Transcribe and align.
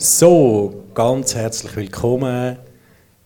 So, 0.00 0.84
ganz 0.94 1.34
herzlich 1.34 1.74
willkommen 1.74 2.56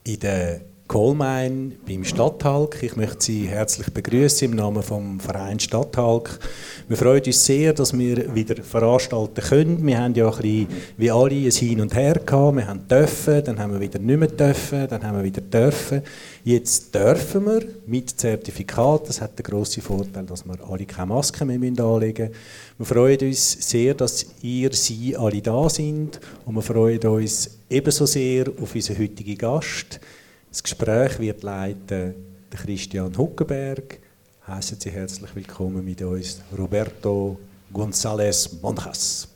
in 0.04 0.20
der 0.20 0.62
Kohlmein 0.88 1.76
beim 1.86 2.04
Stadthalk. 2.04 2.82
Ich 2.82 2.96
möchte 2.96 3.24
Sie 3.24 3.46
herzlich 3.48 3.90
begrüßen 3.92 4.50
im 4.50 4.56
Namen 4.56 4.82
vom 4.82 5.20
Verein 5.20 5.58
Stadthalk. 5.58 6.38
Wir 6.86 6.96
freuen 6.98 7.22
uns 7.24 7.44
sehr, 7.44 7.72
dass 7.72 7.96
wir 7.96 8.34
wieder 8.34 8.62
veranstalten 8.62 9.42
können. 9.42 9.86
Wir 9.86 9.98
haben 9.98 10.14
ja 10.14 10.28
ein 10.28 10.36
bisschen 10.36 10.68
wie 10.98 11.10
alle 11.10 11.34
ein 11.34 11.50
Hin 11.50 11.80
und 11.80 11.94
Her 11.94 12.20
gehabt. 12.26 12.56
Wir 12.56 12.68
haben 12.68 12.86
dürfen, 12.86 13.42
dann 13.44 13.58
haben 13.58 13.72
wir 13.72 13.80
wieder 13.80 13.98
nicht 13.98 14.18
mehr 14.18 14.28
dürfen, 14.28 14.86
dann 14.88 15.02
haben 15.02 15.16
wir 15.16 15.24
wieder 15.24 15.40
dürfen. 15.40 16.02
Jetzt 16.44 16.94
dürfen 16.94 17.46
wir 17.46 17.62
mit 17.86 18.10
Zertifikat. 18.10 19.08
Das 19.08 19.20
hat 19.22 19.38
den 19.38 19.44
grossen 19.44 19.82
Vorteil, 19.82 20.26
dass 20.26 20.44
wir 20.44 20.56
alle 20.68 20.84
keine 20.84 21.06
Maske 21.06 21.44
mehr 21.46 21.56
anlegen 21.56 22.28
müssen. 22.28 22.40
Wir 22.78 22.86
freuen 22.86 23.18
uns 23.20 23.52
sehr, 23.70 23.94
dass 23.94 24.26
ihr, 24.42 24.72
Sie 24.72 25.16
alle 25.16 25.40
da 25.40 25.70
sind 25.70 26.20
und 26.44 26.54
wir 26.54 26.62
freuen 26.62 27.00
uns 27.06 27.58
ebenso 27.70 28.04
sehr 28.04 28.48
auf 28.60 28.74
unseren 28.74 28.98
heutigen 28.98 29.38
Gast. 29.38 30.00
Das 30.52 30.62
Gespräch 30.62 31.18
wird 31.18 31.42
leiten 31.44 32.14
der 32.52 32.58
Christian 32.60 33.16
Huckenberg. 33.16 33.98
Heißen 34.46 34.78
Sie 34.78 34.90
herzlich 34.90 35.34
willkommen 35.34 35.82
mit 35.82 36.02
uns, 36.02 36.42
Roberto 36.54 37.38
González 37.72 38.60
Monjas. 38.60 39.31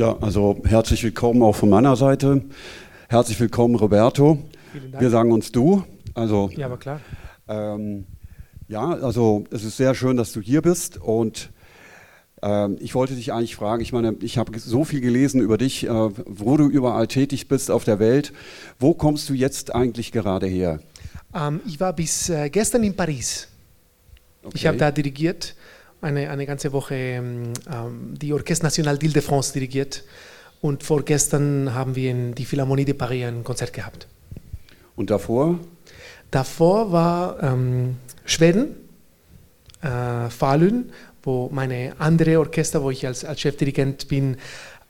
Ja, 0.00 0.16
also 0.22 0.62
herzlich 0.64 1.04
willkommen 1.04 1.42
auch 1.42 1.54
von 1.54 1.68
meiner 1.68 1.94
Seite. 1.94 2.40
Herzlich 3.10 3.38
willkommen, 3.38 3.74
Roberto. 3.74 4.38
Wir 4.98 5.10
sagen 5.10 5.30
uns 5.30 5.52
du. 5.52 5.84
Also, 6.14 6.48
ja, 6.56 6.64
aber 6.64 6.78
klar. 6.78 7.02
Ähm, 7.46 8.06
ja, 8.66 8.92
also 8.92 9.44
es 9.50 9.62
ist 9.62 9.76
sehr 9.76 9.94
schön, 9.94 10.16
dass 10.16 10.32
du 10.32 10.40
hier 10.40 10.62
bist 10.62 10.96
und 10.96 11.50
ähm, 12.40 12.78
ich 12.80 12.94
wollte 12.94 13.14
dich 13.14 13.34
eigentlich 13.34 13.56
fragen, 13.56 13.82
ich 13.82 13.92
meine, 13.92 14.16
ich 14.22 14.38
habe 14.38 14.58
so 14.58 14.84
viel 14.84 15.02
gelesen 15.02 15.42
über 15.42 15.58
dich, 15.58 15.84
äh, 15.84 15.90
wo 15.90 16.56
du 16.56 16.66
überall 16.66 17.06
tätig 17.06 17.48
bist 17.48 17.70
auf 17.70 17.84
der 17.84 17.98
Welt. 17.98 18.32
Wo 18.78 18.94
kommst 18.94 19.28
du 19.28 19.34
jetzt 19.34 19.74
eigentlich 19.74 20.12
gerade 20.12 20.46
her? 20.46 20.80
Ähm, 21.34 21.60
ich 21.66 21.78
war 21.78 21.92
bis 21.92 22.30
äh, 22.30 22.48
gestern 22.48 22.84
in 22.84 22.96
Paris. 22.96 23.48
Okay. 24.44 24.52
Ich 24.54 24.66
habe 24.66 24.78
da 24.78 24.90
dirigiert 24.92 25.56
eine, 26.00 26.30
eine 26.30 26.46
ganze 26.46 26.72
Woche 26.72 26.94
ähm, 26.94 27.52
ähm, 27.70 28.14
die 28.16 28.32
Orchestre 28.32 28.66
National 28.66 28.96
d'Île-de-France 28.96 29.52
dirigiert 29.52 30.04
und 30.60 30.82
vorgestern 30.82 31.74
haben 31.74 31.96
wir 31.96 32.10
in 32.10 32.34
die 32.34 32.44
Philharmonie 32.44 32.84
de 32.84 32.94
Paris 32.94 33.24
ein 33.24 33.44
Konzert 33.44 33.72
gehabt. 33.72 34.06
Und 34.96 35.10
davor? 35.10 35.58
Davor 36.30 36.92
war 36.92 37.42
ähm, 37.42 37.96
Schweden, 38.24 38.76
äh, 39.82 40.28
Falun, 40.28 40.92
wo 41.22 41.48
meine 41.52 41.94
andere 41.98 42.38
Orchester, 42.38 42.82
wo 42.82 42.90
ich 42.90 43.06
als, 43.06 43.24
als 43.24 43.40
Chefdirigent 43.40 44.08
bin, 44.08 44.36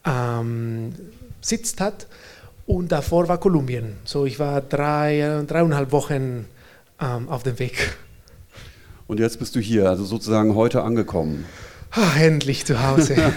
ähm, 0.04 0.92
sitzt 1.40 1.80
hat. 1.80 2.06
Und 2.66 2.92
davor 2.92 3.28
war 3.28 3.38
Kolumbien. 3.38 3.96
So, 4.04 4.26
ich 4.26 4.38
war 4.38 4.60
drei, 4.60 5.42
dreieinhalb 5.46 5.92
Wochen 5.92 6.46
ähm, 7.00 7.28
auf 7.28 7.42
dem 7.42 7.58
Weg. 7.58 7.96
Und 9.10 9.18
jetzt 9.18 9.40
bist 9.40 9.56
du 9.56 9.60
hier, 9.60 9.88
also 9.88 10.04
sozusagen 10.04 10.54
heute 10.54 10.84
angekommen. 10.84 11.44
Ach, 11.90 12.16
endlich 12.20 12.64
zu 12.64 12.80
Hause. 12.80 13.16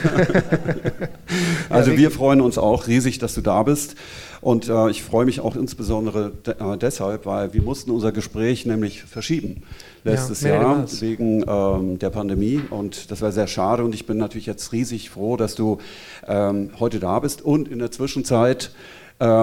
also 1.70 1.98
wir 1.98 2.12
freuen 2.12 2.42
uns 2.42 2.60
auch 2.60 2.86
riesig, 2.86 3.18
dass 3.18 3.34
du 3.34 3.42
da 3.42 3.64
bist. 3.64 3.96
Und 4.40 4.70
äh, 4.70 4.92
ich 4.92 5.02
freue 5.02 5.26
mich 5.26 5.40
auch 5.40 5.56
insbesondere 5.56 6.32
de 6.46 6.54
äh, 6.60 6.78
deshalb, 6.78 7.26
weil 7.26 7.56
wir 7.56 7.64
mussten 7.64 7.90
unser 7.90 8.12
Gespräch 8.12 8.68
nämlich 8.68 9.02
verschieben 9.02 9.64
letztes 10.04 10.42
ja, 10.42 10.62
Jahr 10.62 10.86
wegen 11.00 11.44
ähm, 11.48 11.98
der 11.98 12.12
Pandemie. 12.12 12.62
Und 12.70 13.10
das 13.10 13.24
war 13.24 13.32
sehr 13.32 13.48
schade. 13.48 13.84
Und 13.84 13.96
ich 13.96 14.06
bin 14.06 14.18
natürlich 14.18 14.46
jetzt 14.46 14.74
riesig 14.74 15.10
froh, 15.10 15.38
dass 15.38 15.56
du 15.56 15.80
ähm, 16.28 16.70
heute 16.80 17.00
da 17.00 17.18
bist 17.18 17.42
und 17.42 17.68
in 17.68 17.80
der 17.80 17.90
Zwischenzeit 17.90 18.70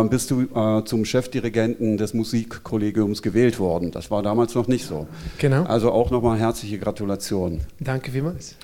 bist 0.09 0.31
du 0.31 0.43
äh, 0.43 0.85
zum 0.85 1.05
Chefdirigenten 1.05 1.97
des 1.97 2.15
Musikkollegiums 2.15 3.23
gewählt 3.23 3.59
worden. 3.59 3.91
Das 3.91 4.11
war 4.11 4.23
damals 4.23 4.55
noch 4.55 4.69
nicht 4.69 4.87
so. 4.87 5.07
Genau. 5.39 5.65
Also 5.65 5.93
auch 5.93 6.11
nochmal 6.11 6.39
herzliche 6.39 6.79
Gratulation. 6.79 7.61
Danke 7.79 8.11
vielmals. 8.11 8.57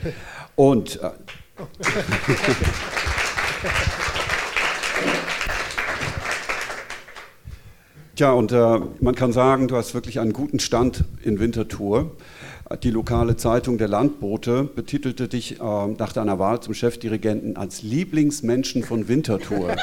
Und. 0.57 1.01
Äh, 1.03 1.11
Tja, 8.17 8.33
und 8.33 8.51
äh, 8.51 8.81
man 9.01 9.15
kann 9.15 9.33
sagen, 9.33 9.69
du 9.69 9.77
hast 9.77 9.93
wirklich 9.93 10.21
einen 10.21 10.33
guten 10.33 10.59
Stand 10.59 11.05
in 11.23 11.39
Winterthur. 11.39 12.13
Die 12.83 12.91
lokale 12.91 13.37
Zeitung 13.37 13.77
Der 13.77 13.89
Landbote 13.89 14.65
betitelte 14.65 15.29
dich 15.29 15.61
äh, 15.61 15.63
nach 15.63 16.15
deiner 16.15 16.39
Wahl 16.39 16.61
zum 16.61 16.73
Chefdirigenten 16.73 17.59
als 17.59 17.83
Lieblingsmenschen 17.83 18.85
von 18.85 19.09
Winterthur. 19.09 19.71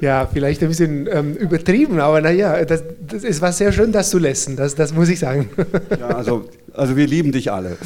ja, 0.00 0.26
vielleicht 0.26 0.62
ein 0.62 0.68
bisschen 0.68 1.08
ähm, 1.10 1.34
übertrieben, 1.34 2.00
aber 2.00 2.20
naja, 2.20 2.64
das, 2.64 2.82
das, 3.06 3.24
es 3.24 3.40
war 3.40 3.52
sehr 3.52 3.72
schön, 3.72 3.92
das 3.92 4.10
zu 4.10 4.18
lesen, 4.18 4.56
das, 4.56 4.74
das 4.74 4.94
muss 4.94 5.08
ich 5.08 5.18
sagen. 5.18 5.50
ja, 5.98 6.08
also, 6.08 6.48
also 6.72 6.96
wir 6.96 7.06
lieben 7.06 7.32
dich 7.32 7.52
alle. 7.52 7.76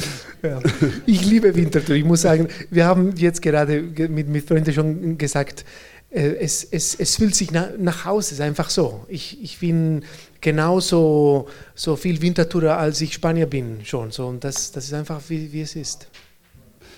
Ja, 0.41 0.59
ich 1.05 1.25
liebe 1.25 1.55
Winterthur. 1.55 1.95
Ich 1.95 2.05
muss 2.05 2.21
sagen, 2.21 2.47
wir 2.69 2.85
haben 2.85 3.13
jetzt 3.17 3.41
gerade 3.41 3.81
mit, 3.81 4.29
mit 4.29 4.47
Freunden 4.47 4.73
schon 4.73 5.17
gesagt, 5.17 5.65
äh, 6.11 6.35
es, 6.39 6.63
es, 6.63 6.95
es 6.95 7.17
fühlt 7.17 7.35
sich 7.35 7.51
nach, 7.51 7.69
nach 7.77 8.05
Hause, 8.05 8.27
es 8.27 8.31
ist 8.33 8.41
einfach 8.41 8.69
so. 8.69 9.05
Ich, 9.07 9.43
ich 9.43 9.59
bin 9.59 10.03
genauso 10.39 11.47
so 11.73 11.95
viel 11.95 12.21
Wintertourer, 12.21 12.77
als 12.77 13.01
ich 13.01 13.13
Spanier 13.13 13.47
bin 13.47 13.81
schon. 13.83 14.11
So, 14.11 14.27
und 14.27 14.43
das, 14.43 14.71
das 14.71 14.85
ist 14.85 14.93
einfach, 14.93 15.21
wie, 15.27 15.51
wie 15.51 15.61
es 15.61 15.75
ist. 15.75 16.07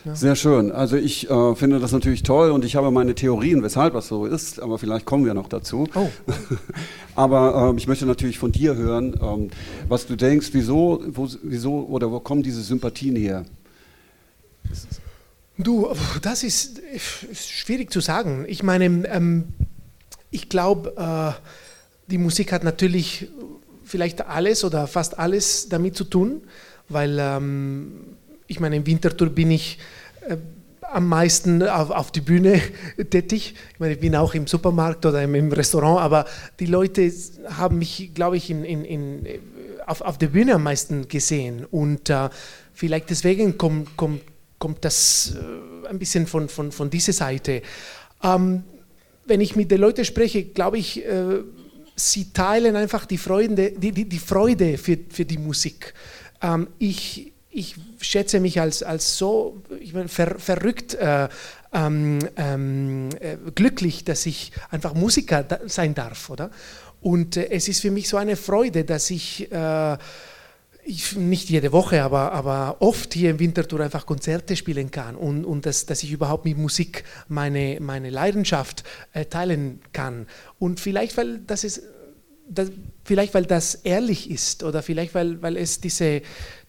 Ja. 0.07 0.15
Sehr 0.15 0.37
schön. 0.37 0.71
Also 0.71 0.95
ich 0.95 1.29
äh, 1.29 1.55
finde 1.55 1.79
das 1.79 1.91
natürlich 1.91 2.23
toll 2.23 2.51
und 2.51 2.63
ich 2.63 2.77
habe 2.77 2.91
meine 2.91 3.13
Theorien, 3.13 3.61
weshalb 3.61 3.93
das 3.93 4.07
so 4.07 4.25
ist, 4.25 4.61
aber 4.61 4.77
vielleicht 4.77 5.05
kommen 5.05 5.25
wir 5.25 5.33
noch 5.33 5.49
dazu. 5.49 5.85
Oh. 5.95 6.07
aber 7.15 7.73
äh, 7.73 7.77
ich 7.77 7.87
möchte 7.87 8.05
natürlich 8.05 8.39
von 8.39 8.53
dir 8.53 8.75
hören, 8.75 9.19
ähm, 9.21 9.49
was 9.89 10.07
du 10.07 10.15
denkst, 10.15 10.51
wieso, 10.53 11.03
wo, 11.07 11.27
wieso 11.43 11.85
oder 11.87 12.09
wo 12.09 12.21
kommen 12.21 12.41
diese 12.41 12.61
Sympathien 12.61 13.17
her? 13.17 13.43
Du, 15.57 15.89
das 16.21 16.43
ist, 16.43 16.79
ist 16.79 17.49
schwierig 17.49 17.91
zu 17.91 17.99
sagen. 17.99 18.45
Ich 18.47 18.63
meine, 18.63 18.85
ähm, 19.09 19.49
ich 20.31 20.47
glaube, 20.47 20.93
äh, 20.95 22.09
die 22.09 22.17
Musik 22.17 22.53
hat 22.53 22.63
natürlich 22.63 23.27
vielleicht 23.83 24.25
alles 24.25 24.63
oder 24.63 24.87
fast 24.87 25.19
alles 25.19 25.67
damit 25.67 25.97
zu 25.97 26.05
tun, 26.05 26.43
weil 26.87 27.17
ähm, 27.19 28.17
ich 28.47 28.59
meine, 28.59 28.77
im 28.77 28.85
Wintertour 28.85 29.29
bin 29.29 29.51
ich 29.51 29.77
äh, 30.27 30.37
am 30.81 31.07
meisten 31.07 31.63
auf, 31.63 31.91
auf 31.91 32.11
die 32.11 32.21
Bühne 32.21 32.61
tätig. 33.09 33.55
Ich 33.73 33.79
meine, 33.79 33.93
ich 33.93 33.99
bin 33.99 34.15
auch 34.15 34.33
im 34.33 34.47
Supermarkt 34.47 35.05
oder 35.05 35.21
im, 35.21 35.35
im 35.35 35.51
Restaurant, 35.51 35.99
aber 35.99 36.25
die 36.59 36.65
Leute 36.65 37.11
haben 37.49 37.77
mich, 37.79 38.11
glaube 38.13 38.37
ich, 38.37 38.49
in, 38.49 38.63
in, 38.63 38.85
in, 38.85 39.27
auf, 39.85 40.01
auf 40.01 40.17
der 40.17 40.27
Bühne 40.27 40.55
am 40.55 40.63
meisten 40.63 41.07
gesehen. 41.07 41.65
Und 41.65 42.09
äh, 42.09 42.29
vielleicht 42.73 43.09
deswegen 43.09 43.57
kommt, 43.57 43.97
kommt, 43.97 44.21
kommt 44.59 44.83
das 44.85 45.35
äh, 45.35 45.87
ein 45.87 45.99
bisschen 45.99 46.27
von, 46.27 46.49
von, 46.49 46.71
von 46.71 46.89
dieser 46.89 47.13
Seite. 47.13 47.61
Ähm, 48.23 48.63
wenn 49.25 49.41
ich 49.41 49.55
mit 49.55 49.71
den 49.71 49.81
Leuten 49.81 50.05
spreche, 50.05 50.45
glaube 50.45 50.77
ich, 50.77 51.05
äh, 51.05 51.41
sie 51.95 52.31
teilen 52.31 52.75
einfach 52.75 53.05
die 53.05 53.17
Freude, 53.17 53.71
die, 53.71 53.91
die, 53.91 54.07
die 54.07 54.19
Freude 54.19 54.77
für, 54.77 54.97
für 55.09 55.25
die 55.25 55.37
Musik. 55.37 55.93
Ähm, 56.41 56.67
ich, 56.79 57.33
ich 57.57 57.75
schätze 57.99 58.39
mich 58.39 58.61
als, 58.61 58.83
als 58.83 59.17
so 59.17 59.63
ich 59.79 59.93
meine, 59.93 60.09
ver, 60.09 60.37
verrückt 60.37 60.93
äh, 60.93 61.27
ähm, 61.73 62.19
ähm, 62.35 63.09
äh, 63.19 63.37
glücklich, 63.55 64.03
dass 64.03 64.27
ich 64.27 64.51
einfach 64.69 64.93
Musiker 64.93 65.41
da, 65.41 65.59
sein 65.65 65.95
darf, 65.95 66.29
oder? 66.29 66.51
Und 67.01 67.35
äh, 67.35 67.49
es 67.49 67.67
ist 67.67 67.81
für 67.81 67.89
mich 67.89 68.09
so 68.09 68.17
eine 68.17 68.35
Freude, 68.35 68.83
dass 68.83 69.09
ich, 69.09 69.51
äh, 69.51 69.97
ich 70.85 71.15
nicht 71.15 71.49
jede 71.49 71.71
Woche, 71.71 72.03
aber, 72.03 72.31
aber 72.31 72.77
oft 72.79 73.15
hier 73.15 73.31
im 73.31 73.39
Winterthur 73.39 73.79
einfach 73.79 74.05
Konzerte 74.05 74.55
spielen 74.55 74.91
kann 74.91 75.15
und, 75.15 75.43
und 75.43 75.65
dass, 75.65 75.87
dass 75.87 76.03
ich 76.03 76.11
überhaupt 76.11 76.45
mit 76.45 76.59
Musik 76.59 77.05
meine, 77.27 77.79
meine 77.81 78.11
Leidenschaft 78.11 78.83
äh, 79.13 79.25
teilen 79.25 79.81
kann. 79.93 80.27
Und 80.59 80.79
vielleicht, 80.79 81.17
weil 81.17 81.39
das 81.39 81.63
ist 81.63 81.81
das, 82.49 82.71
vielleicht 83.03 83.33
weil 83.33 83.45
das 83.45 83.75
ehrlich 83.75 84.29
ist 84.29 84.63
oder 84.63 84.81
vielleicht 84.81 85.13
weil, 85.15 85.41
weil 85.41 85.57
es 85.57 85.81
diese, 85.81 86.21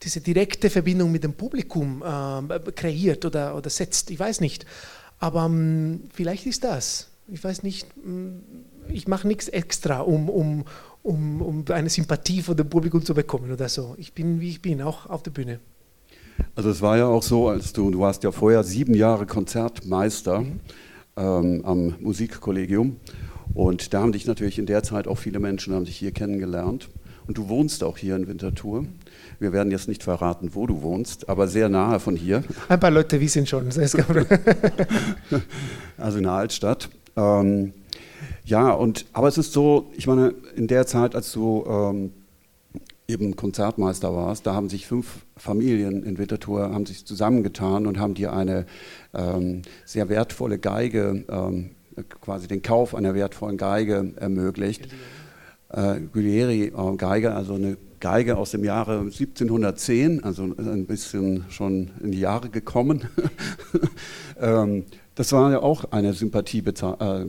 diese 0.02 0.20
direkte 0.20 0.70
Verbindung 0.70 1.12
mit 1.12 1.24
dem 1.24 1.34
Publikum 1.34 2.02
äh, 2.02 2.58
kreiert 2.72 3.24
oder, 3.24 3.56
oder 3.56 3.70
setzt, 3.70 4.10
ich 4.10 4.18
weiß 4.18 4.40
nicht. 4.40 4.66
Aber 5.18 5.46
ähm, 5.46 6.02
vielleicht 6.12 6.46
ist 6.46 6.64
das. 6.64 7.08
Ich 7.28 7.42
weiß 7.42 7.62
nicht, 7.62 7.86
ähm, 8.04 8.42
ich 8.88 9.08
mache 9.08 9.28
nichts 9.28 9.48
extra, 9.48 10.00
um, 10.00 10.28
um, 10.28 10.64
um, 11.02 11.42
um 11.42 11.64
eine 11.68 11.90
Sympathie 11.90 12.42
von 12.42 12.56
dem 12.56 12.68
Publikum 12.68 13.04
zu 13.04 13.14
bekommen 13.14 13.52
oder 13.52 13.68
so. 13.68 13.94
Ich 13.98 14.12
bin, 14.12 14.40
wie 14.40 14.50
ich 14.50 14.62
bin, 14.62 14.82
auch 14.82 15.06
auf 15.06 15.22
der 15.22 15.30
Bühne. 15.30 15.60
Also 16.54 16.70
es 16.70 16.80
war 16.80 16.96
ja 16.96 17.06
auch 17.06 17.22
so, 17.22 17.48
als 17.48 17.72
du, 17.72 17.90
du 17.90 18.00
warst 18.00 18.22
ja 18.22 18.32
vorher 18.32 18.62
sieben 18.62 18.94
Jahre 18.94 19.26
Konzertmeister 19.26 20.40
mhm. 20.40 20.60
ähm, 21.16 21.64
am 21.64 21.94
Musikkollegium 22.00 22.96
und 23.54 23.94
da 23.94 24.00
haben 24.00 24.12
dich 24.12 24.26
natürlich 24.26 24.58
in 24.58 24.66
der 24.66 24.82
Zeit 24.82 25.08
auch 25.08 25.18
viele 25.18 25.38
Menschen 25.38 25.74
haben 25.74 25.84
dich 25.84 25.96
hier 25.96 26.12
kennengelernt 26.12 26.88
und 27.26 27.38
du 27.38 27.48
wohnst 27.48 27.84
auch 27.84 27.98
hier 27.98 28.16
in 28.16 28.26
Winterthur. 28.26 28.86
Wir 29.38 29.52
werden 29.52 29.70
jetzt 29.70 29.86
nicht 29.86 30.02
verraten, 30.02 30.54
wo 30.54 30.66
du 30.66 30.82
wohnst, 30.82 31.28
aber 31.28 31.46
sehr 31.46 31.68
nahe 31.68 32.00
von 32.00 32.16
hier. 32.16 32.42
Ein 32.68 32.80
paar 32.80 32.90
Leute 32.90 33.20
wissen 33.20 33.46
schon. 33.46 33.68
also 35.98 36.18
in 36.18 36.24
der 36.24 36.32
Altstadt. 36.32 36.88
Ähm, 37.16 37.74
ja, 38.44 38.72
und, 38.72 39.04
aber 39.12 39.28
es 39.28 39.36
ist 39.36 39.52
so, 39.52 39.90
ich 39.94 40.06
meine, 40.06 40.34
in 40.56 40.68
der 40.68 40.86
Zeit, 40.86 41.14
als 41.14 41.32
du 41.32 41.66
ähm, 41.68 42.12
eben 43.06 43.36
Konzertmeister 43.36 44.14
warst, 44.14 44.46
da 44.46 44.54
haben 44.54 44.70
sich 44.70 44.86
fünf 44.86 45.26
Familien 45.36 46.02
in 46.04 46.18
Winterthur 46.18 46.72
haben 46.72 46.86
sich 46.86 47.04
zusammengetan 47.04 47.86
und 47.86 47.98
haben 47.98 48.14
dir 48.14 48.32
eine 48.32 48.64
ähm, 49.14 49.62
sehr 49.84 50.08
wertvolle 50.08 50.58
Geige, 50.58 51.24
ähm, 51.28 51.70
quasi 52.04 52.48
den 52.48 52.62
Kauf 52.62 52.94
einer 52.94 53.14
wertvollen 53.14 53.56
Geige 53.56 54.12
ermöglicht. 54.16 54.88
Äh, 55.70 56.00
Guglieri-Geige, 56.12 57.34
also 57.34 57.54
eine 57.54 57.76
Geige 58.00 58.36
aus 58.36 58.52
dem 58.52 58.64
Jahre 58.64 59.00
1710, 59.00 60.24
also 60.24 60.44
ein 60.44 60.86
bisschen 60.86 61.44
schon 61.50 61.90
in 62.02 62.12
die 62.12 62.20
Jahre 62.20 62.48
gekommen. 62.48 63.08
ähm, 64.40 64.84
das 65.14 65.32
war 65.32 65.50
ja 65.50 65.60
auch 65.60 65.90
eine 65.90 66.12
Sympathie, 66.12 66.62
äh, 66.64 67.26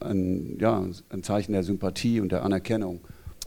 ein, 0.00 0.58
ja, 0.60 0.84
ein 1.08 1.22
Zeichen 1.22 1.52
der 1.52 1.62
Sympathie 1.62 2.20
und 2.20 2.30
der 2.30 2.44
Anerkennung. 2.44 3.00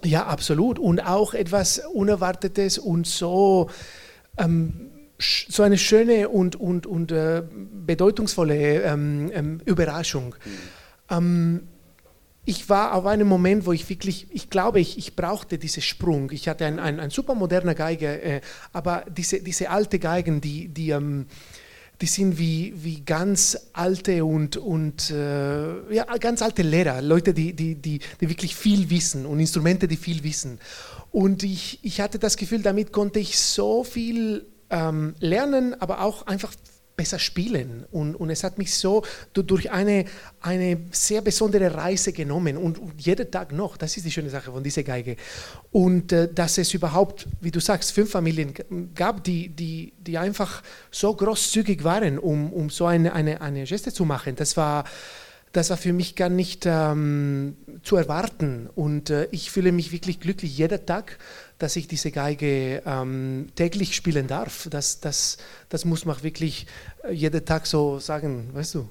Ja, 0.03 0.25
absolut. 0.25 0.79
Und 0.79 1.01
auch 1.01 1.33
etwas 1.33 1.81
Unerwartetes 1.93 2.79
und 2.79 3.05
so, 3.05 3.69
ähm, 4.37 4.88
so 5.19 5.63
eine 5.63 5.77
schöne 5.77 6.29
und, 6.29 6.55
und, 6.55 6.87
und 6.87 7.11
äh, 7.11 7.43
bedeutungsvolle 7.85 8.83
ähm, 8.83 9.31
ähm, 9.33 9.61
Überraschung. 9.65 10.35
Mhm. 11.09 11.61
ich 12.45 12.69
war 12.69 12.93
auf 12.93 13.05
einem 13.05 13.27
Moment, 13.27 13.65
wo 13.65 13.73
ich 13.73 13.89
wirklich, 13.89 14.27
ich 14.31 14.49
glaube, 14.49 14.79
ich, 14.79 14.97
ich 14.97 15.15
brauchte 15.15 15.57
diesen 15.57 15.81
Sprung. 15.81 16.31
Ich 16.31 16.47
hatte 16.47 16.65
ein, 16.65 16.79
ein, 16.79 16.99
ein 16.99 17.09
super 17.09 17.35
moderner 17.35 17.75
Geige, 17.75 18.21
äh, 18.21 18.41
aber 18.73 19.05
diese, 19.09 19.41
diese 19.41 19.69
alte 19.69 19.99
Geigen, 19.99 20.39
die, 20.39 20.69
die 20.69 20.91
ähm, 20.91 21.25
die 22.01 22.05
sind 22.05 22.37
wie, 22.37 22.73
wie 22.77 23.01
ganz 23.01 23.57
alte 23.73 24.23
und, 24.23 24.55
und 24.55 25.11
äh, 25.11 25.93
ja, 25.93 26.05
ganz 26.17 26.41
alte 26.41 26.61
Lehrer, 26.61 27.01
Leute, 27.01 27.33
die, 27.33 27.53
die, 27.53 27.75
die, 27.75 27.99
die 28.21 28.29
wirklich 28.29 28.55
viel 28.55 28.89
wissen 28.89 29.25
und 29.25 29.39
Instrumente, 29.39 29.87
die 29.87 29.97
viel 29.97 30.23
wissen. 30.23 30.59
Und 31.11 31.43
ich, 31.43 31.79
ich 31.81 31.99
hatte 31.99 32.17
das 32.19 32.37
Gefühl, 32.37 32.61
damit 32.61 32.93
konnte 32.93 33.19
ich 33.19 33.37
so 33.37 33.83
viel 33.83 34.45
ähm, 34.69 35.15
lernen, 35.19 35.79
aber 35.79 36.01
auch 36.01 36.27
einfach 36.27 36.53
besser 36.99 37.17
spielen. 37.17 37.85
Und, 37.91 38.15
und 38.15 38.29
es 38.29 38.43
hat 38.43 38.57
mich 38.57 38.75
so 38.75 39.03
durch 39.33 39.71
eine, 39.71 40.03
eine 40.41 40.77
sehr 40.91 41.21
besondere 41.21 41.73
Reise 41.73 42.11
genommen 42.11 42.57
und, 42.57 42.77
und 42.77 42.99
jeden 42.99 43.31
Tag 43.31 43.53
noch. 43.53 43.77
Das 43.77 43.95
ist 43.95 44.05
die 44.05 44.11
schöne 44.11 44.29
Sache 44.29 44.51
von 44.51 44.61
dieser 44.61 44.83
Geige. 44.83 45.15
Und 45.71 46.11
äh, 46.11 46.27
dass 46.33 46.57
es 46.57 46.73
überhaupt, 46.73 47.25
wie 47.39 47.51
du 47.51 47.61
sagst, 47.61 47.93
fünf 47.93 48.11
Familien 48.11 48.53
gab, 48.93 49.23
die, 49.23 49.47
die, 49.47 49.93
die 49.97 50.17
einfach 50.17 50.61
so 50.91 51.15
großzügig 51.15 51.85
waren, 51.85 52.19
um, 52.19 52.51
um 52.51 52.69
so 52.69 52.85
eine, 52.85 53.13
eine, 53.13 53.39
eine 53.39 53.63
Geste 53.63 53.93
zu 53.93 54.03
machen. 54.03 54.35
Das 54.35 54.57
war 54.57 54.83
das 55.51 55.69
war 55.69 55.77
für 55.77 55.93
mich 55.93 56.15
gar 56.15 56.29
nicht 56.29 56.65
ähm, 56.65 57.55
zu 57.83 57.95
erwarten. 57.95 58.69
Und 58.75 59.09
äh, 59.09 59.27
ich 59.31 59.51
fühle 59.51 59.71
mich 59.71 59.91
wirklich 59.91 60.19
glücklich 60.19 60.57
jeden 60.57 60.85
Tag, 60.85 61.17
dass 61.57 61.75
ich 61.75 61.87
diese 61.87 62.11
Geige 62.11 62.81
ähm, 62.85 63.47
täglich 63.55 63.95
spielen 63.95 64.27
darf. 64.27 64.67
Das, 64.69 64.99
das, 64.99 65.37
das 65.69 65.85
muss 65.85 66.05
man 66.05 66.21
wirklich 66.21 66.67
äh, 67.03 67.13
jeden 67.13 67.43
Tag 67.45 67.65
so 67.65 67.99
sagen, 67.99 68.49
weißt 68.53 68.75
du. 68.75 68.89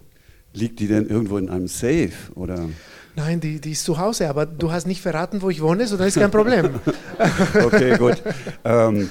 Liegt 0.54 0.80
die 0.80 0.88
denn 0.88 1.06
irgendwo 1.06 1.38
in 1.38 1.48
einem 1.48 1.68
Safe? 1.68 2.12
Oder? 2.34 2.68
Nein, 3.14 3.40
die, 3.40 3.60
die 3.60 3.72
ist 3.72 3.84
zu 3.84 3.98
Hause, 3.98 4.28
aber 4.28 4.46
du 4.46 4.72
hast 4.72 4.86
nicht 4.86 5.00
verraten, 5.00 5.42
wo 5.42 5.50
ich 5.50 5.60
wohne, 5.60 5.86
so 5.86 5.96
dann 5.96 6.08
ist 6.08 6.18
kein 6.18 6.30
Problem. 6.30 6.70
okay, 7.64 7.96
gut. 7.98 8.22
Ähm, 8.64 9.10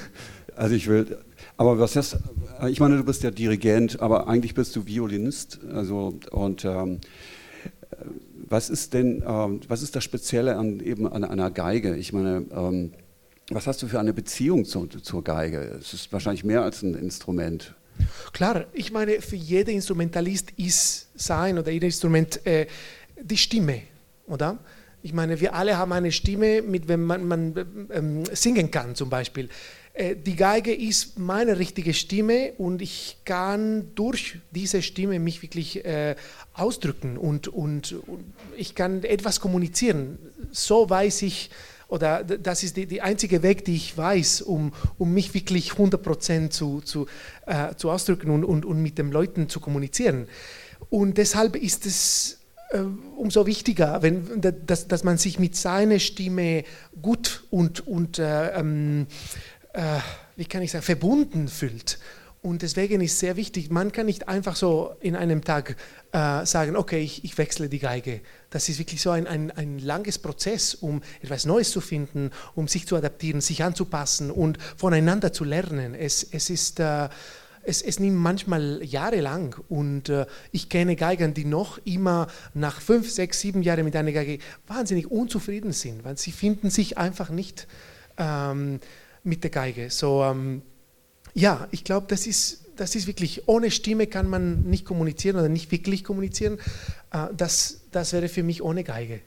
also 0.56 0.74
ich 0.74 0.88
will, 0.88 1.18
aber 1.56 1.78
was 1.78 1.92
das, 1.92 2.16
ich 2.68 2.80
meine, 2.80 2.96
du 2.96 3.04
bist 3.04 3.22
ja 3.22 3.30
Dirigent, 3.30 4.00
aber 4.00 4.28
eigentlich 4.28 4.54
bist 4.54 4.76
du 4.76 4.86
Violinist. 4.86 5.58
Also, 5.72 6.18
und 6.30 6.64
ähm, 6.64 7.00
was 8.48 8.70
ist 8.70 8.94
denn, 8.94 9.22
ähm, 9.26 9.60
was 9.68 9.82
ist 9.82 9.94
das 9.96 10.04
Spezielle 10.04 10.56
an 10.56 10.80
eben 10.80 11.10
an 11.10 11.24
einer 11.24 11.50
Geige? 11.50 11.96
Ich 11.96 12.12
meine, 12.12 12.44
ähm, 12.50 12.92
was 13.50 13.66
hast 13.66 13.82
du 13.82 13.86
für 13.86 13.98
eine 13.98 14.12
Beziehung 14.12 14.64
zu, 14.64 14.86
zur 14.86 15.24
Geige? 15.24 15.58
Es 15.80 15.94
ist 15.94 16.12
wahrscheinlich 16.12 16.44
mehr 16.44 16.62
als 16.62 16.82
ein 16.82 16.94
Instrument. 16.94 17.74
Klar, 18.32 18.66
ich 18.72 18.92
meine, 18.92 19.20
für 19.20 19.36
jeden 19.36 19.70
Instrumentalist 19.70 20.52
ist 20.56 21.08
sein 21.14 21.58
oder 21.58 21.70
jedes 21.70 21.94
Instrument 21.94 22.44
äh, 22.46 22.66
die 23.20 23.36
Stimme, 23.36 23.82
oder? 24.26 24.58
Ich 25.02 25.12
meine, 25.12 25.40
wir 25.40 25.54
alle 25.54 25.78
haben 25.78 25.92
eine 25.92 26.12
Stimme, 26.12 26.62
mit 26.62 26.88
wenn 26.88 27.02
man, 27.02 27.24
man 27.24 27.88
ähm, 27.92 28.24
singen 28.32 28.70
kann 28.70 28.94
zum 28.94 29.08
Beispiel. 29.08 29.48
Äh, 29.98 30.14
die 30.16 30.36
Geige 30.36 30.72
ist 30.72 31.18
meine 31.18 31.58
richtige 31.58 31.92
Stimme 31.92 32.52
und 32.56 32.80
ich 32.80 33.18
kann 33.24 33.94
durch 33.96 34.38
diese 34.52 34.80
Stimme 34.80 35.18
mich 35.18 35.42
wirklich 35.42 35.84
äh, 35.84 36.14
ausdrücken 36.54 37.18
und, 37.18 37.48
und, 37.48 37.92
und, 37.92 38.24
ich 38.56 38.74
kann 38.74 39.02
etwas 39.02 39.40
kommunizieren. 39.40 40.18
So 40.52 40.88
weiß 40.88 41.22
ich, 41.22 41.50
oder 41.88 42.22
das 42.22 42.62
ist 42.62 42.76
die 42.76 43.00
einzige 43.00 43.42
Weg, 43.42 43.64
die 43.64 43.74
ich 43.74 43.96
weiß, 43.96 44.42
um, 44.42 44.72
um 44.98 45.12
mich 45.12 45.34
wirklich 45.34 45.72
100% 45.72 46.50
zu, 46.50 46.80
zu, 46.82 47.06
äh, 47.46 47.74
zu 47.76 47.90
ausdrücken 47.90 48.30
und, 48.30 48.44
und, 48.44 48.64
und 48.66 48.82
mit 48.82 48.98
den 48.98 49.10
Leuten 49.10 49.48
zu 49.48 49.58
kommunizieren. 49.58 50.28
Und 50.90 51.18
deshalb 51.18 51.56
ist 51.56 51.86
es 51.86 52.38
äh, 52.70 52.80
umso 53.16 53.46
wichtiger, 53.46 54.02
wenn, 54.02 54.42
dass, 54.66 54.86
dass 54.86 55.02
man 55.02 55.16
sich 55.16 55.38
mit 55.38 55.56
seiner 55.56 55.98
Stimme 55.98 56.64
gut 57.00 57.44
und, 57.50 57.86
und 57.86 58.18
äh, 58.18 58.50
ähm, 58.50 59.06
äh, 59.72 59.98
wie 60.36 60.44
kann 60.44 60.62
ich 60.62 60.70
sagen, 60.70 60.84
verbunden 60.84 61.48
fühlt. 61.48 61.98
Und 62.40 62.62
deswegen 62.62 63.00
ist 63.00 63.18
sehr 63.18 63.36
wichtig, 63.36 63.70
man 63.70 63.90
kann 63.90 64.06
nicht 64.06 64.28
einfach 64.28 64.54
so 64.54 64.94
in 65.00 65.16
einem 65.16 65.42
Tag 65.42 65.76
äh, 66.12 66.46
sagen, 66.46 66.76
okay, 66.76 67.00
ich, 67.00 67.24
ich, 67.24 67.36
wechsle 67.36 67.68
die 67.68 67.80
Geige. 67.80 68.20
Das 68.50 68.68
ist 68.68 68.78
wirklich 68.78 69.02
so 69.02 69.10
ein, 69.10 69.26
ein, 69.26 69.50
ein 69.50 69.80
langes 69.80 70.18
Prozess, 70.18 70.74
um 70.74 71.02
etwas 71.20 71.46
Neues 71.46 71.72
zu 71.72 71.80
finden, 71.80 72.30
um 72.54 72.68
sich 72.68 72.86
zu 72.86 72.94
adaptieren, 72.94 73.40
sich 73.40 73.64
anzupassen 73.64 74.30
und 74.30 74.58
voneinander 74.76 75.32
zu 75.32 75.44
lernen. 75.44 75.94
Es, 75.94 76.22
es 76.22 76.50
ist... 76.50 76.80
Äh, 76.80 77.08
es, 77.64 77.82
es, 77.82 78.00
nimmt 78.00 78.16
manchmal 78.16 78.82
jahrelang 78.82 79.54
und 79.68 80.08
äh, 80.08 80.24
ich 80.52 80.70
kenne 80.70 80.96
Geiger, 80.96 81.28
die 81.28 81.44
noch 81.44 81.76
immer 81.84 82.28
nach 82.54 82.80
fünf, 82.80 83.10
sechs, 83.10 83.40
sieben 83.40 83.62
Jahren 83.62 83.84
mit 83.84 83.94
einer 83.94 84.12
Geige 84.12 84.38
wahnsinnig 84.66 85.10
unzufrieden 85.10 85.72
sind, 85.72 86.02
weil 86.02 86.16
sie 86.16 86.32
finden 86.32 86.70
sich 86.70 86.96
einfach 86.96 87.28
nicht 87.28 87.66
ähm, 88.16 88.80
mit 89.24 89.42
der 89.42 89.50
Geige. 89.50 89.90
So, 89.90 90.22
ähm, 90.22 90.62
ja, 91.34 91.68
ich 91.70 91.84
glaube, 91.84 92.06
das 92.08 92.26
ist, 92.26 92.64
das 92.76 92.94
ist 92.94 93.06
wirklich, 93.06 93.46
ohne 93.46 93.70
Stimme 93.70 94.06
kann 94.06 94.28
man 94.28 94.62
nicht 94.62 94.84
kommunizieren 94.84 95.36
oder 95.36 95.48
nicht 95.48 95.70
wirklich 95.70 96.04
kommunizieren. 96.04 96.58
Äh, 97.12 97.26
das, 97.36 97.82
das 97.90 98.12
wäre 98.12 98.28
für 98.28 98.42
mich 98.42 98.62
ohne 98.62 98.84
Geige. 98.84 99.20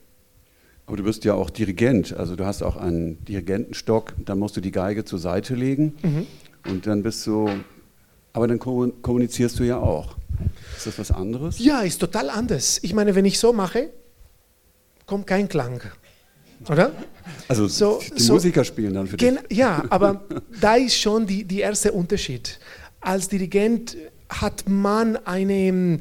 Aber 0.86 0.96
du 0.96 1.04
bist 1.04 1.24
ja 1.24 1.34
auch 1.34 1.50
Dirigent, 1.50 2.12
also 2.12 2.34
du 2.36 2.44
hast 2.44 2.62
auch 2.62 2.76
einen 2.76 3.24
Dirigentenstock, 3.24 4.14
dann 4.24 4.38
musst 4.38 4.56
du 4.56 4.60
die 4.60 4.72
Geige 4.72 5.04
zur 5.04 5.18
Seite 5.18 5.54
legen 5.54 5.94
mhm. 6.02 6.26
und 6.66 6.86
dann 6.86 7.02
bist 7.02 7.26
du, 7.26 7.48
aber 8.32 8.48
dann 8.48 8.58
kommunizierst 8.58 9.58
du 9.60 9.64
ja 9.64 9.78
auch. 9.78 10.16
Ist 10.76 10.86
das 10.86 10.98
was 10.98 11.12
anderes? 11.12 11.60
Ja, 11.60 11.82
ist 11.82 11.98
total 11.98 12.30
anders. 12.30 12.80
Ich 12.82 12.94
meine, 12.94 13.14
wenn 13.14 13.24
ich 13.24 13.38
so 13.38 13.52
mache, 13.52 13.90
kommt 15.06 15.26
kein 15.26 15.48
Klang. 15.48 15.80
Oder? 16.68 16.92
Also 17.48 17.68
so, 17.68 18.00
die 18.16 18.22
so, 18.22 18.34
Musiker 18.34 18.64
spielen 18.64 18.94
dann 18.94 19.06
für 19.06 19.16
dich. 19.16 19.32
Ja, 19.50 19.84
aber 19.90 20.24
da 20.60 20.76
ist 20.76 20.96
schon 20.96 21.26
die, 21.26 21.44
die 21.44 21.60
erste 21.60 21.92
Unterschied. 21.92 22.58
Als 23.00 23.28
Dirigent 23.28 23.96
hat 24.28 24.68
man 24.68 25.16
eine, 25.26 25.98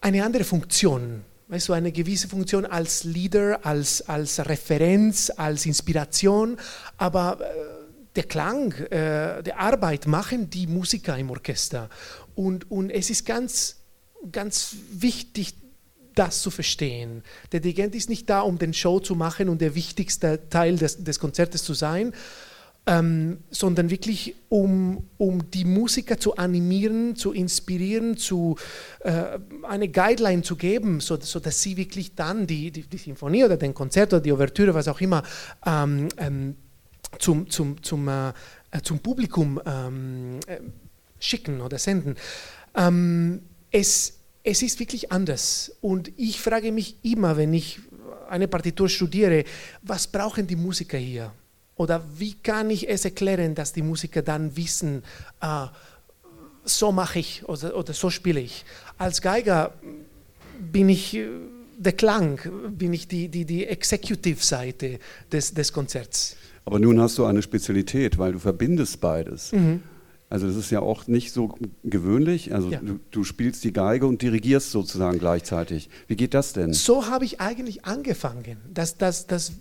eine 0.00 0.24
andere 0.24 0.44
Funktion. 0.44 1.22
Weißt 1.48 1.68
du, 1.68 1.72
eine 1.72 1.92
gewisse 1.92 2.28
Funktion 2.28 2.66
als 2.66 3.04
Leader, 3.04 3.64
als, 3.64 4.06
als 4.06 4.38
Referenz, 4.46 5.32
als 5.34 5.64
Inspiration, 5.64 6.58
aber 6.98 7.38
äh, 7.40 7.78
der 8.16 8.24
Klang, 8.24 8.72
äh, 8.72 9.42
der 9.42 9.58
Arbeit 9.58 10.06
machen 10.06 10.50
die 10.50 10.66
Musiker 10.66 11.16
im 11.16 11.30
Orchester. 11.30 11.88
Und, 12.34 12.70
und 12.70 12.90
es 12.90 13.08
ist 13.08 13.24
ganz, 13.24 13.76
ganz 14.30 14.76
wichtig, 14.92 15.54
das 16.18 16.42
zu 16.42 16.50
verstehen. 16.50 17.22
Der 17.52 17.60
Dirigent 17.60 17.94
ist 17.94 18.08
nicht 18.08 18.28
da, 18.28 18.40
um 18.40 18.58
den 18.58 18.74
Show 18.74 19.00
zu 19.00 19.14
machen 19.14 19.48
und 19.48 19.60
der 19.60 19.74
wichtigste 19.74 20.48
Teil 20.50 20.76
des, 20.76 21.04
des 21.04 21.20
Konzertes 21.20 21.62
zu 21.62 21.74
sein, 21.74 22.12
ähm, 22.88 23.38
sondern 23.50 23.90
wirklich 23.90 24.34
um, 24.48 25.06
um 25.18 25.50
die 25.50 25.64
Musiker 25.64 26.18
zu 26.18 26.36
animieren, 26.36 27.16
zu 27.16 27.32
inspirieren, 27.32 28.16
zu 28.16 28.56
äh, 29.00 29.38
eine 29.62 29.88
Guideline 29.88 30.42
zu 30.42 30.56
geben, 30.56 31.00
so, 31.00 31.18
so 31.20 31.40
sie 31.44 31.76
wirklich 31.76 32.14
dann 32.14 32.46
die, 32.46 32.70
die, 32.70 32.82
die 32.82 32.96
Sinfonie 32.96 33.44
oder 33.44 33.58
den 33.58 33.74
Konzert 33.74 34.12
oder 34.14 34.22
die 34.22 34.32
Ouvertüre, 34.32 34.74
was 34.74 34.88
auch 34.88 35.00
immer, 35.00 35.22
ähm, 35.66 36.08
ähm, 36.16 36.56
zum, 37.18 37.50
zum, 37.50 37.82
zum, 37.82 38.08
äh, 38.08 38.28
äh 38.70 38.80
zum 38.82 39.00
Publikum 39.00 39.60
ähm, 39.66 40.40
äh, 40.46 40.58
schicken 41.20 41.60
oder 41.60 41.78
senden. 41.78 42.16
Ähm, 42.74 43.42
es, 43.70 44.17
es 44.48 44.62
ist 44.62 44.80
wirklich 44.80 45.12
anders. 45.12 45.76
Und 45.82 46.10
ich 46.16 46.40
frage 46.40 46.72
mich 46.72 46.96
immer, 47.02 47.36
wenn 47.36 47.52
ich 47.52 47.80
eine 48.30 48.48
Partitur 48.48 48.88
studiere, 48.88 49.44
was 49.82 50.06
brauchen 50.06 50.46
die 50.46 50.56
Musiker 50.56 50.96
hier? 50.96 51.32
Oder 51.76 52.02
wie 52.16 52.34
kann 52.34 52.70
ich 52.70 52.88
es 52.88 53.04
erklären, 53.04 53.54
dass 53.54 53.72
die 53.74 53.82
Musiker 53.82 54.22
dann 54.22 54.56
wissen, 54.56 55.02
äh, 55.42 55.66
so 56.64 56.92
mache 56.92 57.18
ich 57.18 57.46
oder, 57.46 57.76
oder 57.76 57.92
so 57.92 58.10
spiele 58.10 58.40
ich. 58.40 58.64
Als 58.96 59.20
Geiger 59.20 59.74
bin 60.58 60.88
ich 60.88 61.14
äh, 61.14 61.28
der 61.76 61.92
Klang, 61.92 62.40
bin 62.70 62.92
ich 62.94 63.06
die, 63.06 63.28
die, 63.28 63.44
die 63.44 63.66
Executive-Seite 63.66 64.98
des, 65.30 65.52
des 65.54 65.72
Konzerts. 65.72 66.36
Aber 66.64 66.78
nun 66.78 67.00
hast 67.00 67.18
du 67.18 67.24
eine 67.26 67.42
Spezialität, 67.42 68.18
weil 68.18 68.32
du 68.32 68.38
verbindest 68.38 69.00
beides. 69.00 69.52
Mhm. 69.52 69.82
Also 70.30 70.46
das 70.46 70.56
ist 70.56 70.70
ja 70.70 70.80
auch 70.80 71.06
nicht 71.06 71.32
so 71.32 71.54
gewöhnlich. 71.84 72.52
Also 72.54 72.70
ja. 72.70 72.80
du, 72.80 73.00
du, 73.10 73.24
spielst 73.24 73.64
die 73.64 73.72
Geige 73.72 74.06
und 74.06 74.20
dirigierst 74.20 74.70
sozusagen 74.70 75.18
gleichzeitig. 75.18 75.88
Wie 76.06 76.16
geht 76.16 76.34
das 76.34 76.52
denn? 76.52 76.74
So 76.74 77.06
habe 77.06 77.24
ich 77.24 77.40
eigentlich 77.40 77.86
angefangen. 77.86 78.58
Das, 78.72 78.98
das, 78.98 79.26
das 79.26 79.52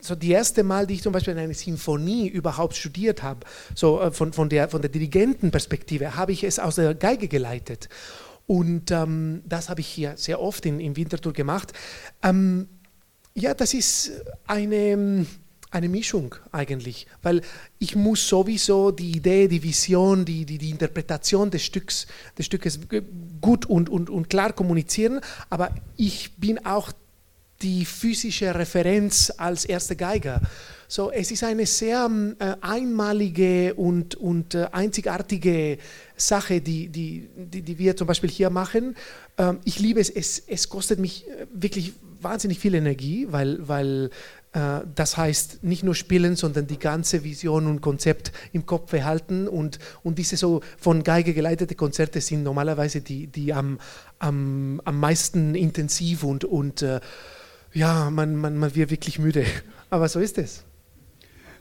so 0.00 0.14
die 0.14 0.32
erste 0.32 0.64
Mal, 0.64 0.86
die 0.86 0.94
ich 0.94 1.02
zum 1.02 1.12
Beispiel 1.12 1.36
eine 1.38 1.54
Sinfonie 1.54 2.28
überhaupt 2.28 2.76
studiert 2.76 3.22
habe, 3.22 3.40
so 3.74 4.00
äh, 4.00 4.10
von, 4.10 4.32
von, 4.32 4.48
der, 4.48 4.68
von 4.68 4.82
der 4.82 4.90
Dirigentenperspektive, 4.90 6.16
habe 6.16 6.32
ich 6.32 6.44
es 6.44 6.58
aus 6.58 6.74
der 6.74 6.94
Geige 6.94 7.28
geleitet. 7.28 7.88
Und 8.46 8.90
ähm, 8.90 9.42
das 9.46 9.70
habe 9.70 9.80
ich 9.80 9.86
hier 9.86 10.16
sehr 10.16 10.40
oft 10.40 10.66
in, 10.66 10.80
in 10.80 10.96
Winterthur 10.96 11.32
gemacht. 11.32 11.72
Ähm, 12.22 12.68
ja, 13.34 13.54
das 13.54 13.72
ist 13.72 14.12
eine, 14.46 15.26
eine 15.72 15.88
Mischung 15.88 16.34
eigentlich, 16.52 17.06
weil 17.22 17.40
ich 17.78 17.96
muss 17.96 18.28
sowieso 18.28 18.90
die 18.90 19.12
Idee, 19.16 19.48
die 19.48 19.62
Vision, 19.62 20.24
die, 20.24 20.44
die, 20.44 20.58
die 20.58 20.70
Interpretation 20.70 21.50
des 21.50 21.64
Stücks, 21.64 22.06
des 22.38 22.46
Stückes 22.46 22.78
gut 23.40 23.66
und, 23.66 23.88
und, 23.88 24.10
und 24.10 24.28
klar 24.28 24.52
kommunizieren, 24.52 25.20
aber 25.50 25.74
ich 25.96 26.36
bin 26.36 26.64
auch 26.64 26.92
die 27.62 27.84
physische 27.84 28.54
Referenz 28.54 29.32
als 29.36 29.64
erster 29.64 29.94
Geiger. 29.94 30.40
So, 30.88 31.10
es 31.10 31.30
ist 31.30 31.42
eine 31.42 31.64
sehr 31.64 32.10
äh, 32.38 32.54
einmalige 32.60 33.74
und, 33.74 34.14
und 34.16 34.54
äh, 34.54 34.66
einzigartige 34.72 35.78
Sache, 36.16 36.60
die, 36.60 36.88
die, 36.88 37.30
die, 37.34 37.62
die, 37.62 37.78
wir 37.78 37.96
zum 37.96 38.06
Beispiel 38.06 38.28
hier 38.28 38.50
machen. 38.50 38.94
Ähm, 39.38 39.60
ich 39.64 39.78
liebe 39.78 40.00
es, 40.00 40.10
es, 40.10 40.42
es 40.46 40.68
kostet 40.68 40.98
mich 40.98 41.26
äh, 41.28 41.46
wirklich 41.54 41.94
wahnsinnig 42.20 42.58
viel 42.58 42.74
Energie, 42.74 43.26
weil, 43.30 43.66
weil 43.66 44.10
das 44.52 45.16
heißt 45.16 45.64
nicht 45.64 45.82
nur 45.82 45.94
spielen, 45.94 46.36
sondern 46.36 46.66
die 46.66 46.78
ganze 46.78 47.24
Vision 47.24 47.66
und 47.66 47.80
Konzept 47.80 48.32
im 48.52 48.66
Kopf 48.66 48.90
behalten. 48.90 49.48
Und, 49.48 49.78
und 50.02 50.18
diese 50.18 50.36
so 50.36 50.60
von 50.78 51.02
Geige 51.02 51.32
geleitete 51.32 51.74
Konzerte 51.74 52.20
sind 52.20 52.42
normalerweise 52.42 53.00
die, 53.00 53.28
die 53.28 53.54
am, 53.54 53.78
am, 54.18 54.82
am 54.84 55.00
meisten 55.00 55.54
intensiv 55.54 56.22
und, 56.22 56.44
und 56.44 56.82
äh, 56.82 57.00
ja, 57.72 58.10
man, 58.10 58.36
man, 58.36 58.58
man 58.58 58.74
wird 58.74 58.90
wirklich 58.90 59.18
müde. 59.18 59.46
Aber 59.90 60.08
so 60.08 60.20
ist 60.20 60.36
es. 60.36 60.64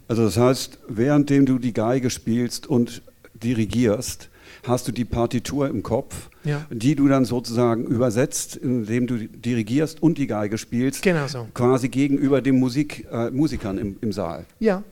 Also 0.09 0.25
das 0.25 0.35
heißt, 0.35 0.79
währenddem 0.89 1.45
du 1.45 1.59
die 1.59 1.73
Geige 1.73 2.09
spielst 2.09 2.67
und 2.67 3.01
dirigierst, 3.33 4.29
hast 4.65 4.87
du 4.87 4.91
die 4.91 5.05
Partitur 5.05 5.67
im 5.67 5.83
Kopf, 5.83 6.29
ja. 6.43 6.65
die 6.69 6.95
du 6.95 7.07
dann 7.07 7.25
sozusagen 7.25 7.85
übersetzt, 7.85 8.55
indem 8.55 9.07
du 9.07 9.27
dirigierst 9.27 10.01
und 10.01 10.17
die 10.17 10.27
Geige 10.27 10.57
spielst, 10.57 11.01
genau 11.01 11.27
so. 11.27 11.47
quasi 11.53 11.89
gegenüber 11.89 12.41
den 12.41 12.59
Musik, 12.59 13.07
äh, 13.11 13.29
Musikern 13.31 13.77
im, 13.77 13.97
im 14.01 14.11
Saal. 14.11 14.45
Ja, 14.59 14.83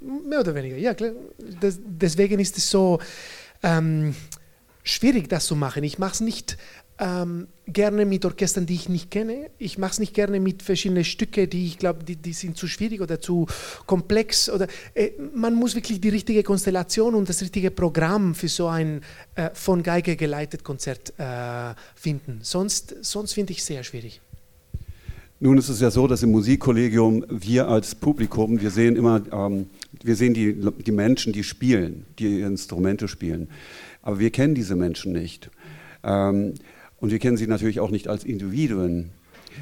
mehr 0.00 0.40
oder 0.40 0.54
weniger. 0.54 0.76
Ja, 0.76 0.94
klar. 0.94 1.12
Das, 1.60 1.78
deswegen 1.84 2.38
ist 2.38 2.56
es 2.56 2.70
so 2.70 3.00
ähm, 3.62 4.14
schwierig, 4.82 5.28
das 5.28 5.46
zu 5.46 5.56
machen. 5.56 5.82
Ich 5.84 5.98
mache 5.98 6.12
es 6.12 6.20
nicht 6.20 6.56
ähm, 6.98 7.48
gerne 7.66 8.06
mit 8.06 8.24
Orchestern, 8.24 8.66
die 8.66 8.74
ich 8.74 8.88
nicht 8.88 9.10
kenne. 9.10 9.50
Ich 9.58 9.76
mache 9.78 9.92
es 9.92 9.98
nicht 9.98 10.14
gerne 10.14 10.40
mit 10.40 10.62
verschiedenen 10.62 11.04
Stücken, 11.04 11.50
die 11.50 11.66
ich 11.66 11.78
glaube, 11.78 12.04
die, 12.04 12.16
die, 12.16 12.32
sind 12.32 12.56
zu 12.56 12.68
schwierig 12.68 13.00
oder 13.00 13.20
zu 13.20 13.46
komplex. 13.86 14.48
Oder, 14.48 14.66
äh, 14.94 15.10
man 15.34 15.54
muss 15.54 15.74
wirklich 15.74 16.00
die 16.00 16.08
richtige 16.08 16.42
Konstellation 16.42 17.14
und 17.14 17.28
das 17.28 17.42
richtige 17.42 17.70
Programm 17.70 18.34
für 18.34 18.48
so 18.48 18.68
ein 18.68 19.02
äh, 19.34 19.50
von 19.52 19.82
Geige 19.82 20.16
geleitet 20.16 20.64
Konzert 20.64 21.12
äh, 21.18 21.74
finden. 21.94 22.38
Sonst, 22.42 22.96
sonst 23.02 23.34
finde 23.34 23.52
ich 23.52 23.58
es 23.58 23.66
sehr 23.66 23.84
schwierig. 23.84 24.20
Nun 25.38 25.58
ist 25.58 25.68
es 25.68 25.80
ja 25.80 25.90
so, 25.90 26.06
dass 26.06 26.22
im 26.22 26.30
Musikkollegium 26.30 27.26
wir 27.28 27.68
als 27.68 27.94
Publikum, 27.94 28.58
wir 28.58 28.70
sehen 28.70 28.96
immer, 28.96 29.20
ähm, 29.30 29.66
wir 30.02 30.16
sehen 30.16 30.32
die, 30.32 30.56
die 30.78 30.92
Menschen, 30.92 31.34
die 31.34 31.44
spielen, 31.44 32.06
die 32.18 32.40
Instrumente 32.40 33.06
spielen. 33.06 33.48
Aber 34.00 34.18
wir 34.18 34.30
kennen 34.30 34.54
diese 34.54 34.76
Menschen 34.76 35.12
nicht. 35.12 35.50
Ähm, 36.02 36.54
und 36.98 37.10
wir 37.10 37.18
kennen 37.18 37.36
sie 37.36 37.46
natürlich 37.46 37.80
auch 37.80 37.90
nicht 37.90 38.08
als 38.08 38.24
Individuen. 38.24 39.10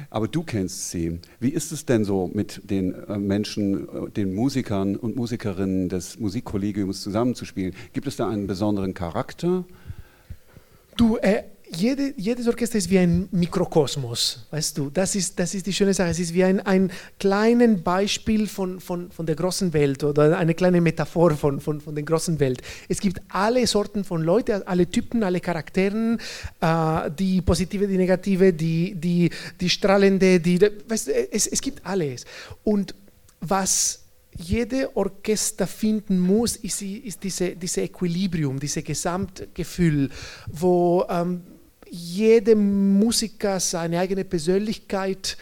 Aber 0.09 0.27
du 0.27 0.43
kennst 0.43 0.91
sie. 0.91 1.19
Wie 1.39 1.49
ist 1.49 1.71
es 1.71 1.85
denn 1.85 2.03
so 2.03 2.29
mit 2.33 2.61
den 2.69 2.93
äh, 2.93 3.17
Menschen, 3.17 3.87
äh, 3.87 4.09
den 4.09 4.33
Musikern 4.33 4.95
und 4.95 5.15
Musikerinnen 5.15 5.87
des 5.89 6.19
Musikkollegiums 6.19 7.01
zusammenzuspielen? 7.01 7.73
Gibt 7.93 8.07
es 8.07 8.17
da 8.17 8.27
einen 8.29 8.45
besonderen 8.47 8.93
Charakter? 8.93 9.63
Du, 10.97 11.17
äh, 11.17 11.43
jede, 11.73 12.13
jedes 12.17 12.47
Orchester 12.47 12.77
ist 12.77 12.89
wie 12.89 12.99
ein 12.99 13.27
Mikrokosmos, 13.31 14.45
weißt 14.51 14.77
du. 14.77 14.89
Das 14.89 15.15
ist, 15.15 15.39
das 15.39 15.53
ist 15.53 15.65
die 15.65 15.73
schöne 15.73 15.93
Sache. 15.93 16.09
Es 16.09 16.19
ist 16.19 16.33
wie 16.33 16.43
ein, 16.43 16.59
ein 16.59 16.91
kleines 17.19 17.81
Beispiel 17.81 18.47
von, 18.47 18.79
von, 18.79 19.11
von 19.11 19.25
der 19.25 19.35
großen 19.35 19.73
Welt 19.73 20.03
oder 20.03 20.37
eine 20.37 20.53
kleine 20.53 20.81
Metaphor 20.81 21.31
von, 21.31 21.59
von, 21.59 21.81
von 21.81 21.95
der 21.95 22.03
großen 22.03 22.39
Welt. 22.39 22.61
Es 22.87 22.99
gibt 22.99 23.19
alle 23.29 23.65
Sorten 23.67 24.03
von 24.03 24.21
Leuten, 24.21 24.63
alle 24.65 24.87
Typen, 24.89 25.23
alle 25.23 25.39
Charakteren, 25.39 26.19
äh, 26.61 27.11
die 27.11 27.41
positive, 27.41 27.87
die 27.87 27.97
negative, 27.97 28.53
die, 28.53 28.95
die, 28.95 29.29
die 29.59 29.69
strahlende, 29.69 30.39
die, 30.39 30.59
weißt 30.61 31.07
du, 31.07 31.11
es, 31.31 31.47
es 31.47 31.61
gibt 31.61 31.85
alles. 31.85 32.25
Und 32.63 32.93
was 33.41 34.01
jede 34.37 34.95
Orchester 34.95 35.65
finden 35.65 36.19
muss, 36.19 36.57
ist, 36.57 36.81
ist 36.81 37.23
diese, 37.23 37.55
diese 37.55 37.81
Equilibrium, 37.81 38.59
dieses 38.59 38.83
Gesamtgefühl, 38.83 40.09
wo 40.47 41.05
ähm, 41.09 41.41
jeder 41.95 42.55
Musiker 42.55 43.59
seine 43.59 43.99
eigene 43.99 44.25
Persönlichkeit 44.25 45.37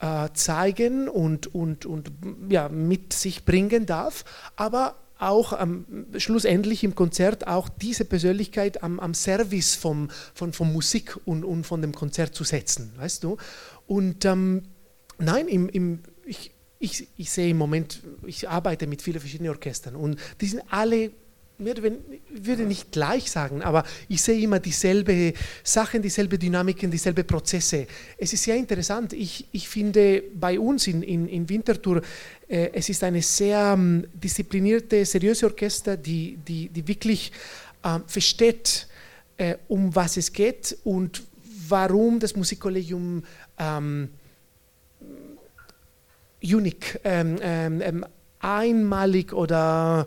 äh, 0.00 0.28
zeigen 0.32 1.08
und, 1.08 1.54
und, 1.54 1.86
und 1.86 2.10
ja, 2.48 2.68
mit 2.68 3.12
sich 3.12 3.44
bringen 3.44 3.86
darf, 3.86 4.24
aber 4.56 4.96
auch 5.18 5.60
ähm, 5.60 5.84
schlussendlich 6.16 6.82
im 6.82 6.94
Konzert 6.94 7.46
auch 7.46 7.68
diese 7.68 8.06
Persönlichkeit 8.06 8.82
am, 8.82 8.98
am 8.98 9.12
Service 9.12 9.74
vom, 9.74 10.08
von, 10.32 10.52
von 10.54 10.72
Musik 10.72 11.18
und, 11.26 11.44
und 11.44 11.64
von 11.64 11.82
dem 11.82 11.94
Konzert 11.94 12.34
zu 12.34 12.44
setzen, 12.44 12.92
weißt 12.96 13.24
du? 13.24 13.36
Und 13.86 14.24
ähm, 14.24 14.62
nein, 15.18 15.46
im, 15.46 15.68
im, 15.68 16.00
ich, 16.24 16.52
ich, 16.78 17.08
ich 17.18 17.30
sehe 17.30 17.50
im 17.50 17.58
Moment, 17.58 18.02
ich 18.26 18.48
arbeite 18.48 18.86
mit 18.86 19.02
vielen 19.02 19.20
verschiedenen 19.20 19.50
Orchestern 19.50 19.94
und 19.96 20.18
die 20.40 20.46
sind 20.46 20.62
alle 20.70 21.10
ich 21.60 22.46
würde 22.46 22.62
nicht 22.62 22.90
gleich 22.92 23.30
sagen, 23.30 23.62
aber 23.62 23.84
ich 24.08 24.22
sehe 24.22 24.40
immer 24.40 24.58
dieselbe 24.58 25.34
Sachen, 25.62 26.02
dieselbe 26.02 26.38
Dynamiken, 26.38 26.90
dieselbe 26.90 27.24
Prozesse. 27.24 27.86
Es 28.16 28.32
ist 28.32 28.44
sehr 28.44 28.56
interessant. 28.56 29.12
Ich, 29.12 29.46
ich 29.52 29.68
finde 29.68 30.22
bei 30.34 30.58
uns 30.58 30.86
in, 30.86 31.02
in, 31.02 31.28
in 31.28 31.48
Winterthur, 31.48 32.02
äh, 32.48 32.70
es 32.72 32.88
ist 32.88 33.04
eine 33.04 33.22
sehr 33.22 33.74
ähm, 33.74 34.06
disziplinierte, 34.14 35.04
seriöse 35.04 35.46
Orchester, 35.46 35.96
die, 35.96 36.38
die, 36.46 36.68
die 36.68 36.86
wirklich 36.88 37.32
äh, 37.82 37.98
versteht, 38.06 38.86
äh, 39.36 39.56
um 39.68 39.94
was 39.94 40.16
es 40.16 40.32
geht 40.32 40.76
und 40.84 41.22
warum 41.68 42.18
das 42.18 42.34
Musikkollegium 42.34 43.22
ähm, 43.58 44.08
unique, 46.42 47.00
ähm, 47.04 47.38
ähm, 47.42 48.04
einmalig 48.40 49.32
oder 49.32 50.06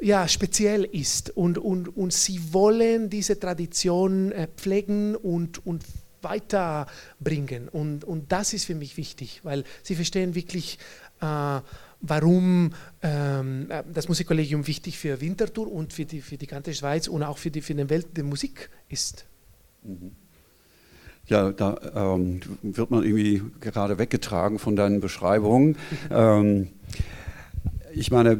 ja, 0.00 0.26
speziell 0.26 0.84
ist. 0.84 1.30
Und, 1.30 1.58
und, 1.58 1.96
und 1.96 2.12
sie 2.12 2.52
wollen 2.52 3.10
diese 3.10 3.38
Tradition 3.38 4.32
äh, 4.32 4.48
pflegen 4.56 5.14
und, 5.14 5.64
und 5.66 5.84
weiterbringen. 6.22 7.68
Und, 7.68 8.04
und 8.04 8.32
das 8.32 8.52
ist 8.52 8.64
für 8.64 8.74
mich 8.74 8.96
wichtig, 8.96 9.40
weil 9.44 9.64
sie 9.82 9.94
verstehen 9.94 10.34
wirklich, 10.34 10.78
äh, 11.20 11.60
warum 12.00 12.72
ähm, 13.02 13.70
äh, 13.70 13.82
das 13.92 14.08
Musikkollegium 14.08 14.66
wichtig 14.66 14.98
für 14.98 15.20
Winterthur 15.20 15.70
und 15.70 15.92
für 15.92 16.04
die, 16.04 16.20
für 16.20 16.36
die 16.36 16.46
ganze 16.46 16.74
Schweiz 16.74 17.08
und 17.08 17.22
auch 17.22 17.38
für 17.38 17.50
die, 17.50 17.60
für 17.60 17.74
die 17.74 17.88
Welt 17.88 18.16
der 18.16 18.24
Musik 18.24 18.70
ist. 18.88 19.26
Mhm. 19.82 20.12
Ja, 21.26 21.52
da 21.52 21.78
ähm, 21.94 22.40
wird 22.62 22.90
man 22.90 23.02
irgendwie 23.02 23.42
gerade 23.60 23.98
weggetragen 23.98 24.58
von 24.58 24.76
deinen 24.76 25.00
Beschreibungen. 25.00 25.78
ähm, 26.10 26.68
ich 27.94 28.10
meine, 28.10 28.38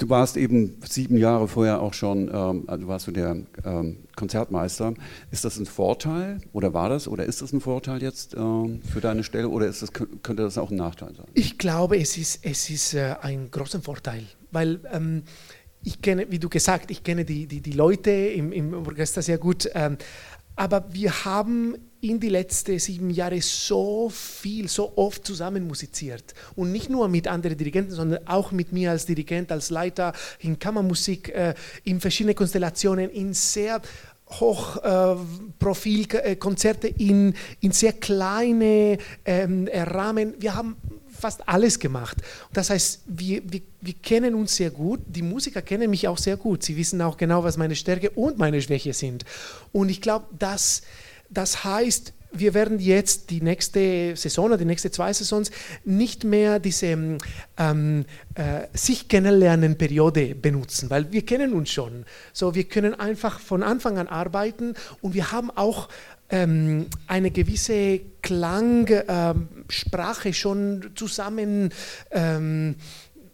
Du 0.00 0.08
warst 0.08 0.38
eben 0.38 0.78
sieben 0.88 1.18
Jahre 1.18 1.46
vorher 1.46 1.82
auch 1.82 1.92
schon, 1.92 2.30
ähm, 2.32 2.64
also 2.68 2.86
warst 2.88 3.06
du 3.06 3.10
der 3.10 3.36
ähm, 3.66 3.98
Konzertmeister. 4.16 4.94
Ist 5.30 5.44
das 5.44 5.58
ein 5.58 5.66
Vorteil 5.66 6.40
oder 6.54 6.72
war 6.72 6.88
das 6.88 7.06
oder 7.06 7.26
ist 7.26 7.42
das 7.42 7.52
ein 7.52 7.60
Vorteil 7.60 8.02
jetzt 8.02 8.34
ähm, 8.34 8.80
für 8.90 9.02
deine 9.02 9.24
Stelle 9.24 9.50
oder 9.50 9.66
ist 9.66 9.82
das, 9.82 9.92
könnte 9.92 10.36
das 10.36 10.56
auch 10.56 10.70
ein 10.70 10.76
Nachteil 10.76 11.14
sein? 11.14 11.26
Ich 11.34 11.58
glaube, 11.58 11.98
es 11.98 12.16
ist, 12.16 12.46
es 12.46 12.70
ist 12.70 12.94
äh, 12.94 13.16
ein 13.20 13.50
großer 13.50 13.82
Vorteil, 13.82 14.22
weil 14.50 14.80
ähm, 14.90 15.22
ich 15.82 16.00
kenne, 16.00 16.26
wie 16.30 16.38
du 16.38 16.48
gesagt, 16.48 16.90
ich 16.90 17.04
kenne 17.04 17.26
die, 17.26 17.46
die, 17.46 17.60
die 17.60 17.72
Leute 17.72 18.10
im, 18.10 18.52
im 18.52 18.72
Orchester 18.72 19.20
sehr 19.20 19.36
gut, 19.36 19.68
ähm, 19.74 19.98
aber 20.56 20.86
wir 20.94 21.26
haben 21.26 21.74
in 22.00 22.18
die 22.18 22.28
letzten 22.28 22.78
sieben 22.78 23.10
Jahre 23.10 23.40
so 23.42 24.08
viel, 24.08 24.68
so 24.68 24.92
oft 24.96 25.26
zusammen 25.26 25.66
musiziert. 25.66 26.34
Und 26.56 26.72
nicht 26.72 26.88
nur 26.88 27.08
mit 27.08 27.28
anderen 27.28 27.58
Dirigenten, 27.58 27.92
sondern 27.92 28.26
auch 28.26 28.52
mit 28.52 28.72
mir 28.72 28.90
als 28.90 29.06
Dirigent, 29.06 29.52
als 29.52 29.70
Leiter 29.70 30.12
in 30.38 30.58
Kammermusik, 30.58 31.28
äh, 31.28 31.54
in 31.84 32.00
verschiedenen 32.00 32.34
Konstellationen, 32.34 33.10
in 33.10 33.34
sehr 33.34 33.82
Hochprofilkonzerte, 34.30 36.88
äh, 36.88 36.94
in, 36.98 37.34
in 37.60 37.72
sehr 37.72 37.92
kleine 37.94 38.98
ähm, 39.24 39.66
Rahmen. 39.72 40.34
Wir 40.38 40.54
haben 40.54 40.76
fast 41.10 41.48
alles 41.48 41.78
gemacht. 41.78 42.18
Das 42.52 42.68
heißt, 42.70 43.02
wir, 43.06 43.42
wir, 43.44 43.62
wir 43.80 43.94
kennen 43.94 44.34
uns 44.34 44.56
sehr 44.56 44.70
gut, 44.70 45.00
die 45.06 45.22
Musiker 45.22 45.62
kennen 45.62 45.88
mich 45.90 46.06
auch 46.08 46.18
sehr 46.18 46.36
gut. 46.36 46.62
Sie 46.62 46.76
wissen 46.76 47.00
auch 47.02 47.16
genau, 47.16 47.42
was 47.44 47.56
meine 47.56 47.76
Stärke 47.76 48.10
und 48.10 48.38
meine 48.38 48.60
Schwäche 48.62 48.92
sind. 48.94 49.24
Und 49.72 49.88
ich 49.90 50.00
glaube, 50.00 50.26
dass 50.38 50.82
das 51.30 51.64
heißt, 51.64 52.12
wir 52.32 52.54
werden 52.54 52.78
jetzt 52.78 53.30
die 53.30 53.40
nächste 53.40 54.14
Saison 54.16 54.46
oder 54.46 54.56
die 54.56 54.64
nächste 54.64 54.90
zwei 54.90 55.12
Saisons 55.12 55.50
nicht 55.84 56.24
mehr 56.24 56.60
diese 56.60 57.18
ähm, 57.56 58.04
äh, 58.34 58.66
sich 58.72 59.08
kennenlernen 59.08 59.76
Periode 59.76 60.34
benutzen, 60.34 60.90
weil 60.90 61.10
wir 61.12 61.24
kennen 61.24 61.52
uns 61.52 61.70
schon. 61.70 62.04
So, 62.32 62.54
wir 62.54 62.64
können 62.64 62.94
einfach 62.94 63.40
von 63.40 63.62
Anfang 63.62 63.98
an 63.98 64.06
arbeiten 64.06 64.74
und 65.00 65.14
wir 65.14 65.32
haben 65.32 65.50
auch 65.50 65.88
ähm, 66.30 66.86
eine 67.08 67.30
gewisse 67.30 68.00
Klangsprache 68.22 70.28
ähm, 70.28 70.34
schon 70.34 70.90
zusammen 70.94 71.70
ähm, 72.12 72.76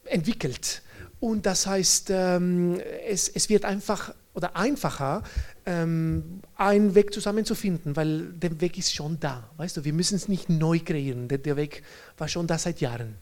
entwickelt. 0.05 0.83
Und 1.21 1.47
das 1.47 1.67
heißt, 1.67 2.11
ähm, 2.11 2.79
es, 3.09 3.29
es 3.29 3.49
wird 3.49 3.65
einfach 3.65 4.15
oder 4.35 4.55
einfacher, 4.55 5.23
ähm, 5.67 6.41
einen 6.55 6.95
Weg 6.95 7.13
zusammenzufinden, 7.13 7.97
weil 7.97 8.33
der 8.33 8.61
Weg 8.61 8.79
ist 8.79 8.95
schon 8.95 9.19
da. 9.21 9.51
Weißt 9.57 9.77
du, 9.77 9.85
wir 9.85 9.93
müssen 9.93 10.15
es 10.15 10.29
nicht 10.29 10.49
neu 10.49 10.79
kreieren. 10.79 11.29
Der, 11.29 11.39
der, 11.39 11.57
Weg 11.57 11.83
war 12.17 12.29
schon 12.29 12.47
da 12.47 12.57
seit 12.57 12.81
Jahren. 12.81 13.17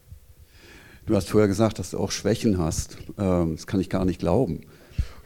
Du 1.06 1.16
hast 1.16 1.30
vorher 1.30 1.48
gesagt, 1.48 1.78
dass 1.78 1.90
du 1.90 1.98
auch 1.98 2.10
Schwächen 2.10 2.58
hast. 2.58 2.98
Ähm, 3.18 3.56
das 3.56 3.66
kann 3.66 3.80
ich 3.80 3.88
gar 3.88 4.04
nicht 4.04 4.20
glauben. 4.20 4.60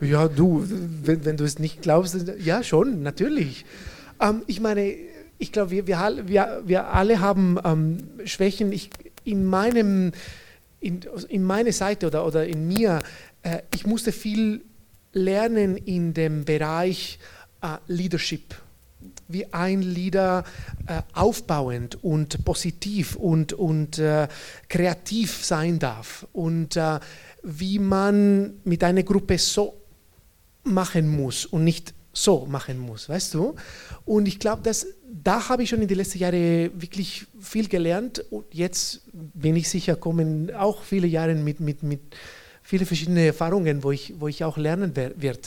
Ja, 0.00 0.28
du, 0.28 0.64
wenn, 1.02 1.24
wenn 1.24 1.36
du 1.36 1.44
es 1.44 1.58
nicht 1.58 1.82
glaubst, 1.82 2.16
ja 2.38 2.62
schon, 2.62 3.02
natürlich. 3.02 3.64
Ähm, 4.20 4.42
ich 4.46 4.60
meine, 4.60 4.94
ich 5.38 5.52
glaube, 5.52 5.72
wir, 5.72 5.86
wir, 5.86 6.62
wir, 6.64 6.86
alle 6.88 7.20
haben 7.20 7.58
ähm, 7.64 7.98
Schwächen. 8.24 8.72
Ich, 8.72 8.90
in 9.24 9.44
meinem, 9.44 10.12
in, 10.80 11.00
in 11.28 11.42
meine 11.42 11.72
Seite 11.72 12.06
oder, 12.06 12.24
oder 12.24 12.46
in 12.46 12.68
mir, 12.68 13.02
äh, 13.42 13.58
ich 13.74 13.86
musste 13.86 14.12
viel 14.12 14.62
lernen 15.12 15.76
in 15.76 16.14
dem 16.14 16.44
Bereich 16.44 17.18
äh, 17.62 17.76
Leadership. 17.86 18.54
Wie 19.28 19.52
ein 19.52 19.82
Leader 19.82 20.44
äh, 20.86 21.02
aufbauend 21.12 22.02
und 22.02 22.44
positiv 22.44 23.16
und, 23.16 23.52
und 23.52 23.98
äh, 23.98 24.26
kreativ 24.68 25.44
sein 25.44 25.78
darf. 25.78 26.26
Und 26.32 26.76
äh, 26.76 26.98
wie 27.42 27.78
man 27.78 28.54
mit 28.64 28.82
einer 28.82 29.02
Gruppe 29.02 29.38
so 29.38 29.74
machen 30.64 31.08
muss 31.08 31.46
und 31.46 31.64
nicht 31.64 31.94
so 32.12 32.46
machen 32.46 32.78
muss, 32.78 33.08
weißt 33.08 33.34
du? 33.34 33.54
Und 34.04 34.26
ich 34.26 34.38
glaube, 34.38 34.62
dass 34.62 34.86
da 35.10 35.48
habe 35.48 35.62
ich 35.62 35.70
schon 35.70 35.82
in 35.82 35.88
den 35.88 35.96
letzten 35.96 36.18
Jahren 36.18 36.70
wirklich 36.80 37.26
viel 37.40 37.68
gelernt. 37.68 38.24
Und 38.30 38.46
jetzt 38.52 39.02
bin 39.12 39.56
ich 39.56 39.68
sicher, 39.68 39.96
kommen 39.96 40.54
auch 40.54 40.82
viele 40.82 41.06
Jahre 41.06 41.34
mit, 41.34 41.60
mit, 41.60 41.82
mit 41.82 42.00
viele 42.68 42.84
verschiedene 42.84 43.24
Erfahrungen, 43.24 43.82
wo 43.82 43.92
ich, 43.92 44.12
wo 44.18 44.28
ich 44.28 44.44
auch 44.44 44.58
lernen 44.58 44.94
werde. 44.94 45.40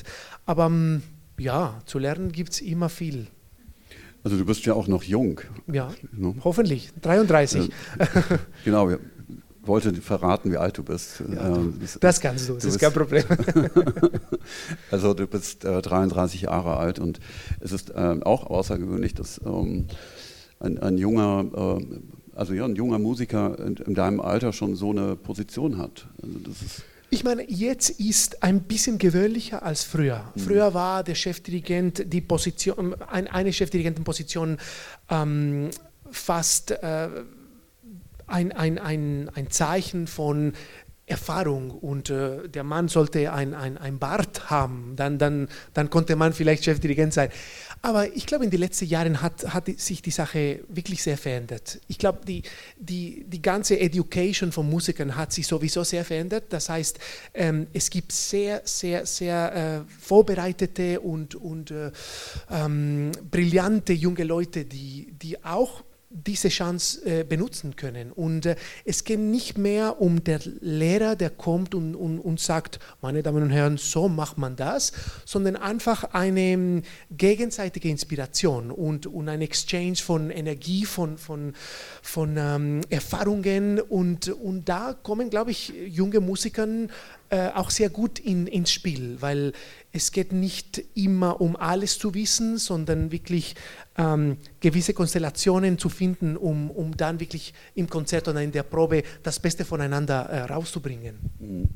Aber 0.47 0.65
ähm, 0.65 1.03
ja, 1.37 1.79
zu 1.85 1.99
lernen 1.99 2.31
gibt 2.31 2.53
es 2.53 2.61
immer 2.61 2.89
viel. 2.89 3.27
Also 4.23 4.37
du 4.37 4.45
bist 4.45 4.65
ja 4.65 4.73
auch 4.73 4.87
noch 4.87 5.03
jung. 5.03 5.39
Ja, 5.71 5.93
no? 6.11 6.35
hoffentlich, 6.43 6.89
33. 6.99 7.69
Äh, 7.99 8.07
genau, 8.65 8.89
ich 8.89 8.97
wollte 9.61 9.93
verraten, 10.01 10.51
wie 10.51 10.57
alt 10.57 10.79
du 10.79 10.83
bist. 10.83 11.23
Ja, 11.31 11.57
ähm, 11.57 11.79
das, 11.99 12.21
kannst 12.21 12.49
du, 12.49 12.55
das 12.55 12.65
ist 12.65 12.79
kein 12.79 12.91
Problem. 12.91 13.23
also 14.91 15.13
du 15.13 15.27
bist 15.27 15.63
äh, 15.63 15.79
33 15.79 16.41
Jahre 16.41 16.77
alt 16.77 16.97
und 16.97 17.19
es 17.59 17.71
ist 17.71 17.91
äh, 17.91 18.17
auch 18.23 18.47
außergewöhnlich, 18.47 19.13
dass 19.13 19.39
ähm, 19.45 19.85
ein, 20.59 20.79
ein, 20.79 20.97
junger, 20.97 21.77
äh, 21.79 21.85
also 22.35 22.55
ja, 22.55 22.65
ein 22.65 22.75
junger 22.75 22.97
Musiker 22.97 23.59
in, 23.59 23.75
in, 23.75 23.93
deinem 23.93 24.21
Alter 24.21 24.53
schon 24.53 24.75
so 24.75 24.89
eine 24.89 25.15
Position 25.15 25.77
hat. 25.77 26.07
Also 26.23 26.39
das 26.39 26.63
ist 26.63 26.83
ich 27.13 27.25
meine, 27.25 27.43
jetzt 27.51 27.89
ist 27.89 28.41
ein 28.41 28.63
bisschen 28.63 28.97
gewöhnlicher 28.97 29.63
als 29.63 29.83
früher. 29.83 30.31
Mhm. 30.33 30.39
Früher 30.39 30.73
war 30.73 31.03
der 31.03 31.15
Chefdirigent 31.15 32.11
die 32.11 32.21
Position, 32.21 32.95
ein, 33.01 33.27
eine 33.27 33.51
Chefdirigentenposition 33.51 34.57
ähm, 35.09 35.69
fast 36.09 36.71
äh, 36.71 37.09
ein, 38.27 38.53
ein, 38.53 38.79
ein, 38.79 39.29
ein 39.35 39.51
Zeichen 39.51 40.07
von 40.07 40.53
Erfahrung 41.11 41.71
und 41.71 42.09
äh, 42.09 42.49
der 42.49 42.63
Mann 42.63 42.87
sollte 42.87 43.31
ein, 43.31 43.53
ein, 43.53 43.77
ein 43.77 43.99
Bart 43.99 44.49
haben, 44.49 44.93
dann, 44.95 45.19
dann, 45.19 45.49
dann 45.73 45.89
konnte 45.89 46.15
man 46.15 46.33
vielleicht 46.33 46.63
Chefdirigent 46.63 47.13
sein. 47.13 47.29
Aber 47.83 48.15
ich 48.15 48.25
glaube, 48.25 48.45
in 48.45 48.51
den 48.51 48.59
letzten 48.59 48.85
Jahren 48.85 49.21
hat, 49.21 49.53
hat 49.53 49.67
sich 49.79 50.01
die 50.01 50.11
Sache 50.11 50.59
wirklich 50.67 51.01
sehr 51.01 51.17
verändert. 51.17 51.79
Ich 51.87 51.97
glaube, 51.97 52.19
die, 52.27 52.43
die, 52.77 53.25
die 53.27 53.41
ganze 53.41 53.79
Education 53.79 54.51
von 54.51 54.69
Musikern 54.69 55.15
hat 55.15 55.33
sich 55.33 55.47
sowieso 55.47 55.83
sehr 55.83 56.05
verändert. 56.05 56.45
Das 56.49 56.69
heißt, 56.69 56.99
ähm, 57.33 57.67
es 57.73 57.89
gibt 57.89 58.11
sehr, 58.11 58.61
sehr, 58.65 59.05
sehr 59.05 59.85
äh, 59.87 59.91
vorbereitete 59.99 60.99
und, 61.01 61.35
und 61.35 61.71
äh, 61.71 61.91
ähm, 62.51 63.11
brillante 63.29 63.93
junge 63.93 64.23
Leute, 64.23 64.65
die, 64.65 65.13
die 65.21 65.43
auch 65.43 65.83
diese 66.13 66.49
Chance 66.49 67.05
äh, 67.05 67.23
benutzen 67.23 67.75
können. 67.75 68.11
Und 68.11 68.45
äh, 68.45 68.55
es 68.85 69.03
geht 69.03 69.19
nicht 69.19 69.57
mehr 69.57 70.01
um 70.01 70.23
den 70.23 70.41
Lehrer, 70.61 71.15
der 71.15 71.29
kommt 71.29 71.73
und, 71.73 71.95
und, 71.95 72.19
und 72.19 72.39
sagt, 72.39 72.79
meine 73.01 73.23
Damen 73.23 73.43
und 73.43 73.49
Herren, 73.49 73.77
so 73.77 74.09
macht 74.09 74.37
man 74.37 74.55
das, 74.55 74.91
sondern 75.25 75.55
einfach 75.55 76.13
eine 76.13 76.41
ähm, 76.41 76.83
gegenseitige 77.09 77.89
Inspiration 77.89 78.71
und, 78.71 79.07
und 79.07 79.29
ein 79.29 79.41
Exchange 79.41 79.97
von 79.97 80.29
Energie, 80.31 80.85
von, 80.85 81.17
von, 81.17 81.53
von 82.01 82.35
ähm, 82.37 82.81
Erfahrungen. 82.89 83.79
Und, 83.79 84.27
und 84.29 84.67
da 84.67 84.93
kommen, 85.01 85.29
glaube 85.29 85.51
ich, 85.51 85.73
junge 85.87 86.19
Musiker 86.19 86.67
äh, 87.31 87.49
auch 87.55 87.69
sehr 87.69 87.89
gut 87.89 88.19
in, 88.19 88.45
ins 88.45 88.73
Spiel, 88.73 89.15
weil 89.21 89.53
es 89.93 90.11
geht 90.11 90.33
nicht 90.33 90.83
immer 90.95 91.39
um 91.39 91.55
alles 91.55 91.97
zu 91.97 92.13
wissen, 92.13 92.57
sondern 92.57 93.11
wirklich 93.13 93.55
ähm, 93.97 94.35
gewisse 94.59 94.93
Konstellationen 94.93 95.77
zu 95.77 95.87
finden, 95.87 96.35
um, 96.35 96.69
um 96.69 96.95
dann 96.97 97.21
wirklich 97.21 97.53
im 97.73 97.89
Konzert 97.89 98.27
oder 98.27 98.41
in 98.41 98.51
der 98.51 98.63
Probe 98.63 99.03
das 99.23 99.39
Beste 99.39 99.63
voneinander 99.63 100.23
äh, 100.23 100.41
rauszubringen. 100.41 101.69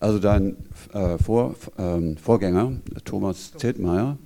Also 0.00 0.18
dein 0.18 0.56
äh, 0.92 1.16
Vor, 1.16 1.56
ähm, 1.78 2.18
Vorgänger, 2.18 2.72
Thomas 3.06 3.52
Zeltmeier, 3.56 4.18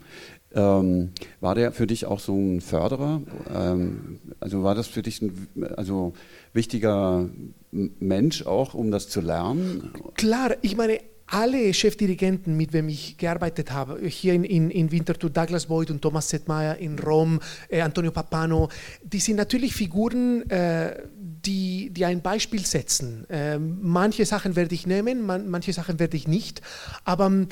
ähm, 0.54 1.10
war 1.40 1.54
der 1.54 1.70
für 1.70 1.86
dich 1.86 2.06
auch 2.06 2.18
so 2.18 2.34
ein 2.34 2.60
Förderer? 2.60 3.22
Ähm, 3.54 4.18
also 4.40 4.64
war 4.64 4.74
das 4.74 4.88
für 4.88 5.02
dich 5.02 5.22
ein 5.22 5.48
also 5.76 6.14
wichtiger 6.52 7.28
Mensch 7.70 8.46
auch, 8.46 8.74
um 8.74 8.90
das 8.90 9.08
zu 9.08 9.20
lernen? 9.20 9.92
Klar, 10.14 10.56
ich 10.62 10.76
meine, 10.76 11.00
alle 11.28 11.74
Chefdirigenten, 11.74 12.56
mit 12.56 12.72
wem 12.72 12.88
ich 12.88 13.18
gearbeitet 13.18 13.70
habe, 13.70 14.00
hier 14.06 14.32
in, 14.34 14.44
in, 14.44 14.70
in 14.70 14.90
Winterthur, 14.90 15.30
Douglas 15.30 15.66
Boyd 15.66 15.90
und 15.90 16.00
Thomas 16.00 16.28
Settmeyer, 16.28 16.78
in 16.78 16.98
Rom, 16.98 17.40
äh, 17.68 17.82
Antonio 17.82 18.10
Papano, 18.10 18.68
die 19.02 19.20
sind 19.20 19.36
natürlich 19.36 19.74
Figuren, 19.74 20.48
äh, 20.50 21.02
die, 21.14 21.90
die 21.90 22.04
ein 22.04 22.22
Beispiel 22.22 22.64
setzen. 22.64 23.28
Äh, 23.28 23.58
manche 23.58 24.24
Sachen 24.24 24.56
werde 24.56 24.74
ich 24.74 24.86
nehmen, 24.86 25.24
man, 25.24 25.48
manche 25.48 25.72
Sachen 25.72 25.98
werde 25.98 26.16
ich 26.16 26.26
nicht, 26.26 26.62
aber 27.04 27.26
ähm, 27.26 27.48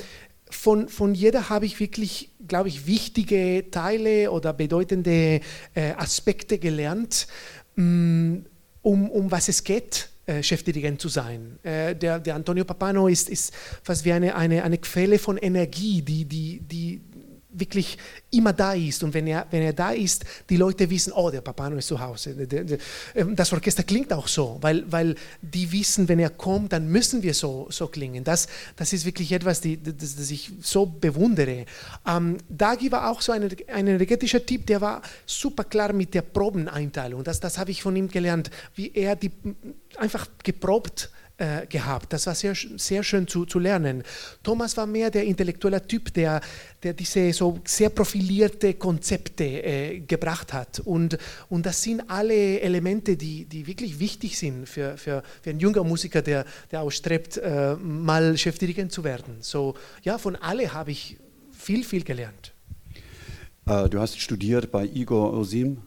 von, 0.49 0.87
von 0.87 1.13
jeder 1.13 1.49
habe 1.49 1.65
ich 1.65 1.79
wirklich, 1.79 2.31
glaube 2.47 2.69
ich, 2.69 2.87
wichtige 2.87 3.65
Teile 3.69 4.31
oder 4.31 4.53
bedeutende 4.53 5.41
äh, 5.75 5.91
Aspekte 5.97 6.57
gelernt, 6.57 7.27
mh, 7.75 7.83
mm, 7.83 8.45
um, 8.87 9.09
um 9.09 9.29
was 9.29 9.49
es 9.49 9.65
geht 9.65 10.09
äh, 10.25 10.41
Chefdirigent 10.41 11.01
zu 11.01 11.09
sein. 11.09 11.59
Äh, 11.63 11.93
der, 11.93 12.19
der 12.19 12.35
Antonio 12.35 12.63
Papano 12.63 13.09
ist, 13.09 13.29
ist 13.29 13.53
fast 13.83 14.05
wie 14.05 14.13
eine, 14.13 14.35
eine, 14.35 14.63
eine 14.63 14.77
Quelle 14.77 15.19
von 15.19 15.37
Energie, 15.37 16.01
die, 16.01 16.23
die, 16.23 16.61
die, 16.61 17.01
wirklich 17.59 17.97
immer 18.31 18.53
da 18.53 18.73
ist. 18.73 19.03
Und 19.03 19.13
wenn 19.13 19.27
er, 19.27 19.47
wenn 19.51 19.61
er 19.61 19.73
da 19.73 19.91
ist, 19.91 20.25
die 20.49 20.57
Leute 20.57 20.89
wissen, 20.89 21.13
oh, 21.13 21.29
der 21.29 21.41
Papa 21.41 21.67
ist 21.69 21.87
zu 21.87 21.99
Hause. 21.99 22.35
Ähm, 23.15 23.35
das 23.35 23.51
Orchester 23.53 23.83
klingt 23.83 24.11
auch 24.13 24.27
so, 24.27 24.57
weil, 24.61 24.89
weil 24.91 25.15
die 25.41 25.71
wissen, 25.71 26.07
wenn 26.07 26.19
er 26.19 26.29
kommt, 26.29 26.73
dann 26.73 26.87
müssen 26.89 27.23
wir 27.23 27.33
so, 27.33 27.67
so 27.69 27.87
klingen. 27.87 28.23
Das, 28.23 28.47
das 28.75 28.93
ist 28.93 29.05
wirklich 29.05 29.31
etwas, 29.31 29.61
die, 29.61 29.81
das, 29.81 30.15
das 30.15 30.31
ich 30.31 30.51
so 30.61 30.85
bewundere. 30.85 31.65
Ähm, 32.07 32.37
Dagi 32.49 32.91
war 32.91 33.09
auch 33.09 33.21
so 33.21 33.31
ein, 33.31 33.43
ein 33.43 33.87
energetischer 33.87 34.45
Typ, 34.45 34.65
der 34.65 34.81
war 34.81 35.01
super 35.25 35.63
klar 35.63 35.93
mit 35.93 36.13
der 36.13 36.21
Probeneinteilung. 36.21 37.23
Das, 37.23 37.39
das 37.39 37.57
habe 37.57 37.71
ich 37.71 37.81
von 37.81 37.95
ihm 37.95 38.07
gelernt, 38.07 38.49
wie 38.75 38.91
er 38.93 39.15
die 39.15 39.31
einfach 39.97 40.27
geprobt 40.43 41.09
äh, 41.37 41.67
gehabt. 41.67 42.13
Das 42.13 42.25
war 42.27 42.35
sehr, 42.35 42.55
sehr 42.55 43.03
schön 43.03 43.27
zu, 43.27 43.45
zu 43.45 43.59
lernen. 43.59 44.03
Thomas 44.43 44.75
war 44.77 44.87
mehr 44.87 45.11
der 45.11 45.25
intellektuelle 45.25 45.85
Typ, 45.85 46.13
der, 46.13 46.41
der 46.81 46.93
diese 46.93 47.31
so 47.33 47.59
sehr 47.65 47.89
profilierte 47.89 48.73
Konzepte 48.73 49.43
äh, 49.43 49.99
gebracht 49.99 50.53
hat. 50.53 50.79
Und, 50.79 51.17
und 51.49 51.65
das 51.65 51.81
sind 51.83 52.09
alle 52.09 52.59
Elemente, 52.59 53.15
die, 53.17 53.45
die 53.45 53.67
wirklich 53.67 53.99
wichtig 53.99 54.37
sind 54.37 54.67
für, 54.67 54.97
für, 54.97 55.23
für 55.41 55.49
einen 55.51 55.59
jungen 55.59 55.87
Musiker, 55.87 56.21
der, 56.21 56.45
der 56.71 56.81
ausstrebt, 56.81 57.37
äh, 57.37 57.75
mal 57.75 58.37
Chefdirigent 58.37 58.91
zu 58.91 59.03
werden. 59.03 59.37
So, 59.41 59.75
ja, 60.03 60.17
von 60.17 60.35
alle 60.35 60.73
habe 60.73 60.91
ich 60.91 61.17
viel, 61.51 61.83
viel 61.83 62.03
gelernt. 62.03 62.53
Äh, 63.67 63.89
du 63.89 63.99
hast 63.99 64.19
studiert 64.19 64.71
bei 64.71 64.85
Igor 64.85 65.33
Osim. 65.33 65.77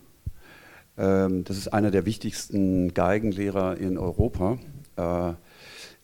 Ähm, 0.96 1.44
das 1.44 1.56
ist 1.56 1.68
einer 1.68 1.90
der 1.90 2.04
wichtigsten 2.04 2.92
Geigenlehrer 2.92 3.78
in 3.78 3.96
Europa. 3.96 4.58
Äh, 5.00 5.34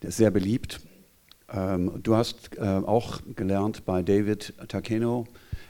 der 0.02 0.08
ist 0.08 0.16
sehr 0.16 0.30
beliebt. 0.30 0.80
Ähm, 1.52 2.00
du 2.02 2.16
hast 2.16 2.56
äh, 2.56 2.60
auch 2.60 3.20
gelernt 3.34 3.84
bei 3.84 4.02
David 4.02 4.54
Takeno 4.68 5.26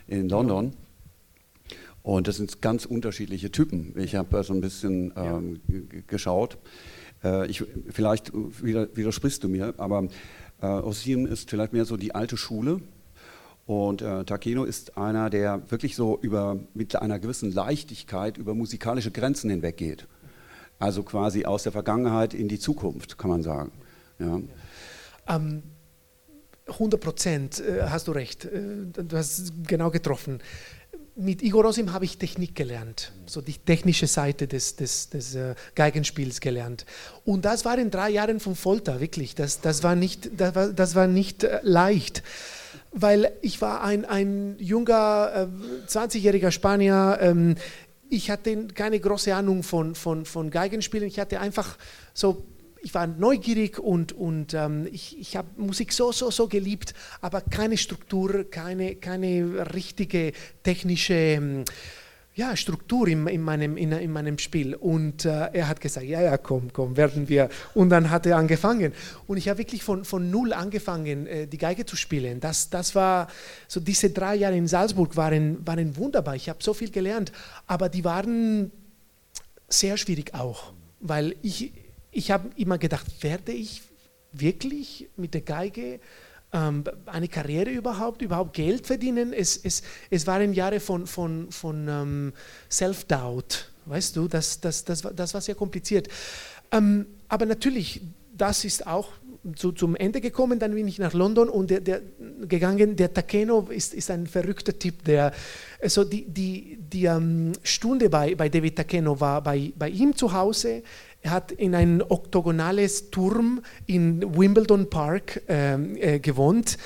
in 0.07 0.29
London. 0.29 0.73
Und 2.03 2.27
das 2.27 2.37
sind 2.37 2.61
ganz 2.61 2.85
unterschiedliche 2.85 3.51
Typen. 3.51 3.93
Ich 3.97 4.15
habe 4.15 4.43
so 4.43 4.53
ein 4.53 4.61
bisschen 4.61 5.13
ähm, 5.17 5.59
geschaut. 6.07 6.57
Äh, 7.23 7.47
ich, 7.47 7.63
vielleicht 7.89 8.31
widersprichst 8.33 9.43
du 9.43 9.49
mir, 9.49 9.73
aber 9.77 10.07
äh, 10.61 10.67
Osim 10.67 11.25
ist 11.25 11.49
vielleicht 11.49 11.73
mehr 11.73 11.85
so 11.85 11.97
die 11.97 12.15
alte 12.15 12.37
Schule. 12.37 12.79
Und 13.65 14.01
äh, 14.01 14.23
Takeno 14.23 14.63
ist 14.63 14.97
einer, 14.97 15.29
der 15.29 15.69
wirklich 15.69 15.97
so 15.97 16.17
über, 16.21 16.57
mit 16.73 16.95
einer 16.95 17.19
gewissen 17.19 17.51
Leichtigkeit 17.51 18.37
über 18.37 18.55
musikalische 18.55 19.11
Grenzen 19.11 19.49
hinweggeht. 19.49 20.07
Also 20.79 21.03
quasi 21.03 21.45
aus 21.45 21.63
der 21.63 21.71
Vergangenheit 21.71 22.33
in 22.33 22.47
die 22.47 22.59
Zukunft, 22.59 23.17
kann 23.17 23.29
man 23.29 23.43
sagen. 23.43 23.71
Ja. 24.19 24.39
Ähm, 25.27 25.63
100 26.67 26.99
Prozent 26.99 27.59
äh, 27.59 27.83
hast 27.83 28.07
du 28.07 28.11
recht. 28.11 28.45
Äh, 28.45 28.85
du 28.91 29.17
hast 29.17 29.53
genau 29.65 29.89
getroffen. 29.89 30.39
Mit 31.15 31.41
Igor 31.41 31.63
Rosim 31.63 31.93
habe 31.93 32.05
ich 32.05 32.19
Technik 32.19 32.53
gelernt, 32.53 33.11
so 33.25 33.41
die 33.41 33.57
technische 33.57 34.05
Seite 34.05 34.47
des, 34.47 34.75
des, 34.75 35.09
des 35.09 35.33
äh, 35.33 35.55
Geigenspiels 35.73 36.41
gelernt. 36.41 36.85
Und 37.25 37.43
das 37.43 37.65
waren 37.65 37.89
drei 37.89 38.11
Jahre 38.11 38.39
von 38.39 38.55
Folter, 38.55 38.99
wirklich. 38.99 39.33
Das, 39.33 39.59
das 39.61 39.81
war 39.81 39.95
nicht, 39.95 40.29
das 40.39 40.53
war, 40.53 40.67
das 40.67 40.93
war 40.93 41.07
nicht 41.07 41.47
leicht 41.63 42.21
weil 42.91 43.31
ich 43.41 43.61
war 43.61 43.83
ein, 43.83 44.05
ein 44.05 44.55
junger, 44.59 45.49
äh, 45.85 45.87
20-jähriger 45.87 46.51
Spanier, 46.51 47.17
ähm, 47.21 47.55
ich 48.09 48.29
hatte 48.29 48.67
keine 48.67 48.99
große 48.99 49.35
Ahnung 49.35 49.63
von, 49.63 49.95
von, 49.95 50.25
von 50.25 50.49
Geigenspielen. 50.49 51.07
Ich 51.07 51.19
hatte 51.19 51.39
einfach 51.39 51.77
so, 52.13 52.45
ich 52.81 52.93
war 52.93 53.07
neugierig 53.07 53.79
und, 53.79 54.13
und 54.13 54.53
ähm, 54.53 54.87
ich, 54.91 55.19
ich 55.19 55.35
habe 55.35 55.49
Musik 55.57 55.93
so, 55.93 56.11
so, 56.11 56.31
so 56.31 56.47
geliebt, 56.47 56.93
aber 57.21 57.41
keine 57.41 57.77
Struktur, 57.77 58.49
keine, 58.49 58.95
keine 58.95 59.73
richtige 59.73 60.31
technische 60.63 61.13
ähm, 61.13 61.65
ja, 62.37 62.55
Struktur 62.55 63.07
in, 63.07 63.25
in, 63.27 63.41
meinem, 63.41 63.77
in, 63.77 63.91
in 63.91 64.11
meinem 64.11 64.37
Spiel. 64.37 64.75
Und 64.75 65.25
äh, 65.25 65.49
er 65.53 65.67
hat 65.67 65.81
gesagt, 65.81 66.05
ja, 66.05 66.21
ja, 66.21 66.37
komm, 66.37 66.71
komm, 66.71 66.95
werden 66.95 67.27
wir. 67.27 67.49
Und 67.73 67.89
dann 67.89 68.11
hat 68.11 68.27
er 68.27 68.37
angefangen. 68.37 68.93
Und 69.25 69.37
ich 69.37 69.49
habe 69.49 69.57
wirklich 69.57 69.83
von, 69.83 70.05
von 70.05 70.29
null 70.29 70.53
angefangen, 70.53 71.25
äh, 71.25 71.47
die 71.47 71.57
Geige 71.57 71.87
zu 71.87 71.95
spielen. 71.95 72.39
Das, 72.39 72.69
das 72.69 72.93
war, 72.93 73.27
so 73.67 73.79
diese 73.79 74.11
drei 74.11 74.35
Jahre 74.35 74.55
in 74.55 74.67
Salzburg 74.67 75.17
waren, 75.17 75.65
waren 75.65 75.97
wunderbar. 75.97 76.35
Ich 76.35 76.47
habe 76.47 76.59
so 76.61 76.75
viel 76.75 76.91
gelernt, 76.91 77.31
aber 77.65 77.89
die 77.89 78.03
waren 78.03 78.71
sehr 79.67 79.97
schwierig 79.97 80.35
auch, 80.35 80.73
weil 80.99 81.35
ich, 81.41 81.73
ich 82.11 82.29
habe 82.29 82.49
immer 82.55 82.77
gedacht, 82.77 83.07
werde 83.21 83.51
ich 83.51 83.81
wirklich 84.31 85.09
mit 85.17 85.33
der 85.33 85.41
Geige 85.41 85.99
ähm, 86.53 86.83
eine 87.05 87.27
Karriere 87.27 87.69
überhaupt, 87.69 88.21
überhaupt 88.21 88.53
Geld 88.53 88.87
verdienen. 88.87 89.33
Es, 89.33 89.57
es, 89.57 89.83
es 90.09 90.27
waren 90.27 90.53
Jahre 90.53 90.79
von, 90.79 91.07
von, 91.07 91.51
von 91.51 91.87
ähm, 91.87 92.33
Self-Doubt, 92.69 93.71
weißt 93.85 94.15
du, 94.15 94.27
das, 94.27 94.59
das, 94.59 94.83
das, 94.83 95.01
das 95.01 95.33
war 95.33 95.41
sehr 95.41 95.55
kompliziert. 95.55 96.07
Ähm, 96.71 97.05
aber 97.27 97.45
natürlich, 97.45 98.01
das 98.35 98.65
ist 98.65 98.85
auch 98.87 99.09
zu, 99.55 99.71
zum 99.71 99.95
Ende 99.95 100.21
gekommen, 100.21 100.59
dann 100.59 100.73
bin 100.73 100.87
ich 100.87 100.99
nach 100.99 101.13
London 101.13 101.49
und 101.49 101.69
der, 101.69 101.79
der 101.79 102.01
gegangen, 102.47 102.95
der 102.95 103.13
Takeno 103.13 103.67
ist, 103.69 103.93
ist 103.93 104.11
ein 104.11 104.27
verrückter 104.27 104.77
Typ, 104.77 105.03
der, 105.05 105.31
also 105.81 106.03
die, 106.03 106.25
die, 106.25 106.77
die 106.79 107.05
ähm, 107.05 107.53
Stunde 107.63 108.09
bei, 108.09 108.35
bei 108.35 108.49
David 108.49 108.75
Takeno 108.75 109.19
war 109.19 109.41
bei, 109.41 109.71
bei 109.77 109.89
ihm 109.89 110.15
zu 110.15 110.33
Hause, 110.33 110.83
er 111.21 111.31
hat 111.31 111.51
in 111.51 111.75
ein 111.75 112.01
oktogonales 112.01 113.09
Turm 113.11 113.61
in 113.85 114.37
Wimbledon 114.37 114.89
Park 114.89 115.41
ähm, 115.47 115.95
äh, 115.97 116.19
gewohnt. 116.19 116.77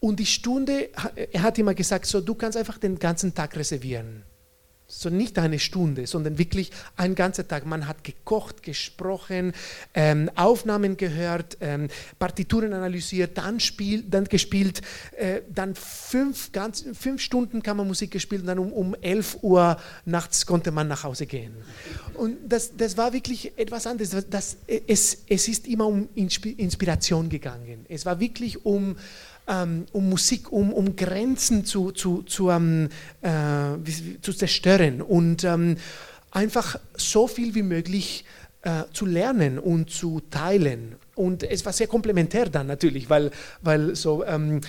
Und 0.00 0.20
die 0.20 0.26
Stunde, 0.26 0.90
er 1.32 1.42
hat 1.42 1.58
immer 1.58 1.74
gesagt, 1.74 2.06
so, 2.06 2.20
du 2.20 2.34
kannst 2.34 2.56
einfach 2.56 2.78
den 2.78 2.98
ganzen 2.98 3.34
Tag 3.34 3.56
reservieren. 3.56 4.22
So 4.90 5.10
nicht 5.10 5.38
eine 5.38 5.58
Stunde, 5.58 6.06
sondern 6.06 6.38
wirklich 6.38 6.70
ein 6.96 7.14
ganzer 7.14 7.46
Tag. 7.46 7.66
Man 7.66 7.86
hat 7.86 8.04
gekocht, 8.04 8.62
gesprochen, 8.62 9.52
ähm, 9.92 10.30
Aufnahmen 10.34 10.96
gehört, 10.96 11.58
ähm, 11.60 11.88
Partituren 12.18 12.72
analysiert, 12.72 13.36
dann, 13.36 13.60
spiel, 13.60 14.02
dann 14.08 14.24
gespielt, 14.24 14.80
äh, 15.18 15.42
dann 15.54 15.74
fünf, 15.74 16.52
ganz, 16.52 16.86
fünf 16.98 17.20
Stunden 17.20 17.62
Kammermusik 17.62 18.10
gespielt 18.10 18.40
und 18.40 18.46
dann 18.46 18.58
um, 18.58 18.72
um 18.72 18.94
11 18.94 19.38
Uhr 19.42 19.76
nachts 20.06 20.46
konnte 20.46 20.70
man 20.70 20.88
nach 20.88 21.04
Hause 21.04 21.26
gehen. 21.26 21.52
Und 22.14 22.38
das, 22.48 22.74
das 22.74 22.96
war 22.96 23.12
wirklich 23.12 23.58
etwas 23.58 23.86
anderes. 23.86 24.16
Das, 24.30 24.56
es, 24.86 25.18
es 25.28 25.48
ist 25.48 25.68
immer 25.68 25.86
um 25.86 26.08
Inspiration 26.14 27.28
gegangen. 27.28 27.84
Es 27.90 28.06
war 28.06 28.20
wirklich 28.20 28.64
um 28.64 28.96
ähm, 29.48 29.86
um 29.92 30.08
Musik, 30.08 30.52
um, 30.52 30.72
um 30.72 30.94
Grenzen 30.94 31.64
zu, 31.64 31.90
zu, 31.92 32.22
zu, 32.22 32.50
ähm, 32.50 32.88
äh, 33.22 34.20
zu 34.20 34.32
zerstören 34.32 35.00
und 35.02 35.44
ähm, 35.44 35.76
einfach 36.30 36.78
so 36.94 37.26
viel 37.26 37.54
wie 37.54 37.62
möglich 37.62 38.24
äh, 38.62 38.84
zu 38.92 39.06
lernen 39.06 39.58
und 39.58 39.90
zu 39.90 40.20
teilen. 40.30 40.96
Und 41.14 41.42
es 41.42 41.64
war 41.64 41.72
sehr 41.72 41.86
komplementär 41.86 42.48
dann 42.48 42.66
natürlich, 42.66 43.08
weil, 43.08 43.30
weil 43.62 43.96
so 43.96 44.24
ähm, 44.24 44.60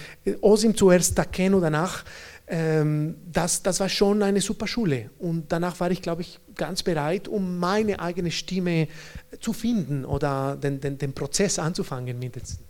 Osim 0.41 0.75
zuerst, 0.75 1.15
Takeno 1.15 1.59
danach, 1.59 2.05
ähm, 2.47 3.15
das, 3.31 3.61
das 3.61 3.79
war 3.79 3.89
schon 3.89 4.23
eine 4.23 4.41
super 4.41 4.67
Schule. 4.67 5.11
Und 5.19 5.51
danach 5.51 5.79
war 5.79 5.91
ich, 5.91 6.01
glaube 6.01 6.21
ich, 6.21 6.39
ganz 6.55 6.81
bereit, 6.81 7.27
um 7.27 7.59
meine 7.59 7.99
eigene 7.99 8.31
Stimme 8.31 8.87
zu 9.39 9.53
finden 9.53 10.05
oder 10.05 10.55
den, 10.55 10.79
den, 10.79 10.97
den 10.97 11.13
Prozess 11.13 11.59
anzufangen 11.59 12.17
mindestens. 12.17 12.68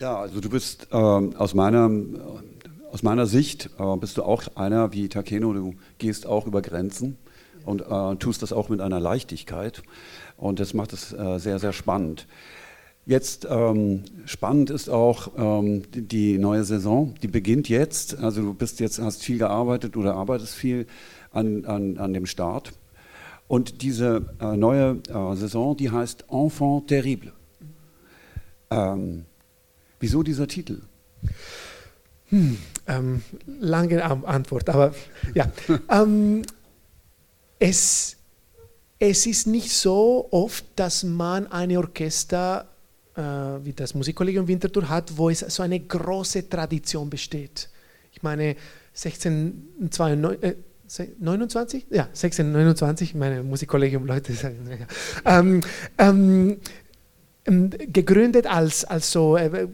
Ja, 0.00 0.16
also 0.16 0.40
du 0.40 0.48
bist 0.48 0.86
ähm, 0.92 1.34
aus, 1.36 1.54
meiner, 1.54 1.90
aus 2.92 3.02
meiner 3.02 3.26
Sicht, 3.26 3.68
äh, 3.80 3.96
bist 3.96 4.16
du 4.16 4.22
auch 4.22 4.44
einer 4.54 4.92
wie 4.92 5.08
Takeno, 5.08 5.52
du 5.52 5.74
gehst 5.98 6.24
auch 6.24 6.46
über 6.46 6.62
Grenzen 6.62 7.18
und 7.64 7.80
äh, 7.80 8.14
tust 8.14 8.42
das 8.42 8.52
auch 8.52 8.68
mit 8.68 8.80
einer 8.80 9.00
Leichtigkeit 9.00 9.82
und 10.36 10.60
das 10.60 10.72
macht 10.72 10.92
es 10.92 11.12
äh, 11.12 11.38
sehr, 11.38 11.58
sehr 11.58 11.72
spannend. 11.72 12.28
Jetzt 13.06 13.48
ähm, 13.50 14.04
spannend 14.24 14.70
ist 14.70 14.88
auch 14.88 15.32
ähm, 15.36 15.82
die 15.90 16.38
neue 16.38 16.62
Saison, 16.62 17.16
die 17.20 17.28
beginnt 17.28 17.68
jetzt. 17.68 18.18
Also 18.18 18.42
du 18.42 18.54
bist 18.54 18.78
jetzt, 18.78 19.00
hast 19.00 19.24
viel 19.24 19.38
gearbeitet 19.38 19.96
oder 19.96 20.14
arbeitest 20.14 20.54
viel 20.54 20.86
an, 21.32 21.64
an, 21.64 21.98
an 21.98 22.12
dem 22.12 22.26
Start. 22.26 22.72
Und 23.48 23.82
diese 23.82 24.32
äh, 24.40 24.56
neue 24.56 25.02
äh, 25.08 25.34
Saison, 25.34 25.76
die 25.76 25.90
heißt 25.90 26.26
Enfant 26.30 26.86
terrible. 26.86 27.32
Ähm, 28.70 29.24
Wieso 30.00 30.22
dieser 30.22 30.46
Titel? 30.46 30.82
Hm, 32.26 32.58
ähm, 32.86 33.22
lange 33.60 34.04
Antwort, 34.04 34.68
aber 34.68 34.94
ja. 35.34 35.50
ähm, 35.90 36.42
es, 37.58 38.16
es 38.98 39.26
ist 39.26 39.46
nicht 39.46 39.72
so 39.72 40.28
oft, 40.30 40.64
dass 40.76 41.02
man 41.02 41.46
ein 41.50 41.76
Orchester 41.76 42.68
äh, 43.18 43.20
wie 43.64 43.72
das 43.72 43.94
Musikkollegium 43.94 44.46
Winterthur 44.46 44.88
hat, 44.88 45.16
wo 45.16 45.30
es 45.30 45.40
so 45.40 45.62
eine 45.62 45.80
große 45.80 46.48
Tradition 46.48 47.10
besteht. 47.10 47.68
Ich 48.12 48.22
meine, 48.22 48.56
1629, 48.94 50.42
äh, 50.42 50.54
29? 51.18 51.86
Ja, 51.90 52.04
1629, 52.04 53.14
meine 53.14 53.42
Musikkollegium-Leute 53.42 54.32
sagen. 54.32 54.68
Ja. 55.24 55.38
Ähm, 55.38 55.60
ähm, 55.98 56.58
gegründet 57.92 58.46
als, 58.46 58.84
als 58.84 59.10
so 59.10 59.36
äh, 59.36 59.68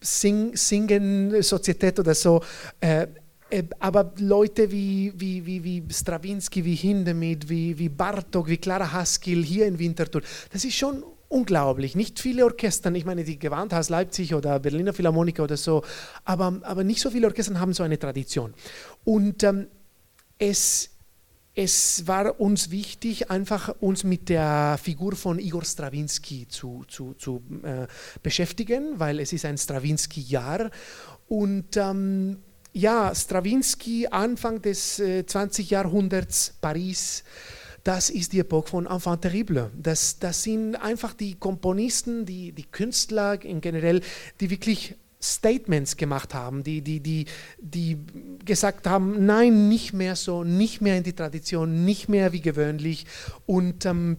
Sing, 0.00 0.56
Singen-Sozietät 0.56 1.98
oder 1.98 2.14
so. 2.14 2.42
Äh, 2.80 3.06
äh, 3.50 3.64
aber 3.80 4.12
Leute 4.18 4.70
wie, 4.70 5.12
wie, 5.16 5.44
wie, 5.44 5.64
wie 5.64 5.82
Stravinsky, 5.92 6.64
wie 6.64 6.74
Hindemith, 6.74 7.48
wie, 7.48 7.78
wie 7.78 7.88
Bartok, 7.88 8.48
wie 8.48 8.56
Clara 8.56 8.90
Haskell 8.92 9.42
hier 9.42 9.66
in 9.66 9.78
Winterthur, 9.78 10.22
das 10.52 10.64
ist 10.64 10.74
schon 10.74 11.02
unglaublich. 11.28 11.94
Nicht 11.94 12.18
viele 12.20 12.44
Orchester, 12.44 12.92
ich 12.92 13.04
meine 13.04 13.24
die 13.24 13.38
Gewandhaus 13.38 13.88
Leipzig 13.88 14.34
oder 14.34 14.58
Berliner 14.58 14.92
Philharmoniker 14.92 15.44
oder 15.44 15.56
so, 15.56 15.82
aber, 16.24 16.60
aber 16.62 16.84
nicht 16.84 17.00
so 17.00 17.10
viele 17.10 17.26
Orchester 17.26 17.58
haben 17.58 17.72
so 17.72 17.82
eine 17.82 17.98
Tradition. 17.98 18.54
Und 19.04 19.42
ähm, 19.42 19.66
es, 20.38 20.90
es 21.54 22.06
war 22.06 22.40
uns 22.40 22.70
wichtig, 22.70 23.30
einfach 23.30 23.74
uns 23.80 24.04
mit 24.04 24.28
der 24.28 24.78
Figur 24.82 25.16
von 25.16 25.38
Igor 25.38 25.64
Strawinski 25.64 26.46
zu, 26.48 26.84
zu, 26.88 27.14
zu 27.14 27.42
äh, 27.64 27.86
beschäftigen, 28.22 28.98
weil 28.98 29.18
es 29.18 29.32
ist 29.32 29.44
ein 29.44 29.58
Strawinski-Jahr. 29.58 30.70
Und 31.28 31.76
ähm, 31.76 32.38
ja, 32.72 33.12
Strawinski, 33.14 34.06
Anfang 34.08 34.62
des 34.62 35.00
äh, 35.00 35.26
20. 35.26 35.70
Jahrhunderts, 35.70 36.54
Paris, 36.60 37.24
das 37.82 38.10
ist 38.10 38.32
die 38.32 38.40
Epoche 38.40 38.68
von 38.68 38.86
Enfant 38.86 39.22
terrible. 39.22 39.70
Das, 39.76 40.18
das 40.18 40.42
sind 40.42 40.76
einfach 40.76 41.14
die 41.14 41.34
Komponisten, 41.34 42.26
die, 42.26 42.52
die 42.52 42.64
Künstler 42.64 43.42
in 43.42 43.60
generell, 43.60 44.02
die 44.40 44.50
wirklich 44.50 44.96
Statements 45.22 45.96
gemacht 45.96 46.34
haben, 46.34 46.62
die, 46.62 46.80
die, 46.80 47.00
die, 47.00 47.26
die 47.58 47.98
gesagt 48.44 48.86
haben, 48.86 49.26
nein, 49.26 49.68
nicht 49.68 49.92
mehr 49.92 50.16
so, 50.16 50.44
nicht 50.44 50.80
mehr 50.80 50.96
in 50.96 51.02
die 51.02 51.12
Tradition, 51.12 51.84
nicht 51.84 52.08
mehr 52.08 52.32
wie 52.32 52.40
gewöhnlich. 52.40 53.06
Und 53.46 53.84
ähm, 53.84 54.18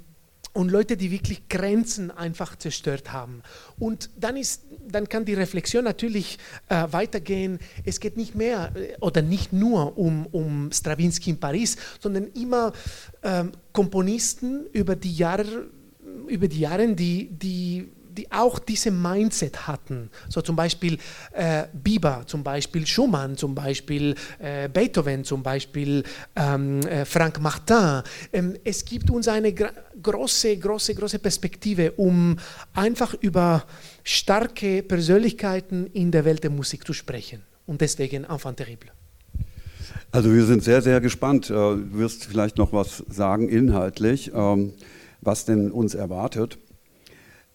und 0.54 0.70
Leute, 0.70 0.98
die 0.98 1.12
wirklich 1.12 1.48
Grenzen 1.48 2.12
einfach 2.12 2.58
zerstört 2.58 3.14
haben. 3.14 3.42
Und 3.80 4.10
dann, 4.18 4.36
ist, 4.36 4.64
dann 4.86 5.08
kann 5.08 5.24
die 5.24 5.34
Reflexion 5.34 5.84
natürlich 5.84 6.40
äh, 6.68 6.88
weitergehen. 6.92 7.60
Es 7.86 8.02
geht 8.02 8.18
nicht 8.18 8.36
mehr 8.36 8.72
äh, 8.76 8.98
oder 9.00 9.22
nicht 9.22 9.54
nur 9.54 9.98
um, 9.98 10.26
um 10.28 10.70
Stravinsky 10.74 11.30
in 11.30 11.40
Paris, 11.40 11.78
sondern 12.02 12.28
immer 12.34 12.74
äh, 13.22 13.46
Komponisten 13.72 14.66
über 14.74 14.98
die 14.98 15.16
Jahre, 15.16 15.70
über 16.28 16.50
die 16.50 16.60
Jahre 16.60 16.96
die, 16.96 17.30
die 17.30 17.90
die 18.18 18.32
auch 18.32 18.60
diese 18.60 18.92
Mindset 18.92 19.68
hatten. 19.68 20.10
So 20.30 20.42
zum 20.42 20.56
Beispiel 20.56 20.98
äh, 21.32 21.66
Bieber, 21.74 22.24
zum 22.26 22.44
Beispiel 22.44 22.86
Schumann, 22.86 23.38
zum 23.38 23.56
Beispiel 23.56 24.16
äh, 24.40 24.70
Beethoven, 24.70 25.24
zum 25.24 25.44
Beispiel 25.44 26.04
ähm, 26.36 26.82
äh, 26.82 27.06
Frank 27.06 27.40
Martin. 27.40 28.04
Ähm, 28.34 28.58
es 28.64 28.84
gibt 28.86 29.10
uns 29.10 29.28
eine 29.28 29.54
große, 29.54 30.58
große, 30.58 30.96
große 30.96 31.20
Perspektive, 31.20 31.92
um 31.94 32.38
einfach 32.74 33.14
über 33.22 33.66
starke 34.04 34.84
Persönlichkeiten 34.84 35.88
in 35.88 36.12
der 36.12 36.26
Welt 36.26 36.44
der 36.44 36.52
Musik 36.52 36.86
zu 36.86 36.94
sprechen. 36.94 37.44
Und 37.66 37.82
deswegen 37.82 38.26
Enfant 38.26 38.58
terrible. 38.58 38.92
Also 40.12 40.34
wir 40.34 40.44
sind 40.46 40.64
sehr, 40.64 40.82
sehr 40.82 41.00
gespannt. 41.00 41.50
Äh, 41.50 41.54
du 41.54 41.94
wirst 41.94 42.26
vielleicht 42.26 42.58
noch 42.58 42.74
was 42.74 43.04
sagen 43.08 43.48
inhaltlich, 43.48 44.32
ähm, 44.34 44.74
was 45.22 45.46
denn 45.46 45.72
uns 45.72 45.96
erwartet. 45.96 46.58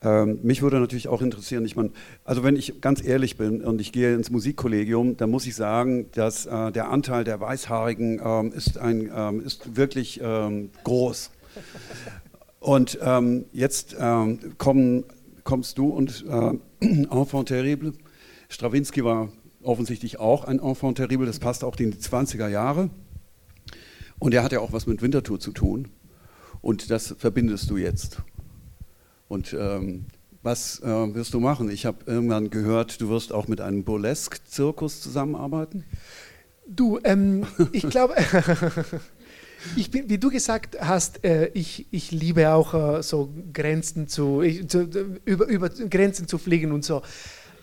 Ähm, 0.03 0.41
mich 0.43 0.63
würde 0.63 0.79
natürlich 0.79 1.09
auch 1.09 1.23
interessieren, 1.23 1.65
ich 1.65 1.75
meine, 1.75 1.91
also 2.25 2.43
wenn 2.43 2.57
ich 2.57 2.81
ganz 2.81 3.03
ehrlich 3.05 3.37
bin 3.37 3.63
und 3.63 3.81
ich 3.81 3.93
gehe 3.93 4.15
ins 4.15 4.31
Musikkollegium, 4.31 5.17
dann 5.17 5.31
muss 5.31 5.47
ich 5.47 5.55
sagen, 5.55 6.11
dass 6.13 6.47
äh, 6.47 6.71
der 6.73 6.91
Anteil 6.91 7.25
der 7.25 7.41
Weißhaarigen 7.41 8.21
ähm, 8.23 8.53
ist, 8.53 8.79
ein, 8.79 9.11
ähm, 9.15 9.41
ist 9.41 9.77
wirklich 9.77 10.21
ähm, 10.23 10.71
groß. 10.85 11.31
Und 12.59 12.99
ähm, 13.01 13.45
jetzt 13.53 13.97
kommen, 14.59 15.05
kommst 15.45 15.79
du 15.79 15.91
und 15.91 16.25
äh, 16.29 16.53
Enfant 17.11 17.47
terrible. 17.47 17.93
Stravinsky 18.49 19.05
war 19.05 19.29
offensichtlich 19.63 20.19
auch 20.19 20.45
ein 20.45 20.59
Enfant 20.59 20.97
terrible, 20.97 21.27
das 21.27 21.39
passt 21.39 21.63
auch 21.63 21.77
in 21.79 21.93
die 21.93 21.99
20er 21.99 22.49
Jahre. 22.49 22.91
Und 24.19 24.35
er 24.35 24.43
hat 24.43 24.53
ja 24.53 24.61
auch 24.61 24.73
was 24.73 24.87
mit 24.87 25.01
Winterthur 25.01 25.39
zu 25.39 25.53
tun. 25.53 25.89
Und 26.61 26.91
das 26.91 27.15
verbindest 27.19 27.71
du 27.71 27.77
jetzt. 27.77 28.23
Und 29.29 29.55
ähm, 29.59 30.07
was 30.43 30.81
äh, 30.81 30.87
wirst 30.87 31.35
du 31.35 31.41
machen? 31.41 31.69
Ich 31.71 31.87
habe 31.87 31.99
irgendwann 32.07 32.51
gehört, 32.51 33.01
du 33.01 33.09
wirst 33.09 33.33
auch 33.33 33.49
mit 33.49 33.61
einem 33.61 33.85
Burlesque-Zirkus 33.85 35.01
zusammenarbeiten. 35.01 35.85
Du, 36.69 37.01
ähm, 37.03 37.47
ich 37.73 37.89
glaube, 37.89 38.15
ich 39.77 39.91
bin, 39.91 40.09
wie 40.09 40.19
du 40.19 40.31
gesagt 40.31 40.79
hast, 40.81 41.25
äh, 41.25 41.49
ich, 41.55 41.87
ich 41.91 42.12
liebe 42.12 42.53
auch 42.53 42.99
äh, 42.99 43.03
so 43.03 43.33
Grenzen 43.53 44.09
zu, 44.09 44.43
ich, 44.43 44.69
zu, 44.69 44.89
über, 45.25 45.47
über 45.47 45.69
Grenzen 45.69 46.29
zu 46.29 46.39
fliegen 46.39 46.73
und 46.73 46.85
so. 46.85 47.03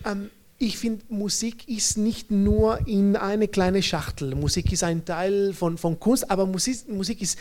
Ähm, 0.04 0.30
ich 0.58 0.78
finde, 0.78 1.04
Musik 1.08 1.68
ist 1.68 1.98
nicht 1.98 2.30
nur 2.30 2.86
in 2.86 3.16
eine 3.16 3.48
kleine 3.48 3.82
Schachtel. 3.82 4.34
Musik 4.36 4.72
ist 4.72 4.84
ein 4.84 5.04
Teil 5.04 5.52
von, 5.52 5.76
von 5.76 5.98
Kunst, 5.98 6.30
aber 6.30 6.46
Musik, 6.46 6.88
Musik 6.88 7.20
ist, 7.22 7.38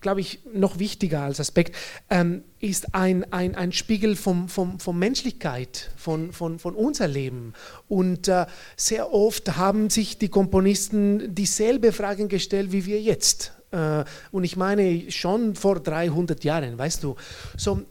glaube 0.00 0.22
ich, 0.22 0.40
noch 0.54 0.78
wichtiger 0.78 1.20
als 1.20 1.38
Aspekt, 1.38 1.76
ähm, 2.08 2.42
ist 2.58 2.94
ein, 2.94 3.30
ein, 3.30 3.54
ein 3.54 3.72
Spiegel 3.72 4.16
von 4.16 4.48
vom, 4.48 4.80
vom 4.80 4.98
Menschlichkeit, 4.98 5.90
von, 5.96 6.32
von, 6.32 6.58
von 6.58 6.74
unser 6.74 7.08
Leben. 7.08 7.52
Und 7.88 8.28
äh, 8.28 8.46
sehr 8.74 9.12
oft 9.12 9.56
haben 9.56 9.90
sich 9.90 10.16
die 10.16 10.28
Komponisten 10.28 11.34
dieselbe 11.34 11.92
Fragen 11.92 12.28
gestellt 12.28 12.72
wie 12.72 12.86
wir 12.86 13.00
jetzt. 13.00 13.52
Äh, 13.70 14.04
und 14.32 14.44
ich 14.44 14.56
meine 14.56 15.10
schon 15.10 15.54
vor 15.56 15.80
300 15.80 16.42
Jahren, 16.42 16.78
weißt 16.78 17.04
du. 17.04 17.16
So, 17.56 17.82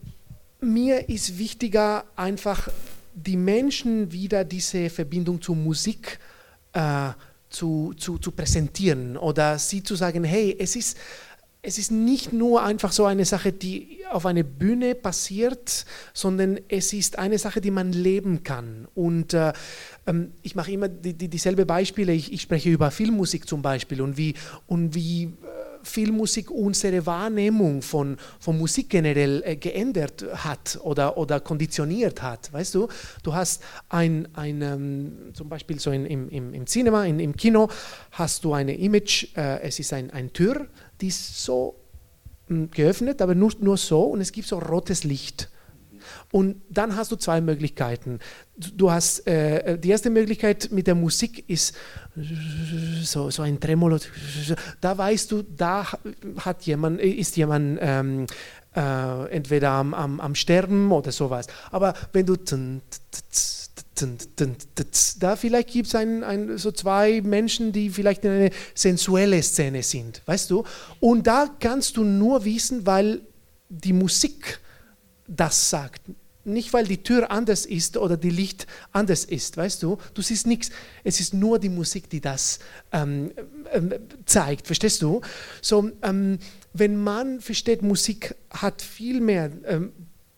mir 0.60 1.08
ist 1.08 1.38
wichtiger 1.38 2.06
einfach 2.15 2.69
die 3.15 3.38
Menschen 3.38 4.12
wieder 4.12 4.43
diese 4.43 4.89
Verbindung 4.89 5.41
zur 5.41 5.56
Musik 5.56 6.19
äh, 6.73 7.10
zu, 7.49 7.93
zu, 7.97 8.17
zu 8.17 8.32
präsentieren 8.32 9.17
oder 9.17 9.58
sie 9.58 9.82
zu 9.82 9.95
sagen, 9.95 10.23
hey, 10.25 10.56
es 10.60 10.75
ist, 10.75 10.97
es 11.62 11.78
ist 11.78 11.91
nicht 11.91 12.34
nur 12.34 12.63
einfach 12.63 12.91
so 12.91 13.06
eine 13.06 13.25
Sache, 13.25 13.51
die 13.51 13.99
auf 14.12 14.25
einer 14.25 14.43
Bühne 14.43 14.93
passiert, 14.93 15.86
sondern 16.13 16.60
es 16.67 16.93
ist 16.93 17.17
eine 17.17 17.39
Sache, 17.39 17.62
die 17.62 17.71
man 17.71 17.91
leben 17.91 18.43
kann. 18.43 18.88
Und 18.93 19.34
äh, 19.34 19.54
ähm, 20.06 20.32
ich 20.43 20.56
mache 20.56 20.71
immer 20.71 20.89
die, 20.89 21.13
die, 21.13 21.28
dieselbe 21.30 21.65
Beispiele. 21.65 22.13
Ich, 22.13 22.32
ich, 22.32 22.41
spreche 22.41 22.69
über 22.69 22.91
Filmmusik 22.91 23.47
zum 23.47 23.62
Beispiel 23.62 24.01
und 24.01 24.17
wie, 24.17 24.36
und 24.67 24.93
wie 24.93 25.23
äh, 25.23 25.30
Filmmusik 25.86 26.52
unsere 26.52 27.06
Wahrnehmung 27.06 27.82
von, 27.82 28.17
von 28.39 28.58
Musik 28.58 28.89
generell 28.89 29.43
äh, 29.45 29.56
geändert 29.56 30.26
hat 30.34 30.80
oder, 30.84 31.17
oder 31.17 31.39
konditioniert 31.39 32.21
hat. 32.21 32.52
Weißt 32.52 32.76
du, 32.76 32.88
du 33.24 33.34
hast 33.34 33.63
ein, 33.89 34.28
ein 34.34 34.62
ähm, 34.62 35.13
zum 35.34 35.50
Beispiel 35.50 35.80
so 35.80 35.91
in, 35.91 36.06
im, 36.06 36.30
im, 36.30 36.54
im 36.54 36.65
Cinema, 36.65 37.06
in, 37.06 37.19
im 37.19 37.36
Kino, 37.36 37.69
hast 38.12 38.43
du 38.43 38.54
eine 38.54 38.76
Image, 38.76 39.36
äh, 39.38 39.62
es 39.62 39.80
ist 39.80 39.93
ein, 39.93 40.12
ein 40.12 40.34
Tür, 40.34 40.67
die 41.02 41.08
ist 41.08 41.43
so 41.43 41.76
mh, 42.48 42.58
hm, 42.58 42.71
geöffnet, 42.71 43.21
aber 43.21 43.36
nur, 43.36 43.52
nur 43.60 43.78
so 43.78 44.04
und 44.04 44.21
es 44.21 44.32
gibt 44.32 44.48
so 44.48 44.60
rotes 44.60 45.04
Licht. 45.04 45.50
Und 46.32 46.62
dann 46.69 46.95
hast 46.95 47.12
du 47.12 47.15
zwei 47.15 47.41
Möglichkeiten. 47.41 48.19
Du 48.58 48.89
hast 48.89 49.28
äh, 49.28 49.78
die 49.78 49.89
erste 49.89 50.10
Möglichkeit 50.10 50.70
mit 50.72 50.88
der 50.88 50.96
Musik 50.96 51.44
ist 51.50 51.76
so, 53.04 53.30
so 53.30 53.41
ein 53.41 53.60
Tremolo. 53.60 54.00
Da 54.80 54.98
weißt 54.98 55.32
du, 55.32 55.41
da 55.41 55.86
hat 56.38 56.63
jemand, 56.63 57.02
ist 57.02 57.36
jemand 57.36 57.80
ähm, 57.82 58.28
äh, 58.76 59.30
entweder 59.32 59.72
am, 59.72 59.94
am, 59.94 60.20
am 60.22 60.36
Sterben 60.36 60.91
oder 60.91 61.12
sowas. 61.12 61.48
Aber 61.72 61.94
wenn 62.13 62.26
du 62.26 62.36
da 65.20 65.36
vielleicht 65.36 65.70
gibt 65.70 65.88
es 65.88 65.96
ein, 65.96 66.24
ein, 66.24 66.58
so 66.58 66.72
zwei 66.72 67.22
Menschen, 67.22 67.72
die 67.72 67.89
vielleicht 67.89 68.26
in 68.26 68.32
eine 68.32 68.52
sensuelle 68.74 69.41
Szene 69.41 69.84
sind, 69.84 70.22
weißt 70.26 70.50
du? 70.52 70.63
Und 71.00 71.28
da 71.28 71.50
kannst 71.60 71.98
du 71.98 72.04
nur 72.04 72.44
wissen, 72.46 72.86
weil 72.86 73.22
die 73.70 73.94
Musik 73.94 74.60
das 75.28 75.70
sagt. 75.70 76.02
Nicht, 76.46 76.74
weil 76.74 76.86
die 76.86 77.02
Tür 77.02 77.32
anders 77.32 77.66
ist 77.66 77.98
oder 77.98 78.18
die 78.18 78.30
Licht 78.30 78.68
anders 78.92 79.26
ist, 79.26 79.58
weißt 79.58 79.82
du? 79.82 79.98
Du 80.14 80.22
siehst 80.22 80.46
nichts. 80.46 80.70
Es 81.04 81.20
ist 81.20 81.34
nur 81.34 81.60
die 81.60 81.70
Musik, 81.70 82.10
die 82.10 82.22
das 82.22 82.60
ähm, 82.92 83.32
ähm, 83.74 83.94
zeigt, 84.26 84.68
verstehst 84.68 85.02
du? 85.02 85.22
So, 85.62 85.92
ähm, 86.04 86.38
wenn 86.74 86.98
man 86.98 87.42
versteht, 87.42 87.82
Musik 87.82 88.36
hat 88.52 88.82
viel 88.82 89.22
mehr 89.22 89.52
ähm, 89.66 89.92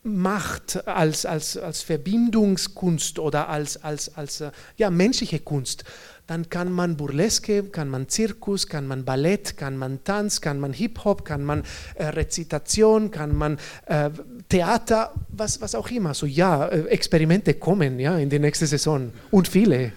Macht 0.04 0.88
als, 0.88 1.26
als, 1.26 1.58
als 1.58 1.82
Verbindungskunst 1.82 3.20
oder 3.20 3.50
als, 3.50 3.84
als, 3.84 4.16
als 4.16 4.40
äh, 4.40 4.52
ja, 4.78 4.90
menschliche 4.90 5.40
Kunst, 5.40 5.84
dann 6.28 6.50
kann 6.50 6.72
man 6.72 6.98
Burleske, 6.98 7.64
kann 7.64 7.90
man 7.90 8.08
Zirkus, 8.08 8.68
kann 8.68 8.88
man 8.88 9.04
Ballett, 9.04 9.58
kann 9.58 9.78
man 9.78 10.04
Tanz, 10.04 10.40
kann 10.40 10.60
man 10.60 10.74
Hip-Hop, 10.74 11.26
kann 11.26 11.44
man 11.44 11.64
äh, 11.96 12.06
Rezitation, 12.06 13.12
kann 13.12 13.36
man 13.36 13.58
äh, 13.86 14.10
Theater, 14.50 15.12
was, 15.30 15.62
was 15.62 15.76
auch 15.76 15.90
immer. 15.92 16.14
So 16.14 16.26
ja, 16.26 16.68
äh, 16.68 16.88
Experimente 16.88 17.54
kommen 17.56 18.00
ja, 18.00 18.18
in 18.18 18.30
die 18.30 18.40
nächste 18.40 18.66
Saison 18.68 19.12
und 19.32 19.48
viele. 19.48 19.92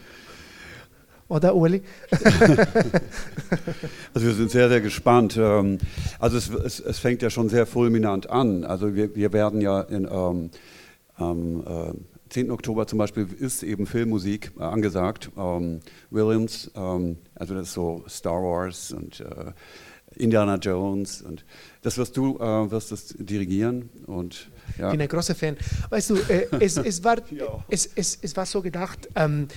Oder 1.28 1.54
Uli? 1.54 1.82
also 4.14 4.26
wir 4.26 4.34
sind 4.34 4.50
sehr, 4.50 4.68
sehr 4.68 4.80
gespannt. 4.80 5.36
Ähm, 5.40 5.78
also 6.18 6.36
es, 6.36 6.50
es, 6.50 6.80
es, 6.80 6.98
fängt 6.98 7.22
ja 7.22 7.30
schon 7.30 7.48
sehr 7.48 7.66
fulminant 7.66 8.28
an. 8.28 8.64
Also 8.64 8.96
wir, 8.96 9.14
wir 9.14 9.32
werden 9.32 9.60
ja 9.60 9.80
in, 9.82 10.08
ähm, 10.10 10.50
am 11.14 11.62
10. 12.30 12.50
Oktober 12.50 12.86
zum 12.86 12.98
Beispiel 12.98 13.26
ist 13.38 13.62
eben 13.62 13.86
Filmmusik 13.86 14.52
äh, 14.58 14.62
angesagt. 14.62 15.30
Ähm, 15.36 15.80
Williams, 16.10 16.70
ähm, 16.76 17.18
also 17.34 17.54
das 17.54 17.68
ist 17.68 17.74
so 17.74 18.04
Star 18.08 18.42
Wars 18.42 18.92
und 18.92 19.20
äh, 19.20 19.52
Indiana 20.16 20.56
Jones 20.56 21.22
und 21.22 21.44
das 21.82 21.96
wirst 21.98 22.16
du 22.16 22.36
äh, 22.38 22.70
wirst 22.70 22.92
das 22.92 23.14
dirigieren 23.18 23.88
und 24.06 24.50
ja. 24.78 24.86
Ich 24.86 24.92
bin 24.92 25.00
ein 25.02 25.08
großer 25.08 25.34
Fan. 25.34 25.56
Weißt 25.88 26.10
du, 26.10 26.16
äh, 26.16 26.46
es, 26.60 26.76
es, 26.76 27.02
war, 27.02 27.16
es, 27.68 27.90
es, 27.94 28.18
es 28.22 28.36
war 28.36 28.46
so 28.46 28.62
gedacht, 28.62 29.08
ähm, 29.16 29.48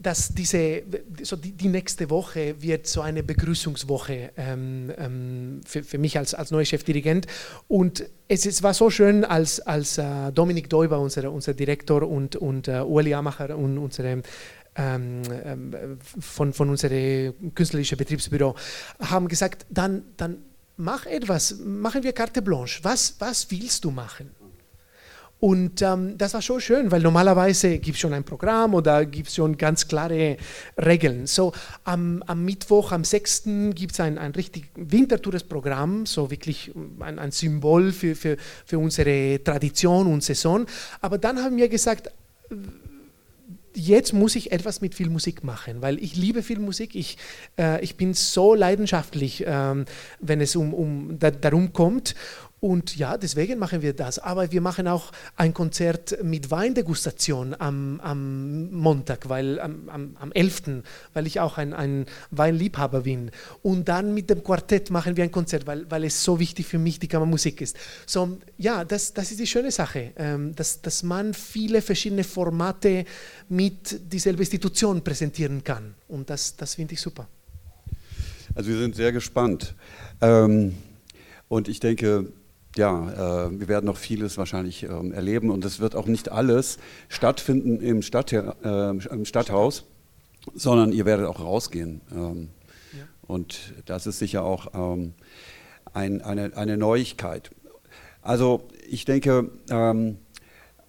dass 0.00 0.34
diese, 0.34 0.82
so 1.22 1.36
die, 1.36 1.52
die, 1.52 1.68
nächste 1.68 2.08
Woche 2.08 2.54
wird 2.62 2.86
so 2.86 3.02
eine 3.02 3.22
Begrüßungswoche 3.22 4.30
ähm, 4.36 4.90
ähm, 4.96 5.60
für, 5.66 5.82
für, 5.82 5.98
mich 5.98 6.16
als, 6.16 6.32
als 6.32 6.50
neuer 6.50 6.64
Chefdirigent. 6.64 7.26
Und 7.68 8.06
es, 8.26 8.46
es 8.46 8.62
war 8.62 8.72
so 8.72 8.88
schön, 8.88 9.26
als, 9.26 9.60
als 9.60 9.98
äh, 9.98 10.32
Dominik 10.32 10.70
Deuber, 10.70 10.98
unser, 10.98 11.30
unser 11.30 11.52
Direktor, 11.52 12.08
und, 12.08 12.34
und 12.36 12.66
äh, 12.66 12.80
Ueli 12.80 13.12
Amacher 13.12 13.56
und 13.58 13.76
unsere 13.76 14.22
ähm, 14.76 15.22
ähm, 15.44 15.98
von, 16.20 16.52
von 16.52 16.70
unserem 16.70 17.54
künstlerischen 17.54 17.98
Betriebsbüro 17.98 18.54
haben 19.00 19.28
gesagt, 19.28 19.66
dann, 19.68 20.04
dann 20.16 20.38
mach 20.76 21.06
etwas, 21.06 21.58
machen 21.58 22.02
wir 22.02 22.12
Carte 22.12 22.42
Blanche. 22.42 22.80
Was, 22.82 23.16
was 23.18 23.50
willst 23.50 23.84
du 23.84 23.90
machen? 23.90 24.30
Und 25.40 25.80
ähm, 25.80 26.18
das 26.18 26.34
war 26.34 26.42
schon 26.42 26.60
schön, 26.60 26.90
weil 26.90 27.00
normalerweise 27.00 27.78
gibt 27.78 27.94
es 27.94 28.00
schon 28.00 28.12
ein 28.12 28.24
Programm 28.24 28.74
oder 28.74 29.06
gibt 29.06 29.28
es 29.28 29.36
schon 29.36 29.56
ganz 29.56 29.88
klare 29.88 30.36
Regeln. 30.76 31.26
So 31.26 31.54
am, 31.84 32.22
am 32.26 32.44
Mittwoch, 32.44 32.92
am 32.92 33.04
6. 33.04 33.44
gibt 33.74 33.92
es 33.92 34.00
ein, 34.00 34.18
ein 34.18 34.32
richtig 34.32 34.70
wintertoures 34.74 35.44
Programm, 35.44 36.04
so 36.04 36.30
wirklich 36.30 36.72
ein, 37.00 37.18
ein 37.18 37.30
Symbol 37.30 37.90
für, 37.90 38.14
für, 38.14 38.36
für 38.66 38.78
unsere 38.78 39.42
Tradition 39.42 40.12
und 40.12 40.22
Saison. 40.22 40.66
Aber 41.00 41.16
dann 41.16 41.42
haben 41.42 41.56
wir 41.56 41.70
gesagt, 41.70 42.10
jetzt 43.74 44.12
muss 44.12 44.36
ich 44.36 44.52
etwas 44.52 44.80
mit 44.80 44.94
Filmmusik 44.94 45.44
machen, 45.44 45.82
weil 45.82 46.02
ich 46.02 46.16
liebe 46.16 46.42
Filmmusik. 46.42 46.94
Ich, 46.94 47.18
äh, 47.58 47.82
ich 47.82 47.96
bin 47.96 48.14
so 48.14 48.54
leidenschaftlich, 48.54 49.44
ähm, 49.46 49.84
wenn 50.20 50.40
es 50.40 50.56
um, 50.56 50.74
um 50.74 51.18
da, 51.18 51.30
darum 51.30 51.72
kommt. 51.72 52.14
Und 52.60 52.96
ja, 52.96 53.16
deswegen 53.16 53.58
machen 53.58 53.80
wir 53.80 53.94
das. 53.94 54.18
Aber 54.18 54.52
wir 54.52 54.60
machen 54.60 54.86
auch 54.86 55.12
ein 55.36 55.54
Konzert 55.54 56.22
mit 56.22 56.50
Weindegustation 56.50 57.56
am, 57.58 58.00
am 58.00 58.70
Montag, 58.70 59.30
weil 59.30 59.58
am, 59.60 59.88
am, 59.88 60.16
am 60.20 60.32
11., 60.32 60.82
weil 61.14 61.26
ich 61.26 61.40
auch 61.40 61.56
ein, 61.56 61.72
ein 61.72 62.04
Weinliebhaber 62.30 63.00
bin. 63.02 63.30
Und 63.62 63.88
dann 63.88 64.12
mit 64.12 64.28
dem 64.28 64.44
Quartett 64.44 64.90
machen 64.90 65.16
wir 65.16 65.24
ein 65.24 65.30
Konzert, 65.30 65.66
weil, 65.66 65.90
weil 65.90 66.04
es 66.04 66.22
so 66.22 66.38
wichtig 66.38 66.66
für 66.66 66.78
mich 66.78 66.98
die 66.98 67.08
Kammermusik 67.08 67.62
ist. 67.62 67.76
So, 68.04 68.38
ja, 68.58 68.84
das, 68.84 69.14
das 69.14 69.30
ist 69.30 69.40
die 69.40 69.46
schöne 69.46 69.70
Sache, 69.70 70.12
ähm, 70.16 70.54
dass, 70.54 70.82
dass 70.82 71.02
man 71.02 71.32
viele 71.32 71.80
verschiedene 71.80 72.24
Formate 72.24 73.06
mit 73.48 74.12
dieselben 74.12 74.40
Institution 74.40 75.02
präsentieren 75.02 75.64
kann. 75.64 75.94
Und 76.08 76.28
das, 76.28 76.56
das 76.56 76.74
finde 76.74 76.92
ich 76.92 77.00
super. 77.00 77.26
Also 78.54 78.68
wir 78.68 78.78
sind 78.78 78.96
sehr 78.96 79.12
gespannt. 79.12 79.74
Ähm, 80.20 80.74
und 81.48 81.68
ich 81.68 81.80
denke, 81.80 82.32
ja, 82.76 83.46
äh, 83.46 83.60
wir 83.60 83.68
werden 83.68 83.86
noch 83.86 83.96
vieles 83.96 84.38
wahrscheinlich 84.38 84.84
ähm, 84.84 85.12
erleben 85.12 85.50
und 85.50 85.64
es 85.64 85.80
wird 85.80 85.96
auch 85.96 86.06
nicht 86.06 86.30
alles 86.30 86.78
stattfinden 87.08 87.80
im, 87.80 88.02
Stadt, 88.02 88.32
äh, 88.32 88.90
im 88.90 89.24
Stadthaus, 89.24 89.84
sondern 90.54 90.92
ihr 90.92 91.04
werdet 91.04 91.26
auch 91.26 91.40
rausgehen. 91.40 92.00
Ähm, 92.12 92.48
ja. 92.92 93.04
Und 93.26 93.74
das 93.86 94.06
ist 94.06 94.18
sicher 94.18 94.44
auch 94.44 94.68
ähm, 94.74 95.14
ein, 95.92 96.22
eine, 96.22 96.56
eine 96.56 96.76
Neuigkeit. 96.76 97.50
Also 98.22 98.68
ich 98.88 99.04
denke, 99.04 99.50
ähm, 99.70 100.18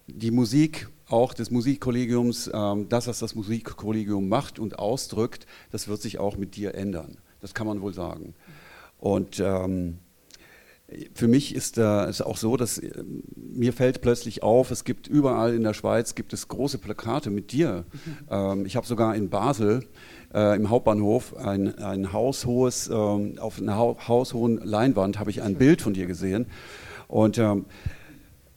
die 0.07 0.31
Musik 0.31 0.89
auch 1.09 1.33
des 1.33 1.51
Musikkollegiums, 1.51 2.49
ähm, 2.53 2.87
das, 2.89 3.07
was 3.07 3.19
das 3.19 3.35
Musikkollegium 3.35 4.29
macht 4.29 4.59
und 4.59 4.79
ausdrückt, 4.79 5.45
das 5.71 5.87
wird 5.87 6.01
sich 6.01 6.19
auch 6.19 6.37
mit 6.37 6.55
dir 6.55 6.75
ändern. 6.75 7.17
Das 7.41 7.53
kann 7.53 7.67
man 7.67 7.81
wohl 7.81 7.93
sagen. 7.93 8.33
Und 8.99 9.39
ähm, 9.39 9.97
für 11.13 11.27
mich 11.27 11.55
ist 11.55 11.77
es 11.77 12.21
auch 12.21 12.37
so, 12.37 12.57
dass 12.57 12.77
äh, 12.77 13.03
mir 13.35 13.73
fällt 13.73 14.01
plötzlich 14.01 14.43
auf, 14.43 14.71
es 14.71 14.83
gibt 14.83 15.07
überall 15.07 15.53
in 15.53 15.63
der 15.63 15.73
Schweiz 15.73 16.15
gibt 16.15 16.33
es 16.33 16.47
große 16.47 16.77
Plakate 16.77 17.29
mit 17.29 17.51
dir. 17.51 17.85
Mhm. 17.91 18.17
Ähm, 18.29 18.65
ich 18.65 18.75
habe 18.75 18.85
sogar 18.85 19.15
in 19.15 19.29
Basel 19.29 19.83
äh, 20.33 20.55
im 20.55 20.69
Hauptbahnhof 20.69 21.35
ein, 21.37 21.77
ein 21.79 22.13
haushohes, 22.13 22.89
ähm, 22.89 23.37
auf 23.39 23.59
einer 23.59 23.77
haushohen 23.77 24.57
Leinwand 24.57 25.19
habe 25.19 25.29
ich 25.29 25.41
ein 25.41 25.55
Bild 25.55 25.81
von 25.81 25.93
dir 25.93 26.07
gesehen. 26.07 26.47
Und 27.07 27.37
ähm, 27.37 27.65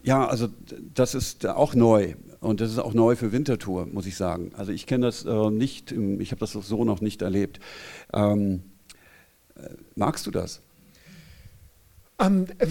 ja, 0.03 0.27
also 0.27 0.49
das 0.95 1.15
ist 1.15 1.47
auch 1.47 1.75
neu. 1.75 2.15
Und 2.41 2.61
das 2.61 2.71
ist 2.71 2.79
auch 2.79 2.93
neu 2.93 3.17
für 3.17 3.33
Winterthur, 3.33 3.87
muss 3.87 4.05
ich 4.05 4.17
sagen. 4.17 4.53
Also 4.55 4.71
ich 4.71 4.87
kenne 4.87 5.07
das 5.07 5.25
äh, 5.25 5.51
nicht, 5.51 5.93
ich 5.93 6.31
habe 6.31 6.41
das 6.41 6.53
so 6.53 6.85
noch 6.85 7.01
nicht 7.01 7.23
erlebt. 7.23 7.59
Ähm, 8.13 8.65
äh, 9.57 9.71
magst 9.97 10.27
du 10.27 10.31
das? 10.31 10.61
Ähm, 12.25 12.47
äh, 12.59 12.67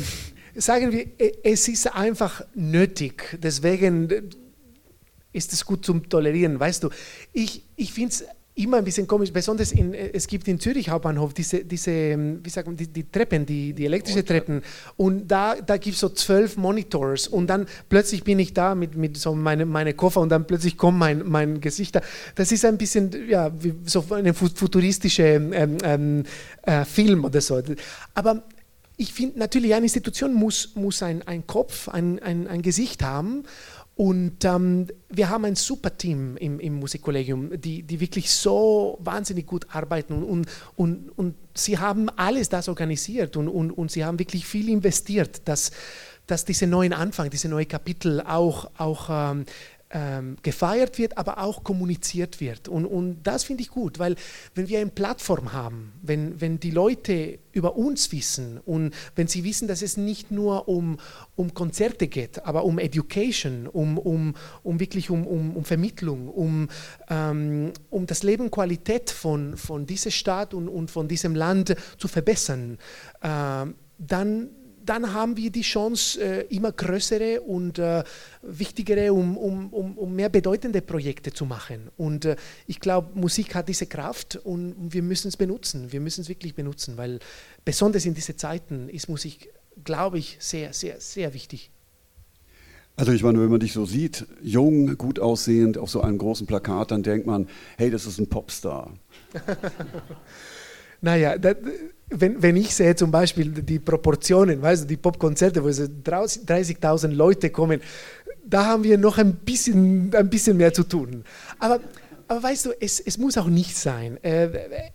sagen 0.59 0.91
wir, 0.91 1.05
äh, 1.17 1.33
es 1.43 1.67
ist 1.67 1.93
einfach 1.93 2.43
nötig. 2.55 3.37
Deswegen 3.41 4.09
äh, 4.09 4.21
ist 5.31 5.53
es 5.53 5.65
gut 5.65 5.85
zum 5.85 6.07
Tolerieren, 6.09 6.59
weißt 6.59 6.83
du. 6.83 6.89
Ich, 7.31 7.63
ich 7.75 7.93
finde 7.93 8.09
es 8.09 8.25
immer 8.55 8.77
ein 8.77 8.83
bisschen 8.83 9.07
komisch, 9.07 9.31
besonders 9.33 9.71
in, 9.71 9.95
es 9.95 10.27
gibt 10.27 10.47
in 10.47 10.59
Zürich 10.59 10.87
Hauptbahnhof 10.87 11.33
diese, 11.33 11.65
diese 11.65 11.89
ähm, 11.89 12.39
wie 12.43 12.49
sagt 12.51 12.67
man, 12.67 12.77
die, 12.77 12.85
die 12.85 13.09
Treppen, 13.09 13.47
die, 13.47 13.73
die 13.73 13.85
elektrische 13.85 14.23
Treppen 14.23 14.61
und 14.95 15.27
da, 15.27 15.55
da 15.55 15.77
gibt 15.77 15.95
es 15.95 16.01
so 16.01 16.09
zwölf 16.09 16.55
Monitors 16.55 17.27
und 17.27 17.47
dann 17.47 17.65
plötzlich 17.89 18.23
bin 18.23 18.37
ich 18.37 18.53
da 18.53 18.75
mit, 18.75 18.95
mit 18.95 19.17
so 19.17 19.33
meine, 19.33 19.65
meine 19.65 19.95
Koffer 19.95 20.21
und 20.21 20.29
dann 20.29 20.45
plötzlich 20.45 20.77
kommt 20.77 20.99
mein, 20.99 21.27
mein 21.27 21.61
Gesicht 21.61 21.95
da. 21.95 22.01
Das 22.35 22.51
ist 22.51 22.63
ein 22.63 22.77
bisschen, 22.77 23.27
ja, 23.27 23.51
wie 23.59 23.73
so 23.85 24.05
ein 24.11 24.35
futuristischer 24.35 25.25
ähm, 25.25 25.77
ähm, 25.83 26.23
äh, 26.61 26.85
Film 26.85 27.25
oder 27.25 27.41
so. 27.41 27.59
Aber 28.13 28.43
ich 29.03 29.13
finde 29.13 29.37
natürlich, 29.37 29.73
eine 29.73 29.83
Institution 29.83 30.33
muss, 30.33 30.75
muss 30.75 31.03
ein, 31.03 31.27
ein 31.27 31.45
Kopf, 31.45 31.89
ein, 31.89 32.19
ein, 32.19 32.47
ein 32.47 32.61
Gesicht 32.61 33.03
haben. 33.03 33.43
Und 33.95 34.45
ähm, 34.45 34.87
wir 35.09 35.29
haben 35.29 35.43
ein 35.45 35.55
super 35.55 35.95
Team 35.95 36.37
im, 36.37 36.59
im 36.59 36.75
Musikkollegium, 36.75 37.59
die, 37.59 37.83
die 37.83 37.99
wirklich 37.99 38.31
so 38.31 38.97
wahnsinnig 39.01 39.45
gut 39.45 39.67
arbeiten 39.69 40.23
und, 40.23 40.47
und, 40.75 41.09
und, 41.17 41.35
sie 41.53 41.77
haben 41.77 42.09
alles 42.09 42.49
das 42.49 42.69
organisiert 42.69 43.37
und, 43.37 43.47
und, 43.47 43.69
und 43.71 43.91
sie 43.91 44.03
haben 44.03 44.17
wirklich 44.17 44.47
viel 44.47 44.69
investiert, 44.69 45.47
dass, 45.47 45.69
dass 46.25 46.45
diese 46.45 46.65
neuen 46.65 46.93
Anfang, 46.93 47.29
diese 47.29 47.49
neue 47.49 47.67
Kapitel 47.67 48.21
auch, 48.21 48.71
auch 48.79 49.09
ähm, 49.11 49.45
ähm, 49.93 50.37
gefeiert 50.41 50.97
wird, 50.97 51.17
aber 51.17 51.37
auch 51.37 51.63
kommuniziert 51.63 52.41
wird. 52.41 52.67
Und, 52.67 52.85
und 52.85 53.21
das 53.23 53.43
finde 53.43 53.61
ich 53.61 53.69
gut, 53.69 53.99
weil 53.99 54.15
wenn 54.55 54.67
wir 54.67 54.79
eine 54.79 54.89
Plattform 54.89 55.53
haben, 55.53 55.93
wenn, 56.01 56.41
wenn 56.41 56.59
die 56.59 56.71
Leute 56.71 57.37
über 57.51 57.75
uns 57.75 58.11
wissen 58.11 58.59
und 58.65 58.93
wenn 59.15 59.27
sie 59.27 59.43
wissen, 59.43 59.67
dass 59.67 59.83
es 59.83 59.95
nicht 59.95 60.31
nur 60.31 60.67
um, 60.67 60.97
um 61.35 61.53
Konzerte 61.53 62.07
geht, 62.07 62.43
aber 62.43 62.65
um 62.65 62.79
Education, 62.79 63.67
um, 63.67 63.99
um, 63.99 64.33
um 64.63 64.79
wirklich 64.79 65.11
um, 65.11 65.27
um, 65.27 65.55
um 65.55 65.63
Vermittlung, 65.63 66.27
um, 66.27 66.69
ähm, 67.09 67.71
um 67.91 68.07
das 68.07 68.23
Leben 68.23 68.49
Qualität 68.49 69.11
von, 69.11 69.55
von 69.57 69.85
dieser 69.85 70.11
Stadt 70.11 70.55
und, 70.55 70.67
und 70.67 70.89
von 70.89 71.07
diesem 71.07 71.35
Land 71.35 71.75
zu 71.99 72.07
verbessern, 72.07 72.79
äh, 73.21 73.65
dann 73.99 74.49
dann 74.85 75.13
haben 75.13 75.37
wir 75.37 75.49
die 75.49 75.61
Chance, 75.61 76.21
äh, 76.21 76.41
immer 76.53 76.71
größere 76.71 77.41
und 77.41 77.79
äh, 77.79 78.03
wichtigere, 78.41 79.13
um, 79.13 79.37
um, 79.37 79.73
um, 79.73 79.97
um, 79.97 80.15
mehr 80.15 80.29
bedeutende 80.29 80.81
Projekte 80.81 81.31
zu 81.31 81.45
machen. 81.45 81.89
Und 81.97 82.25
äh, 82.25 82.35
ich 82.67 82.79
glaube, 82.79 83.17
Musik 83.17 83.55
hat 83.55 83.69
diese 83.69 83.85
Kraft 83.85 84.35
und 84.43 84.75
wir 84.77 85.01
müssen 85.01 85.29
es 85.29 85.37
benutzen. 85.37 85.91
Wir 85.91 85.99
müssen 85.99 86.21
es 86.21 86.29
wirklich 86.29 86.55
benutzen, 86.55 86.97
weil 86.97 87.19
besonders 87.65 88.05
in 88.05 88.13
diesen 88.13 88.37
Zeiten 88.37 88.89
ist 88.89 89.09
Musik, 89.09 89.49
glaube 89.83 90.19
ich, 90.19 90.37
sehr, 90.39 90.73
sehr, 90.73 90.99
sehr 90.99 91.33
wichtig. 91.33 91.71
Also 92.95 93.11
ich 93.11 93.23
meine, 93.23 93.41
wenn 93.41 93.49
man 93.49 93.59
dich 93.59 93.73
so 93.73 93.85
sieht, 93.85 94.25
jung, 94.41 94.97
gut 94.97 95.19
aussehend, 95.19 95.79
auf 95.79 95.89
so 95.89 96.01
einem 96.01 96.19
großen 96.19 96.45
Plakat, 96.45 96.91
dann 96.91 97.01
denkt 97.01 97.25
man, 97.25 97.47
hey, 97.77 97.89
das 97.89 98.05
ist 98.05 98.19
ein 98.19 98.27
Popstar. 98.27 98.93
naja, 101.01 101.39
das, 101.39 101.55
wenn, 102.09 102.41
wenn 102.41 102.55
ich 102.55 102.75
sehe 102.75 102.95
zum 102.95 103.11
Beispiel 103.11 103.49
die 103.49 103.79
Proportionen, 103.79 104.61
weißt 104.61 104.83
du, 104.83 104.87
die 104.87 104.97
Popkonzerte, 104.97 105.63
wo 105.63 105.71
so 105.71 105.83
30.000 105.83 107.07
Leute 107.07 107.49
kommen, 107.49 107.81
da 108.45 108.65
haben 108.65 108.83
wir 108.83 108.97
noch 108.97 109.17
ein 109.17 109.35
bisschen, 109.35 110.13
ein 110.13 110.29
bisschen 110.29 110.57
mehr 110.57 110.73
zu 110.73 110.83
tun. 110.83 111.23
Aber, 111.59 111.79
aber 112.27 112.43
weißt 112.43 112.67
du, 112.67 112.71
es, 112.79 112.99
es 112.99 113.17
muss 113.17 113.37
auch 113.37 113.47
nicht 113.47 113.75
sein. 113.75 114.21
Äh, 114.23 114.49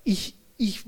ich, 0.04 0.36
ich, 0.56 0.84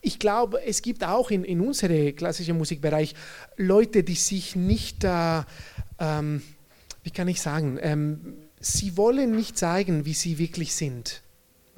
ich 0.00 0.18
glaube, 0.18 0.62
es 0.64 0.82
gibt 0.82 1.04
auch 1.04 1.30
in, 1.30 1.44
in 1.44 1.60
unserem 1.60 2.14
klassischen 2.14 2.58
Musikbereich 2.58 3.14
Leute, 3.56 4.02
die 4.02 4.14
sich 4.14 4.56
nicht, 4.56 5.04
äh, 5.04 5.42
ähm, 5.98 6.42
wie 7.02 7.10
kann 7.10 7.28
ich 7.28 7.40
sagen, 7.40 7.78
ähm, 7.80 8.34
sie 8.60 8.96
wollen 8.96 9.34
nicht 9.34 9.56
zeigen, 9.56 10.04
wie 10.04 10.14
sie 10.14 10.38
wirklich 10.38 10.74
sind. 10.74 11.22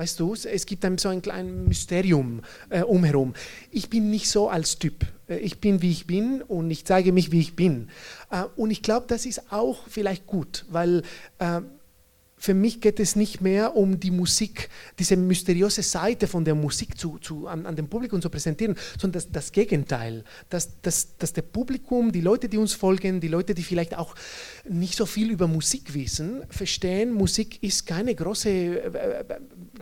Weißt 0.00 0.18
du, 0.18 0.32
es 0.32 0.64
gibt 0.64 0.82
dann 0.82 0.96
so 0.96 1.10
ein 1.10 1.20
kleines 1.20 1.68
Mysterium 1.68 2.40
äh, 2.70 2.80
umherum. 2.80 3.34
Ich 3.70 3.90
bin 3.90 4.08
nicht 4.08 4.30
so 4.30 4.48
als 4.48 4.78
Typ. 4.78 5.04
Äh, 5.28 5.36
ich 5.40 5.60
bin, 5.60 5.82
wie 5.82 5.90
ich 5.90 6.06
bin 6.06 6.40
und 6.40 6.70
ich 6.70 6.86
zeige 6.86 7.12
mich, 7.12 7.32
wie 7.32 7.40
ich 7.40 7.54
bin. 7.54 7.90
Äh, 8.30 8.44
und 8.56 8.70
ich 8.70 8.80
glaube, 8.80 9.04
das 9.08 9.26
ist 9.26 9.52
auch 9.52 9.86
vielleicht 9.88 10.26
gut, 10.26 10.64
weil 10.70 11.02
äh, 11.38 11.60
für 12.40 12.54
mich 12.54 12.80
geht 12.80 12.98
es 13.00 13.16
nicht 13.16 13.42
mehr 13.42 13.76
um 13.76 14.00
die 14.00 14.10
Musik, 14.10 14.70
diese 14.98 15.14
mysteriöse 15.14 15.82
Seite 15.82 16.26
von 16.26 16.42
der 16.42 16.54
Musik 16.54 16.98
zu, 16.98 17.18
zu, 17.18 17.46
an, 17.46 17.66
an 17.66 17.76
dem 17.76 17.86
Publikum 17.86 18.22
zu 18.22 18.30
präsentieren, 18.30 18.76
sondern 18.98 19.20
das, 19.20 19.30
das 19.30 19.52
Gegenteil, 19.52 20.24
dass, 20.48 20.80
dass, 20.80 21.18
dass 21.18 21.34
der 21.34 21.42
Publikum, 21.42 22.12
die 22.12 22.22
Leute, 22.22 22.48
die 22.48 22.56
uns 22.56 22.72
folgen, 22.72 23.20
die 23.20 23.28
Leute, 23.28 23.54
die 23.54 23.62
vielleicht 23.62 23.94
auch 23.94 24.14
nicht 24.66 24.96
so 24.96 25.04
viel 25.04 25.30
über 25.30 25.48
Musik 25.48 25.92
wissen, 25.92 26.42
verstehen, 26.48 27.12
Musik 27.12 27.62
ist 27.62 27.84
keine 27.84 28.14
große, 28.14 28.48
äh, 28.48 29.24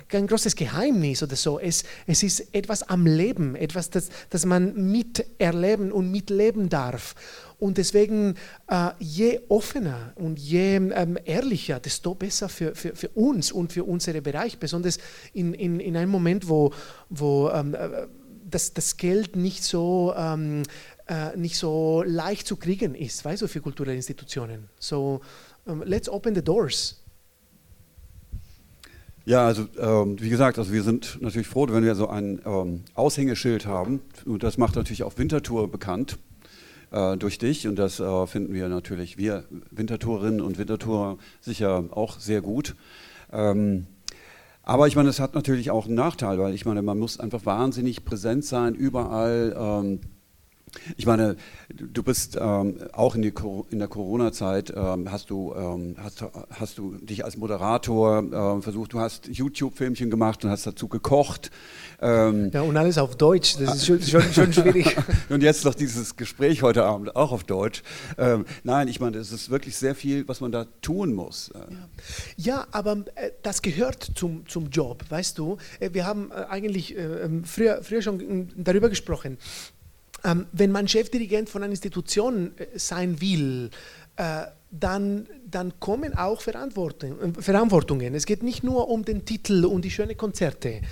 kein 0.09 0.27
großes 0.27 0.57
Geheimnis 0.57 1.23
oder 1.23 1.37
so. 1.37 1.61
Es, 1.61 1.85
es 2.09 2.25
ist 2.25 2.53
etwas 2.53 2.83
am 2.83 3.07
Leben, 3.07 3.55
etwas, 3.55 3.91
das, 3.91 4.09
das 4.31 4.45
man 4.45 4.91
miterleben 4.91 5.93
und 5.93 6.11
mitleben 6.11 6.69
darf. 6.69 7.15
Und 7.59 7.77
deswegen, 7.77 8.37
äh, 8.69 8.91
je 9.01 9.41
offener 9.49 10.13
und 10.15 10.39
je 10.39 10.77
ähm, 10.77 11.19
ehrlicher, 11.25 11.81
desto 11.81 12.15
besser 12.15 12.49
für, 12.49 12.75
für, 12.77 12.95
für 12.95 13.09
uns 13.11 13.51
und 13.51 13.73
für 13.73 13.83
unseren 13.83 14.23
Bereich, 14.23 14.59
besonders 14.59 14.99
in, 15.33 15.55
in, 15.55 15.81
in 15.81 15.97
einem 15.97 16.11
Moment, 16.11 16.49
wo, 16.49 16.73
wo 17.09 17.51
ähm, 17.51 17.75
äh, 17.75 18.07
das, 18.49 18.75
das 18.75 18.97
Geld 18.97 19.35
nicht 19.35 19.65
so, 19.65 20.15
ähm, 20.17 20.63
äh, 21.09 21.37
nicht 21.37 21.59
so 21.59 22.05
leicht 22.07 22.47
zu 22.47 22.57
kriegen 22.57 22.95
ist, 22.95 23.25
weißt 23.25 23.43
du, 23.43 23.49
für 23.49 23.61
kulturelle 23.61 23.97
Institutionen. 23.97 24.69
So, 24.79 25.21
um, 25.67 25.83
let's 25.83 26.09
open 26.09 26.37
the 26.37 26.43
doors. 26.43 27.03
Ja, 29.25 29.47
also 29.47 29.67
ähm, 29.79 30.17
wie 30.21 30.31
gesagt, 30.31 30.59
also 30.59 30.73
wir 30.73 30.85
sind 30.85 31.19
natürlich 31.21 31.49
froh, 31.49 31.67
wenn 31.69 31.85
wir 31.85 31.97
so 31.97 32.09
ein 32.09 32.41
ähm, 32.47 32.85
Aushängeschild 32.95 33.67
haben. 33.67 34.01
Und 34.25 34.43
das 34.45 34.57
macht 34.59 34.77
natürlich 34.77 35.03
auch 35.03 35.19
Wintertour 35.19 35.71
bekannt 35.71 36.19
äh, 36.91 37.17
durch 37.17 37.39
dich 37.39 37.67
und 37.67 37.77
das 37.77 38.01
äh, 38.01 38.27
finden 38.27 38.55
wir 38.55 38.69
natürlich, 38.69 39.19
wir 39.19 39.45
Wintertourinnen 39.71 40.41
und 40.41 40.59
Wintertourer 40.59 41.19
sicher 41.41 41.85
auch 41.91 42.19
sehr 42.19 42.41
gut. 42.41 42.77
Ähm, 43.33 43.87
aber 44.63 44.87
ich 44.87 44.97
meine, 44.97 45.09
es 45.09 45.21
hat 45.21 45.35
natürlich 45.35 45.71
auch 45.71 45.87
einen 45.87 45.95
Nachteil, 45.95 46.39
weil 46.39 46.55
ich 46.55 46.67
meine, 46.67 46.83
man 46.83 46.99
muss 46.99 47.19
einfach 47.19 47.47
wahnsinnig 47.47 48.05
präsent 48.05 48.45
sein, 48.45 48.75
überall. 48.75 49.57
Ähm, 49.59 50.01
ich 50.97 51.07
meine, 51.07 51.37
du 51.69 52.03
bist 52.03 52.37
ähm, 52.41 52.79
auch 52.93 53.15
in, 53.15 53.23
die, 53.23 53.33
in 53.71 53.79
der 53.79 53.89
Corona-Zeit, 53.89 54.73
ähm, 54.77 55.11
hast, 55.11 55.31
du, 55.31 55.55
ähm, 55.55 55.97
hast, 55.99 56.25
hast 56.51 56.79
du 56.79 56.97
dich 56.97 57.25
als 57.25 57.37
Moderator 57.37 58.59
äh, 58.59 58.63
versucht, 58.63 58.93
du 58.93 59.01
hast 59.01 59.29
YouTube-Filmchen 59.29 60.11
gemacht 60.11 60.45
und 60.45 60.51
hast 60.51 60.67
dazu 60.67 60.89
gekocht. 60.89 61.51
Ähm, 62.01 62.51
ja, 62.53 62.63
und 62.63 62.77
alles 62.77 62.99
auf 62.99 63.17
Deutsch, 63.17 63.57
das 63.59 63.77
ist 63.77 63.87
schon, 63.87 64.01
schon, 64.01 64.33
schon 64.33 64.53
schwierig. 64.53 64.97
und 65.29 65.43
jetzt 65.43 65.65
noch 65.65 65.75
dieses 65.75 66.17
Gespräch 66.17 66.63
heute 66.63 66.85
Abend 66.85 67.17
auch 67.17 67.33
auf 67.33 67.45
Deutsch. 67.45 67.83
Ähm, 68.17 68.45
nein, 68.63 68.89
ich 68.89 69.01
meine, 69.01 69.19
es 69.19 69.33
ist 69.33 69.51
wirklich 69.51 69.77
sehr 69.77 69.95
viel, 69.95 70.27
was 70.29 70.41
man 70.41 70.53
da 70.53 70.67
tun 70.81 71.13
muss. 71.13 71.51
Ja, 71.55 71.79
ja 72.37 72.67
aber 72.71 73.05
äh, 73.17 73.31
das 73.43 73.63
gehört 73.63 74.13
zum, 74.15 74.47
zum 74.47 74.71
Job, 74.71 75.05
weißt 75.09 75.39
du. 75.39 75.59
Äh, 75.81 75.91
wir 75.93 76.07
haben 76.07 76.31
äh, 76.31 76.45
eigentlich 76.49 76.97
äh, 76.97 77.01
ähm, 77.01 77.45
früher, 77.45 77.83
früher 77.83 78.03
schon 78.03 78.49
darüber 78.57 78.89
gesprochen 78.89 79.39
wenn 80.53 80.73
man 80.73 80.89
Chefdirigent 80.89 81.49
von 81.49 81.63
einer 81.63 81.71
Institution 81.71 82.53
äh, 82.57 82.79
sein 82.79 83.21
will, 83.21 83.71
äh, 84.17 84.47
dann, 84.71 85.27
dann 85.47 85.81
kommen 85.81 86.15
auch 86.17 86.43
Verantwortung, 86.43 87.21
äh, 87.21 87.43
Verantwortungen. 87.43 88.15
Es 88.15 88.27
geht 88.27 88.43
nicht 88.43 88.63
nur 88.63 88.89
um 88.89 89.05
den 89.05 89.25
Titel 89.25 89.65
und 89.65 89.85
die 89.85 89.91
schönen 89.91 90.17
Konzerte. 90.17 90.83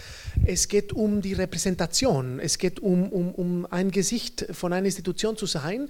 Es 0.45 0.69
geht 0.69 0.93
um 0.93 1.21
die 1.21 1.35
Repräsentation. 1.35 2.41
Es 2.41 2.57
geht 2.59 2.81
um, 2.81 3.11
um, 3.11 3.35
um 3.35 3.67
ein 3.71 3.91
Gesicht 3.91 4.47
von 4.53 4.73
einer 4.73 4.87
Institution 4.87 5.37
zu 5.37 5.47
sein. 5.47 5.89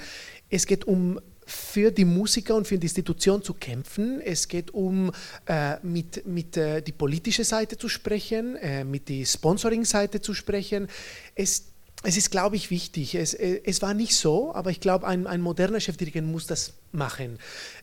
Es 0.48 0.66
geht 0.66 0.86
um 0.86 1.20
für 1.46 1.92
die 1.92 2.04
Musiker 2.04 2.56
und 2.56 2.66
für 2.66 2.76
die 2.76 2.86
Institution 2.86 3.40
zu 3.40 3.54
kämpfen. 3.54 4.20
Es 4.20 4.48
geht 4.48 4.74
um 4.74 5.12
äh, 5.46 5.76
mit, 5.82 6.26
mit 6.26 6.56
äh, 6.56 6.82
die 6.82 6.92
politische 6.92 7.44
Seite 7.44 7.78
zu 7.78 7.88
sprechen, 7.88 8.56
äh, 8.56 8.82
mit 8.82 9.08
die 9.08 9.24
Sponsoring-Seite 9.24 10.20
zu 10.20 10.34
sprechen. 10.34 10.88
Es 11.36 11.75
es 12.02 12.16
ist, 12.16 12.30
glaube 12.30 12.56
ich, 12.56 12.70
wichtig. 12.70 13.14
Es, 13.14 13.34
äh, 13.34 13.60
es 13.64 13.82
war 13.82 13.94
nicht 13.94 14.14
so, 14.16 14.54
aber 14.54 14.70
ich 14.70 14.80
glaube, 14.80 15.06
ein, 15.06 15.26
ein 15.26 15.40
moderner 15.40 15.80
Chefdirigent 15.80 16.26
muss 16.26 16.46
das 16.46 16.74
machen. 16.92 17.38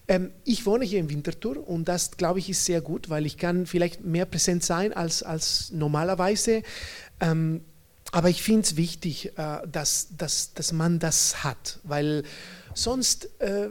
Ähm, 0.07 0.31
ich 0.43 0.65
wohne 0.65 0.85
hier 0.85 0.99
in 0.99 1.09
Winterthur 1.09 1.67
und 1.67 1.87
das, 1.87 2.11
glaube 2.11 2.39
ich, 2.39 2.49
ist 2.49 2.65
sehr 2.65 2.81
gut, 2.81 3.09
weil 3.09 3.25
ich 3.25 3.37
kann 3.37 3.65
vielleicht 3.65 4.03
mehr 4.03 4.25
präsent 4.25 4.63
sein 4.63 4.93
als, 4.93 5.23
als 5.23 5.71
normalerweise. 5.71 6.63
Ähm, 7.19 7.61
aber 8.11 8.29
ich 8.29 8.43
finde 8.43 8.61
es 8.61 8.77
wichtig, 8.77 9.37
äh, 9.37 9.67
dass, 9.67 10.09
dass, 10.17 10.53
dass 10.53 10.71
man 10.71 10.99
das 10.99 11.43
hat, 11.43 11.79
weil 11.83 12.23
sonst 12.75 13.29
äh, 13.39 13.69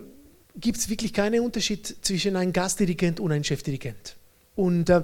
gibt 0.57 0.79
es 0.79 0.89
wirklich 0.89 1.13
keinen 1.13 1.41
Unterschied 1.41 1.97
zwischen 2.03 2.37
einem 2.37 2.53
Gastdirigent 2.53 3.21
und 3.21 3.33
einem 3.33 3.45
Chefdirigent. 3.45 4.17
Und 4.55 4.91
äh, 4.91 5.03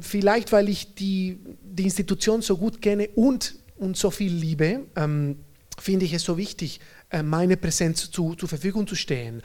vielleicht, 0.00 0.52
weil 0.52 0.68
ich 0.68 0.94
die, 0.94 1.38
die 1.62 1.84
Institution 1.84 2.42
so 2.42 2.56
gut 2.56 2.82
kenne 2.82 3.08
und 3.14 3.54
und 3.76 3.96
so 3.96 4.10
viel 4.10 4.32
Liebe, 4.32 4.86
ähm, 4.96 5.36
finde 5.78 6.04
ich 6.04 6.12
es 6.12 6.22
so 6.22 6.36
wichtig, 6.36 6.80
äh, 7.10 7.22
meine 7.22 7.56
Präsenz 7.56 8.10
zu, 8.10 8.34
zur 8.34 8.48
Verfügung 8.48 8.86
zu 8.86 8.94
stehen. 8.94 9.42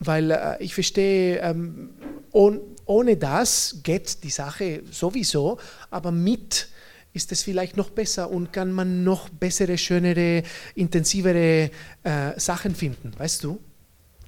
Weil 0.00 0.30
äh, 0.30 0.56
ich 0.62 0.74
verstehe, 0.74 1.38
ähm, 1.40 1.90
on, 2.32 2.60
ohne 2.86 3.16
das 3.16 3.80
geht 3.82 4.22
die 4.24 4.30
Sache 4.30 4.82
sowieso, 4.90 5.58
aber 5.90 6.12
mit 6.12 6.68
ist 7.12 7.32
es 7.32 7.42
vielleicht 7.42 7.76
noch 7.76 7.90
besser 7.90 8.30
und 8.30 8.52
kann 8.52 8.72
man 8.72 9.02
noch 9.02 9.28
bessere, 9.28 9.78
schönere, 9.78 10.42
intensivere 10.74 11.70
äh, 12.02 12.38
Sachen 12.38 12.74
finden, 12.74 13.12
weißt 13.16 13.44
du? 13.44 13.58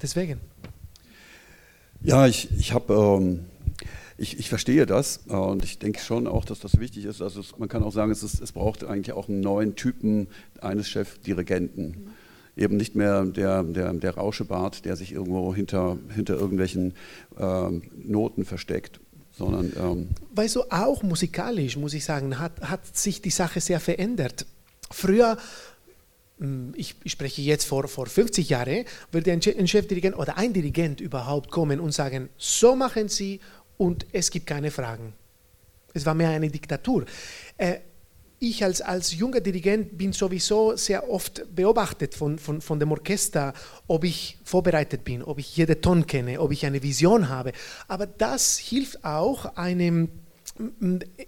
Deswegen. 0.03 0.41
Ja, 2.03 2.27
ich, 2.27 2.51
ich 2.59 2.73
habe 2.73 2.95
ähm, 2.95 3.47
ich, 4.21 4.39
ich 4.39 4.49
verstehe 4.49 4.87
das 4.87 5.21
äh, 5.29 5.33
und 5.33 5.65
ich 5.65 5.79
denke 5.79 6.01
schon 6.01 6.27
auch, 6.27 6.45
dass 6.45 6.61
das 6.61 6.79
wichtig 6.79 7.07
ist. 7.07 7.23
Also 7.23 7.41
es, 7.41 7.59
man 7.59 7.69
kann 7.69 7.83
auch 7.83 7.93
sagen, 7.93 8.13
es, 8.13 8.23
ist, 8.23 8.41
es 8.41 8.53
braucht 8.53 8.85
eigentlich 8.85 9.15
auch 9.15 9.29
einen 9.29 9.41
neuen 9.41 9.75
Typen 9.77 10.29
eines 10.61 10.89
Chefdirigenten. 10.89 11.87
Mhm. 11.87 12.11
Eben 12.57 12.77
nicht 12.77 12.95
mehr 12.95 13.25
der, 13.25 13.63
der, 13.63 13.93
der 13.95 14.15
Rauschebart, 14.15 14.85
der 14.85 14.97
sich 14.97 15.13
irgendwo 15.13 15.55
hinter, 15.55 15.97
hinter 16.15 16.35
irgendwelchen 16.35 16.95
ähm, 17.39 17.83
Noten 17.97 18.45
versteckt. 18.45 19.01
Sondern, 19.33 19.73
ähm 19.81 20.09
weißt 20.35 20.57
du, 20.57 20.65
auch 20.69 21.03
musikalisch, 21.03 21.77
muss 21.77 21.95
ich 21.95 22.05
sagen, 22.05 22.39
hat, 22.39 22.61
hat 22.61 22.95
sich 22.95 23.23
die 23.23 23.31
Sache 23.31 23.61
sehr 23.61 23.81
verändert. 23.81 24.45
Früher 24.91 25.39
hm, 26.41 26.73
ich, 26.77 26.97
spreche 27.07 27.43
jetzt 27.43 27.65
vor, 27.65 27.87
vor 27.87 28.07
50 28.07 28.49
Jahren, 28.49 28.85
würde 29.13 29.31
ein 29.31 29.69
Chefdirigent 29.69 30.17
oder 30.17 30.37
ein 30.39 30.53
Dirigent 30.53 31.01
überhaupt 31.01 31.51
kommen 31.51 31.81
und 31.81 31.93
sagen, 31.93 32.29
so 32.39 32.75
machen 32.75 33.09
Sie 33.09 33.41
und 33.81 34.07
es 34.13 34.31
gibt 34.31 34.47
keine 34.47 34.71
Fragen. 34.71 35.15
Es 35.95 36.05
war 36.05 36.15
mehr 36.15 36.29
eine 36.29 36.51
Diktatur. 36.51 37.07
Äh, 37.57 37.79
ich 38.39 38.63
als, 38.63 38.83
als 38.83 39.15
junger 39.15 39.41
Dirigent 39.41 39.97
bin 39.97 40.13
sowieso 40.13 40.77
sehr 40.77 41.11
oft 41.11 41.43
beobachtet 41.55 42.15
von, 42.15 42.39
von, 42.39 42.61
von 42.61 42.79
dem 42.79 42.93
Orchester, 42.93 43.55
ob 43.87 44.05
ich 44.05 44.39
vorbereitet 44.45 45.03
bin, 45.03 45.23
ob 45.23 45.39
ich 45.39 45.57
jeden 45.57 45.81
Ton 45.81 46.07
kenne, 46.07 46.41
ob 46.41 46.53
ich 46.53 46.67
eine 46.67 46.83
Vision 46.83 47.31
habe. 47.31 47.53
Aber 47.89 48.07
das 48.07 48.59
hilft 48.59 49.03
auch 49.03 49.57
einem 49.57 50.11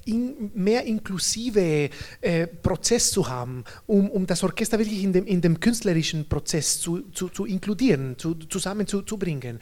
in, 0.04 0.50
mehr 0.54 0.84
inklusive 0.84 1.88
äh, 2.20 2.46
Prozess 2.46 3.10
zu 3.10 3.28
haben, 3.30 3.64
um, 3.86 4.10
um 4.10 4.26
das 4.26 4.42
Orchester 4.42 4.78
wirklich 4.78 5.02
in 5.02 5.14
dem, 5.14 5.24
in 5.24 5.40
dem 5.40 5.58
künstlerischen 5.58 6.28
Prozess 6.28 6.80
zu, 6.80 7.00
zu, 7.12 7.30
zu 7.30 7.46
inkludieren, 7.46 8.18
zu, 8.18 8.34
zusammenzubringen. 8.34 9.58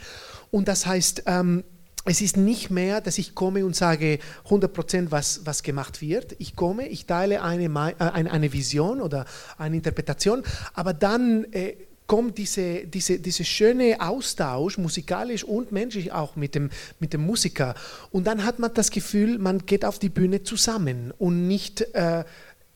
Und 0.50 0.66
das 0.66 0.86
heißt, 0.86 1.22
ähm, 1.26 1.62
es 2.04 2.20
ist 2.20 2.36
nicht 2.36 2.70
mehr, 2.70 3.00
dass 3.00 3.18
ich 3.18 3.34
komme 3.34 3.64
und 3.64 3.76
sage 3.76 4.18
100 4.44 4.72
Prozent, 4.72 5.10
was, 5.10 5.42
was 5.44 5.62
gemacht 5.62 6.00
wird. 6.00 6.34
Ich 6.38 6.56
komme, 6.56 6.88
ich 6.88 7.06
teile 7.06 7.42
eine, 7.42 7.64
äh, 7.64 7.94
eine, 7.98 8.52
Vision 8.52 9.00
oder 9.00 9.26
eine 9.58 9.76
Interpretation, 9.76 10.42
aber 10.72 10.94
dann 10.94 11.44
äh, 11.52 11.76
kommt 12.06 12.38
diese, 12.38 12.86
diese, 12.86 13.20
diese 13.20 13.44
schöne 13.44 14.00
Austausch, 14.00 14.78
musikalisch 14.78 15.44
und 15.44 15.72
menschlich 15.72 16.10
auch 16.10 16.36
mit 16.36 16.54
dem, 16.54 16.70
mit 16.98 17.12
dem 17.12 17.20
Musiker. 17.20 17.74
Und 18.10 18.26
dann 18.26 18.44
hat 18.44 18.58
man 18.58 18.72
das 18.74 18.90
Gefühl, 18.90 19.38
man 19.38 19.66
geht 19.66 19.84
auf 19.84 19.98
die 19.98 20.08
Bühne 20.08 20.42
zusammen 20.42 21.12
und 21.18 21.46
nicht 21.46 21.82
äh, 21.94 22.24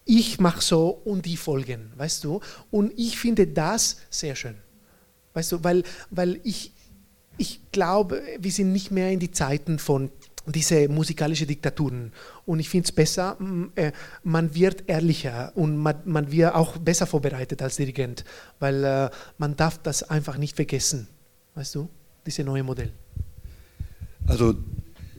ich 0.04 0.38
mache 0.38 0.60
so 0.60 0.88
und 1.04 1.24
die 1.24 1.36
folgen, 1.36 1.92
weißt 1.96 2.24
du? 2.24 2.40
Und 2.70 2.92
ich 2.96 3.18
finde 3.18 3.46
das 3.46 3.96
sehr 4.10 4.36
schön. 4.36 4.56
Weißt 5.32 5.50
du, 5.52 5.64
weil, 5.64 5.82
weil 6.10 6.40
ich, 6.44 6.73
ich 7.36 7.60
glaube, 7.72 8.22
wir 8.38 8.52
sind 8.52 8.72
nicht 8.72 8.90
mehr 8.90 9.10
in 9.10 9.20
die 9.20 9.30
Zeiten 9.30 9.78
von 9.78 10.10
diese 10.46 10.88
musikalischen 10.88 11.46
Diktaturen. 11.46 12.12
Und 12.44 12.60
ich 12.60 12.68
finde 12.68 12.84
es 12.84 12.92
besser, 12.92 13.38
äh, 13.76 13.92
man 14.22 14.54
wird 14.54 14.84
ehrlicher 14.88 15.52
und 15.54 15.76
man, 15.76 15.96
man 16.04 16.30
wird 16.30 16.54
auch 16.54 16.76
besser 16.76 17.06
vorbereitet 17.06 17.62
als 17.62 17.76
Dirigent, 17.76 18.24
weil 18.58 18.84
äh, 18.84 19.10
man 19.38 19.56
darf 19.56 19.78
das 19.78 20.02
einfach 20.02 20.36
nicht 20.36 20.54
vergessen. 20.54 21.08
Weißt 21.54 21.74
du, 21.74 21.88
dieses 22.26 22.44
neue 22.44 22.62
Modell. 22.62 22.92
Also 24.26 24.54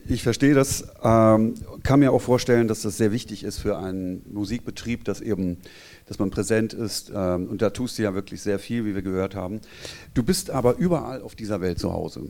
ich 0.07 0.23
verstehe 0.23 0.53
das, 0.53 0.87
ähm, 1.03 1.55
kann 1.83 1.99
mir 1.99 2.11
auch 2.11 2.21
vorstellen, 2.21 2.67
dass 2.67 2.81
das 2.81 2.97
sehr 2.97 3.11
wichtig 3.11 3.43
ist 3.43 3.57
für 3.57 3.77
einen 3.77 4.21
Musikbetrieb, 4.31 5.03
dass 5.03 5.19
eben, 5.19 5.57
dass 6.05 6.19
man 6.19 6.29
präsent 6.29 6.73
ist. 6.73 7.11
Ähm, 7.13 7.47
und 7.47 7.61
da 7.61 7.71
tust 7.71 7.97
du 7.97 8.03
ja 8.03 8.13
wirklich 8.13 8.41
sehr 8.41 8.59
viel, 8.59 8.85
wie 8.85 8.93
wir 8.93 9.01
gehört 9.01 9.35
haben. 9.35 9.61
Du 10.13 10.23
bist 10.23 10.51
aber 10.51 10.77
überall 10.77 11.21
auf 11.21 11.35
dieser 11.35 11.59
Welt 11.61 11.79
zu 11.79 11.91
Hause. 11.91 12.29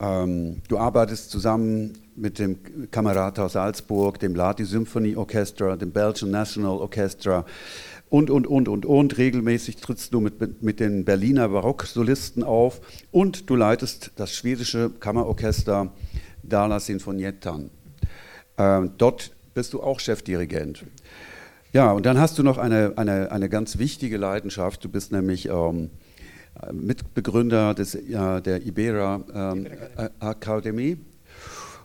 Ähm, 0.00 0.62
du 0.68 0.78
arbeitest 0.78 1.30
zusammen 1.30 1.94
mit 2.14 2.38
dem 2.38 2.58
Kamerata 2.90 3.48
Salzburg, 3.48 4.18
dem 4.20 4.34
Lati 4.34 4.64
Symphony 4.64 5.16
Orchestra, 5.16 5.76
dem 5.76 5.90
Belgian 5.90 6.30
National 6.30 6.78
Orchestra 6.78 7.44
und, 8.08 8.30
und, 8.30 8.46
und, 8.46 8.68
und, 8.68 8.86
und. 8.86 9.18
Regelmäßig 9.18 9.76
trittst 9.76 10.14
du 10.14 10.20
mit, 10.20 10.62
mit 10.62 10.80
den 10.80 11.04
Berliner 11.04 11.48
Barocksolisten 11.48 12.42
auf 12.44 12.80
und 13.10 13.50
du 13.50 13.56
leitest 13.56 14.12
das 14.16 14.32
schwedische 14.32 14.90
Kammerorchester 14.90 15.92
Dala 16.48 16.80
Sinfoniettan. 16.80 17.70
Ähm, 18.56 18.92
dort 18.98 19.32
bist 19.54 19.72
du 19.72 19.82
auch 19.82 20.00
Chefdirigent. 20.00 20.84
Ja, 21.72 21.92
und 21.92 22.06
dann 22.06 22.18
hast 22.18 22.38
du 22.38 22.42
noch 22.42 22.58
eine, 22.58 22.94
eine, 22.96 23.30
eine 23.30 23.48
ganz 23.48 23.78
wichtige 23.78 24.16
Leidenschaft. 24.16 24.84
Du 24.84 24.88
bist 24.88 25.12
nämlich 25.12 25.48
ähm, 25.48 25.90
Mitbegründer 26.72 27.74
des, 27.74 27.98
ja, 28.06 28.40
der 28.40 28.66
Ibera 28.66 29.22
ähm, 29.34 29.66
Akademie. 30.18 30.98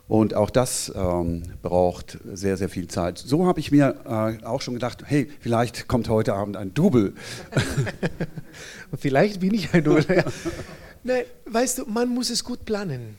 Und 0.06 0.34
auch 0.34 0.50
das 0.50 0.92
ähm, 0.94 1.42
braucht 1.62 2.18
sehr, 2.32 2.56
sehr 2.58 2.68
viel 2.68 2.88
Zeit. 2.88 3.18
So 3.18 3.46
habe 3.46 3.60
ich 3.60 3.70
mir 3.70 3.94
äh, 4.04 4.44
auch 4.44 4.60
schon 4.60 4.74
gedacht, 4.74 5.02
hey, 5.06 5.30
vielleicht 5.40 5.88
kommt 5.88 6.08
heute 6.10 6.34
Abend 6.34 6.56
ein 6.56 6.74
Double. 6.74 7.14
vielleicht 8.98 9.40
bin 9.40 9.54
ich 9.54 9.72
ein 9.72 9.82
Double. 9.82 10.24
Nein, 11.04 11.24
weißt 11.46 11.78
du, 11.78 11.86
man 11.86 12.08
muss 12.08 12.30
es 12.30 12.44
gut 12.44 12.66
planen. 12.66 13.16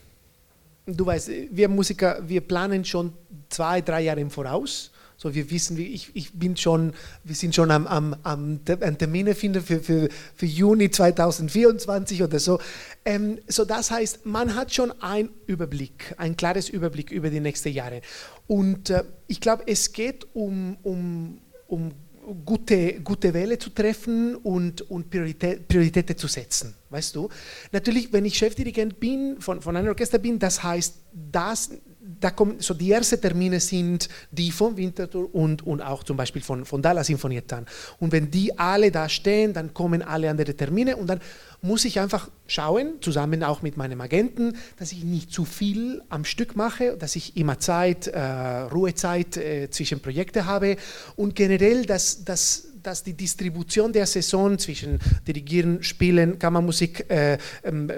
Du 0.86 1.06
weißt, 1.06 1.32
wir 1.52 1.68
Musiker, 1.68 2.20
wir 2.28 2.42
planen 2.42 2.86
schon 2.86 3.14
zwei, 3.50 3.82
drei 3.82 4.02
Jahre 4.02 4.22
im 4.22 4.30
Voraus 4.30 4.92
so, 5.18 5.34
wir 5.34 5.50
wissen, 5.50 5.80
ich, 5.80 6.12
ich 6.14 6.34
bin 6.34 6.58
schon, 6.58 6.94
wir 7.24 7.36
sind 7.36 7.56
schon 7.56 7.72
am, 7.72 7.88
am, 7.88 8.16
am 8.24 8.66
Termine 8.66 9.34
finden 9.34 9.62
für, 9.62 9.80
für, 9.80 10.10
für 10.36 10.46
Juni 10.46 10.92
2024 10.92 12.22
oder 12.22 12.38
so. 12.40 12.60
Ähm, 13.06 13.40
so, 13.48 13.64
das 13.64 13.92
heißt, 13.92 14.26
man 14.26 14.56
hat 14.56 14.74
schon 14.74 14.92
einen 15.02 15.30
Überblick, 15.48 16.14
ein 16.18 16.36
klares 16.36 16.68
Überblick 16.68 17.12
über 17.12 17.30
die 17.30 17.40
nächsten 17.40 17.70
Jahre. 17.70 18.02
Und 18.48 18.90
äh, 18.90 19.04
ich 19.28 19.40
glaube, 19.40 19.64
es 19.68 19.94
geht 19.94 20.28
um, 20.34 20.76
um, 20.84 21.40
um 21.68 21.92
gute, 22.46 23.02
gute 23.02 23.34
Wähle 23.34 23.58
zu 23.58 23.70
treffen 23.70 24.36
und, 24.36 24.82
und 24.90 25.10
Priorität, 25.10 25.68
Prioritäten 25.68 26.18
zu 26.18 26.28
setzen. 26.28 26.76
Weißt 26.90 27.16
du? 27.16 27.30
Natürlich, 27.72 28.12
wenn 28.14 28.26
ich 28.26 28.38
Chefdirigent 28.38 29.00
bin, 29.00 29.38
von, 29.40 29.62
von 29.62 29.76
einem 29.76 29.90
Orchester 29.90 30.18
bin, 30.18 30.40
das 30.40 30.64
heißt, 30.64 30.96
das 31.32 31.72
da 32.20 32.30
kommen, 32.30 32.60
so 32.60 32.74
die 32.74 32.92
ersten 32.92 33.20
Termine 33.20 33.60
sind 33.60 34.10
die 34.32 34.52
von 34.52 34.78
Winterthur 34.78 35.34
und, 35.34 35.66
und 35.66 35.82
auch 35.82 36.04
zum 36.04 36.18
Beispiel 36.18 36.42
von, 36.42 36.66
von 36.66 36.82
Dalla 36.82 37.04
Sinfonietan. 37.04 37.66
Und 38.00 38.12
wenn 38.12 38.30
die 38.30 38.58
alle 38.58 38.92
da 38.92 39.10
stehen, 39.10 39.54
dann 39.54 39.74
kommen 39.74 40.02
alle 40.02 40.30
andere 40.30 40.54
Termine 40.54 40.98
und 40.98 41.08
dann 41.08 41.20
muss 41.66 41.84
ich 41.84 42.00
einfach 42.00 42.30
schauen, 42.48 43.02
zusammen 43.02 43.44
auch 43.44 43.62
mit 43.62 43.76
meinem 43.76 44.00
Agenten, 44.00 44.56
dass 44.78 44.92
ich 44.92 45.04
nicht 45.04 45.32
zu 45.32 45.46
viel 45.46 46.02
am 46.10 46.24
Stück 46.24 46.56
mache, 46.56 46.96
dass 46.98 47.16
ich 47.16 47.36
immer 47.38 47.60
Zeit, 47.60 48.08
äh, 48.08 48.20
Ruhezeit 48.20 49.38
äh, 49.38 49.70
zwischen 49.70 50.00
Projekten 50.00 50.46
habe. 50.46 50.78
Und 51.16 51.36
generell, 51.36 51.86
dass, 51.86 52.24
dass, 52.24 52.68
dass 52.84 53.04
die 53.04 53.14
Distribution 53.14 53.92
der 53.92 54.06
Saison 54.06 54.60
zwischen 54.60 55.00
Dirigieren, 55.28 55.82
Spielen, 55.82 56.38
Kammermusik, 56.38 57.10
äh, 57.10 57.38
ähm, 57.64 57.92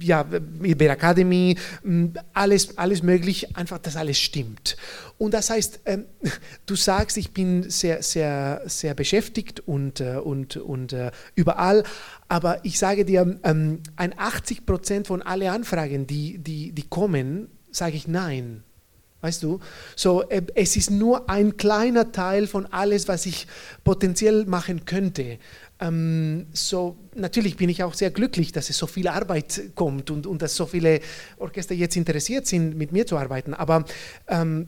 ja, 0.00 0.26
Iber 0.62 0.90
Academy, 0.90 1.56
alles, 2.32 2.76
alles 2.76 3.02
möglich, 3.02 3.56
einfach, 3.56 3.78
dass 3.78 3.96
alles 3.96 4.18
stimmt. 4.18 4.76
Und 5.18 5.34
das 5.34 5.50
heißt, 5.50 5.80
ähm, 5.86 6.06
du 6.66 6.74
sagst, 6.74 7.16
ich 7.16 7.32
bin 7.32 7.70
sehr, 7.70 8.02
sehr, 8.02 8.62
sehr 8.66 8.94
beschäftigt 8.94 9.60
und, 9.60 10.00
äh, 10.00 10.16
und, 10.16 10.56
und 10.56 10.92
äh, 10.92 11.12
überall, 11.34 11.84
aber 12.28 12.64
ich 12.64 12.78
sage 12.78 13.04
dir, 13.04 13.38
ähm, 13.44 13.80
ein 13.96 14.18
80 14.18 14.66
Prozent 14.66 15.06
von 15.06 15.22
allen 15.22 15.48
Anfragen, 15.48 16.06
die, 16.06 16.38
die, 16.38 16.72
die 16.72 16.88
kommen, 16.88 17.48
sage 17.70 17.96
ich 17.96 18.08
nein. 18.08 18.64
Weißt 19.22 19.42
du? 19.42 19.60
So, 19.96 20.22
äh, 20.30 20.42
es 20.54 20.76
ist 20.76 20.90
nur 20.90 21.28
ein 21.28 21.56
kleiner 21.58 22.10
Teil 22.10 22.46
von 22.46 22.66
alles, 22.66 23.06
was 23.06 23.26
ich 23.26 23.46
potenziell 23.84 24.46
machen 24.46 24.86
könnte. 24.86 25.38
Ähm, 25.80 26.46
so, 26.52 26.96
natürlich 27.14 27.56
bin 27.56 27.68
ich 27.68 27.82
auch 27.82 27.94
sehr 27.94 28.10
glücklich, 28.10 28.52
dass 28.52 28.68
es 28.70 28.76
so 28.76 28.86
viel 28.86 29.08
Arbeit 29.08 29.70
kommt 29.74 30.10
und, 30.10 30.26
und 30.26 30.42
dass 30.42 30.54
so 30.54 30.66
viele 30.66 31.00
Orchester 31.38 31.74
jetzt 31.74 31.96
interessiert 31.96 32.46
sind, 32.46 32.76
mit 32.76 32.92
mir 32.92 33.06
zu 33.06 33.16
arbeiten. 33.16 33.54
Aber 33.54 33.84
ähm, 34.28 34.66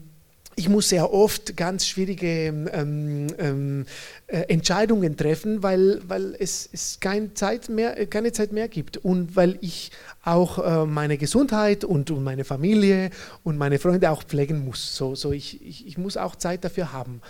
ich 0.55 0.69
muss 0.69 0.89
sehr 0.89 1.11
oft 1.11 1.57
ganz 1.57 1.87
schwierige 1.87 2.47
ähm, 2.71 3.27
ähm, 3.37 3.85
äh, 4.27 4.41
Entscheidungen 4.41 5.17
treffen, 5.17 5.63
weil, 5.63 6.01
weil 6.07 6.35
es, 6.37 6.69
es 6.71 6.99
keine, 6.99 7.33
Zeit 7.33 7.69
mehr, 7.69 8.05
keine 8.07 8.31
Zeit 8.31 8.51
mehr 8.51 8.67
gibt 8.67 8.97
und 8.97 9.35
weil 9.35 9.57
ich 9.61 9.91
auch 10.23 10.59
äh, 10.59 10.85
meine 10.85 11.17
Gesundheit 11.17 11.83
und, 11.83 12.11
und 12.11 12.23
meine 12.23 12.43
Familie 12.43 13.09
und 13.43 13.57
meine 13.57 13.79
Freunde 13.79 14.11
auch 14.11 14.23
pflegen 14.23 14.63
muss. 14.63 14.95
So, 14.95 15.15
so 15.15 15.31
ich, 15.31 15.65
ich, 15.65 15.87
ich 15.87 15.97
muss 15.97 16.17
auch 16.17 16.35
Zeit 16.35 16.63
dafür 16.63 16.93
haben. 16.93 17.21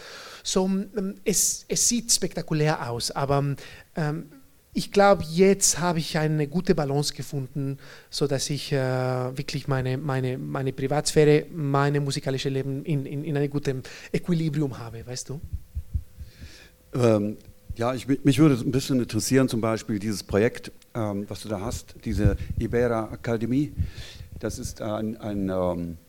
So, 0.44 0.66
ähm, 0.66 1.16
es, 1.24 1.66
es 1.68 1.88
sieht 1.88 2.12
spektakulär 2.12 2.90
aus, 2.90 3.12
aber 3.12 3.56
ähm, 3.96 4.26
ich 4.74 4.92
glaube, 4.92 5.24
jetzt 5.30 5.80
habe 5.80 6.00
ich 6.00 6.18
eine 6.18 6.48
gute 6.48 6.76
Balance 6.76 7.14
gefunden, 7.14 7.78
sodass 8.10 8.50
ich 8.50 8.72
äh, 8.72 8.78
wirklich 8.78 9.68
meine, 9.68 9.98
meine, 9.98 10.38
meine 10.38 10.74
Privatsphäre, 10.74 11.46
meine 11.54 12.02
musikalische 12.02 12.50
Leben 12.50 12.84
in, 12.84 13.06
in, 13.06 13.24
in 13.24 13.38
einem 13.38 13.50
guten 13.50 13.84
Equilibrium 14.12 14.78
habe, 14.78 15.06
weißt 15.06 15.30
du? 15.30 15.40
Ähm, 16.96 17.38
ja, 17.76 17.94
ich, 17.94 18.08
mich 18.08 18.40
würde 18.40 18.56
ein 18.56 18.72
bisschen 18.72 19.00
interessieren, 19.00 19.48
zum 19.48 19.62
Beispiel 19.62 20.00
dieses 20.00 20.24
Projekt, 20.24 20.72
ähm, 20.94 21.26
was 21.28 21.42
du 21.42 21.50
da 21.50 21.62
hast, 21.62 21.96
diese 22.04 22.36
Ibera 22.60 23.06
Akademie. 23.12 23.74
Das 24.40 24.60
ist 24.60 24.82
ein, 24.82 25.18
ein 25.18 25.50
ähm, 25.50 25.52
äh, 25.52 26.03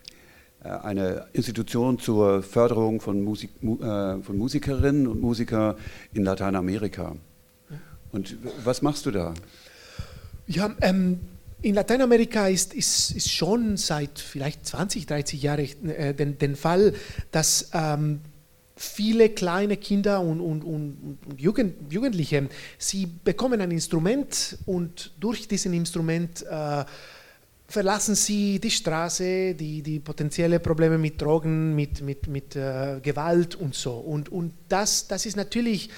eine 0.65 1.27
Institution 1.33 1.99
zur 1.99 2.43
Förderung 2.43 3.01
von, 3.01 3.23
Musik, 3.23 3.51
äh, 3.63 4.23
von 4.23 4.37
Musikerinnen 4.37 5.07
und 5.07 5.21
Musikern 5.21 5.77
in 6.13 6.25
Lateinamerika. 6.25 7.17
Und 8.13 8.37
was 8.65 8.81
machst 8.81 9.07
du 9.07 9.11
da? 9.11 9.35
Ja, 10.47 10.75
ähm, 10.81 11.21
in 11.63 11.75
Lateinamerika 11.75 12.49
ist, 12.49 12.75
ist, 12.75 13.11
ist 13.11 13.31
schon 13.31 13.77
seit 13.77 14.19
vielleicht 14.19 14.67
20, 14.67 15.07
30 15.07 15.43
Jahren 15.43 15.89
äh, 15.89 16.15
den, 16.15 16.39
den 16.39 16.57
Fall, 16.57 16.95
dass 17.31 17.71
ähm, 17.73 18.21
viele 18.77 19.31
kleine 19.31 19.77
Kinder 19.77 20.21
und, 20.21 20.41
und, 20.41 20.63
und, 20.63 21.19
Jugend, 21.39 21.93
Jugendliche, 21.93 22.49
sie 22.79 23.07
bekommen 23.07 23.61
ein 23.61 23.71
Instrument 23.71 24.59
und 24.67 25.13
durch 25.21 25.49
diesen 25.49 25.73
Instrument 25.73 26.45
äh, 26.49 26.85
verlassen 27.75 28.15
sie 28.15 28.61
die 28.61 28.71
Straße, 28.71 29.55
die, 29.57 29.83
die 29.83 29.99
potenzielle 29.99 30.61
Probleme 30.61 30.97
mit 30.97 31.21
Drogen, 31.21 31.75
mit, 31.75 32.03
mit, 32.03 32.29
mit 32.29 32.55
äh, 32.55 33.01
Gewalt 33.03 33.57
und 33.57 33.75
so. 33.75 33.95
Und, 33.95 34.29
und 34.29 34.55
das, 34.69 35.09
das 35.09 35.27
ist 35.27 35.37
natürlich 35.37 35.91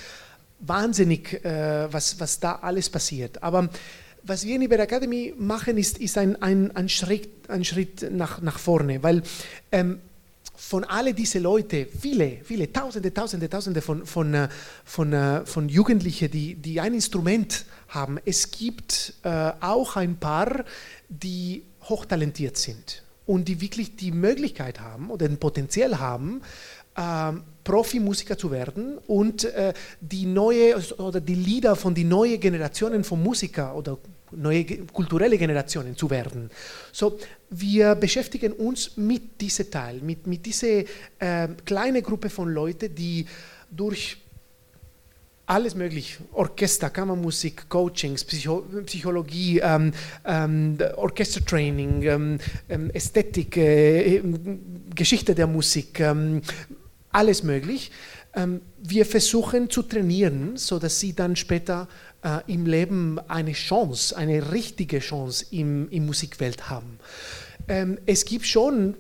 wahnsinnig, 0.59 1.45
äh, 1.45 1.93
was, 1.93 2.19
was 2.19 2.41
da 2.41 2.61
alles 2.63 2.89
passiert. 2.89 3.43
Aber 3.43 3.69
was 4.23 4.47
wir 4.47 4.57
in 4.57 4.63
Iber 4.63 4.79
Academy 4.79 5.35
machen, 5.37 5.77
ist, 5.77 5.99
ist 5.99 6.17
ein, 6.17 6.41
ein, 6.41 6.75
ein, 6.75 6.89
Schritt, 6.89 7.29
ein 7.51 7.63
Schritt 7.63 8.11
nach, 8.11 8.41
nach 8.41 8.59
vorne, 8.59 9.03
weil 9.03 9.23
ähm, 9.71 10.01
von 10.57 10.85
all 10.85 11.13
diesen 11.13 11.43
Leuten, 11.43 11.87
viele, 12.01 12.39
viele, 12.43 12.73
Tausende, 12.73 13.13
Tausende, 13.13 13.51
Tausende 13.51 13.83
von, 13.83 14.07
von, 14.07 14.33
äh, 14.33 14.49
von, 14.85 15.13
äh, 15.13 15.45
von 15.45 15.69
Jugendlichen, 15.69 16.31
die, 16.31 16.55
die 16.55 16.81
ein 16.81 16.95
Instrument 16.95 17.67
haben, 17.89 18.19
es 18.25 18.51
gibt 18.51 19.15
äh, 19.23 19.53
auch 19.61 19.97
ein 19.97 20.17
paar, 20.17 20.65
die 21.09 21.65
hochtalentiert 21.83 22.57
sind 22.57 23.03
und 23.27 23.49
die 23.49 23.61
wirklich 23.61 23.97
die 23.97 24.13
Möglichkeit 24.13 24.81
haben 24.81 25.11
oder 25.11 25.27
ein 25.27 25.39
Potenzial 25.39 25.99
haben, 25.99 26.43
ähm, 26.97 27.43
Profimusiker 27.65 28.39
zu 28.39 28.51
werden 28.51 28.99
und 29.07 29.45
äh, 29.45 29.75
die 30.01 30.25
neue 30.25 30.77
oder 30.99 31.21
die 31.21 31.35
Lieder 31.35 31.77
von 31.77 31.95
den 31.95 32.09
neuen 32.09 32.41
Generationen 32.41 33.05
von 33.05 33.23
Musikern 33.23 33.75
oder 33.75 33.99
neue 34.31 34.65
kulturelle 34.65 35.37
Generationen 35.37 35.97
zu 35.97 36.09
werden. 36.11 36.51
So, 36.93 37.19
wir 37.51 37.95
beschäftigen 37.97 38.53
uns 38.53 38.97
mit 38.97 39.41
diesem 39.41 39.71
Teil, 39.71 40.01
mit, 40.01 40.27
mit 40.27 40.47
dieser 40.47 40.85
äh, 41.19 41.49
kleinen 41.65 42.03
Gruppe 42.03 42.31
von 42.31 42.49
Leuten, 42.49 42.95
die 42.95 43.27
durch 43.71 44.19
alles 45.47 45.77
möglich, 45.77 46.19
Orchester, 46.33 46.91
Kammermusik, 46.91 47.69
Coachings, 47.69 48.25
Psycho 48.25 48.65
Psychologie, 48.85 49.61
ähm, 49.63 49.93
ähm, 50.25 50.79
Orchestertraining, 50.97 52.03
ähm, 52.03 52.39
ähm 52.69 52.91
Ästhetik, 52.91 53.57
äh, 53.57 54.23
Geschichte 54.95 55.35
der 55.35 55.47
Musik, 55.47 56.01
ähm, 56.01 56.43
alles 57.13 57.45
möglich. 57.45 57.93
Ähm, 58.35 58.61
wir 58.83 59.07
versuchen 59.07 59.71
zu 59.71 59.83
trainieren, 59.83 60.57
sodass 60.57 60.99
sie 60.99 61.15
dann 61.15 61.37
später 61.37 61.89
äh, 62.23 62.41
im 62.53 62.67
Leben 62.67 63.21
eine 63.29 63.53
Chance, 63.53 64.17
eine 64.17 64.51
richtige 64.51 64.99
Chance 64.99 65.47
im, 65.53 65.89
im 65.91 66.07
Musikwelt 66.07 66.69
haben. 66.69 66.99
ähm, 67.69 67.99
es 68.05 68.25
gibt 68.25 68.47
schon 68.47 68.95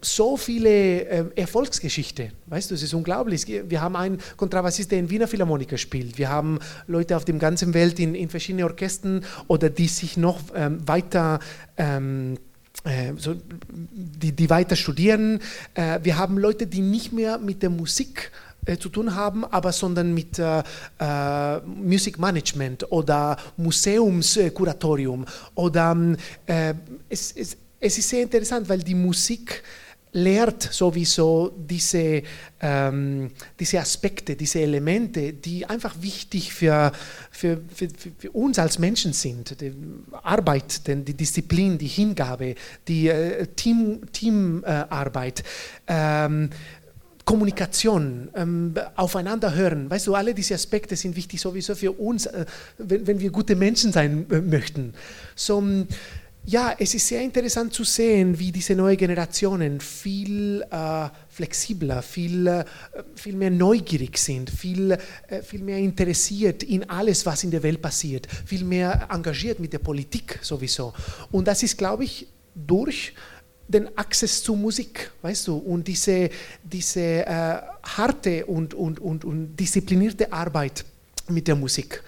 so 0.00 0.36
viele 0.36 1.04
äh, 1.04 1.24
Erfolgsgeschichten. 1.36 2.32
Weißt 2.46 2.70
du, 2.70 2.74
es 2.74 2.82
ist 2.82 2.94
unglaublich. 2.94 3.46
Wir 3.46 3.80
haben 3.80 3.96
einen 3.96 4.18
Kontrabassist, 4.36 4.90
der 4.90 4.98
in 4.98 5.10
Wiener 5.10 5.28
Philharmoniker 5.28 5.76
spielt. 5.76 6.18
Wir 6.18 6.28
haben 6.28 6.58
Leute 6.86 7.16
auf 7.16 7.24
der 7.24 7.34
ganzen 7.36 7.74
Welt 7.74 7.98
in, 7.98 8.14
in 8.14 8.28
verschiedenen 8.28 8.64
Orchestern 8.64 9.24
oder 9.48 9.70
die 9.70 9.88
sich 9.88 10.16
noch 10.16 10.40
ähm, 10.54 10.86
weiter 10.86 11.40
ähm, 11.76 12.38
äh, 12.84 13.12
so, 13.16 13.34
die, 13.70 14.32
die 14.32 14.50
weiter 14.50 14.76
studieren. 14.76 15.40
Äh, 15.74 16.00
wir 16.02 16.16
haben 16.16 16.38
Leute, 16.38 16.66
die 16.66 16.80
nicht 16.80 17.12
mehr 17.12 17.38
mit 17.38 17.62
der 17.62 17.70
Musik 17.70 18.30
äh, 18.66 18.76
zu 18.78 18.88
tun 18.88 19.14
haben, 19.14 19.44
aber 19.44 19.72
sondern 19.72 20.14
mit 20.14 20.38
äh, 20.38 20.62
äh, 20.98 21.60
Music 21.60 22.18
Management 22.18 22.90
oder 22.90 23.36
Museumskuratorium. 23.56 25.26
Oder 25.54 26.16
äh, 26.46 26.74
es, 27.08 27.32
es, 27.32 27.56
es 27.80 27.98
ist 27.98 28.08
sehr 28.08 28.22
interessant, 28.22 28.68
weil 28.68 28.80
die 28.80 28.94
Musik 28.94 29.62
lehrt 30.12 30.62
sowieso 30.62 31.52
diese, 31.56 32.22
ähm, 32.60 33.30
diese 33.58 33.80
Aspekte, 33.80 34.36
diese 34.36 34.60
Elemente, 34.60 35.32
die 35.32 35.66
einfach 35.66 35.94
wichtig 36.00 36.52
für, 36.52 36.92
für, 37.30 37.60
für, 37.72 37.88
für 38.18 38.30
uns 38.32 38.58
als 38.58 38.78
Menschen 38.78 39.12
sind. 39.12 39.60
Die 39.60 39.72
Arbeit, 40.22 40.86
die 40.86 41.14
Disziplin, 41.14 41.78
die 41.78 41.86
Hingabe, 41.86 42.54
die 42.88 43.08
äh, 43.08 43.46
Teamarbeit. 43.46 44.10
Team, 44.12 44.64
äh, 45.86 46.24
ähm, 46.24 46.50
Kommunikation, 47.30 48.28
ähm, 48.34 48.74
aufeinander 48.96 49.54
hören, 49.54 49.88
weißt 49.88 50.08
du, 50.08 50.16
alle 50.16 50.34
diese 50.34 50.54
Aspekte 50.54 50.96
sind 50.96 51.14
wichtig 51.14 51.40
sowieso 51.40 51.76
für 51.76 51.92
uns, 51.92 52.26
äh, 52.26 52.44
wenn, 52.78 53.06
wenn, 53.06 53.20
wir 53.20 53.30
gute 53.30 53.54
Menschen 53.54 53.92
sein 53.92 54.26
äh, 54.30 54.40
möchten. 54.40 54.94
So, 55.36 55.62
ja, 56.46 56.74
es 56.78 56.94
ist 56.94 57.06
sehr 57.06 57.20
interessant 57.20 57.72
zu 57.72 57.84
sehen, 57.84 58.38
wie 58.38 58.50
diese 58.50 58.74
neuen 58.74 58.96
Generationen 58.96 59.80
viel 59.80 60.62
äh, 60.70 61.08
flexibler, 61.28 62.02
viel, 62.02 62.46
äh, 62.46 62.64
viel 63.14 63.36
mehr 63.36 63.50
neugierig 63.50 64.16
sind, 64.16 64.48
viel, 64.48 64.92
äh, 65.28 65.42
viel 65.42 65.62
mehr 65.62 65.78
interessiert 65.78 66.62
in 66.62 66.88
alles, 66.88 67.26
was 67.26 67.44
in 67.44 67.50
der 67.50 67.62
Welt 67.62 67.82
passiert, 67.82 68.26
viel 68.46 68.64
mehr 68.64 69.08
engagiert 69.10 69.60
mit 69.60 69.72
der 69.72 69.78
Politik 69.80 70.38
sowieso. 70.42 70.94
Und 71.30 71.46
das 71.46 71.62
ist, 71.62 71.76
glaube 71.76 72.04
ich, 72.04 72.26
durch 72.54 73.12
den 73.68 73.96
Access 73.96 74.42
zu 74.42 74.56
Musik, 74.56 75.10
weißt 75.22 75.46
du, 75.46 75.56
und 75.56 75.86
diese, 75.86 76.30
diese 76.64 77.00
äh, 77.00 77.60
harte 77.82 78.46
und, 78.46 78.74
und, 78.74 78.98
und, 78.98 79.24
und 79.24 79.56
disziplinierte 79.56 80.32
Arbeit 80.32 80.84
mit 81.28 81.46
der 81.46 81.54
Musik. 81.54 82.02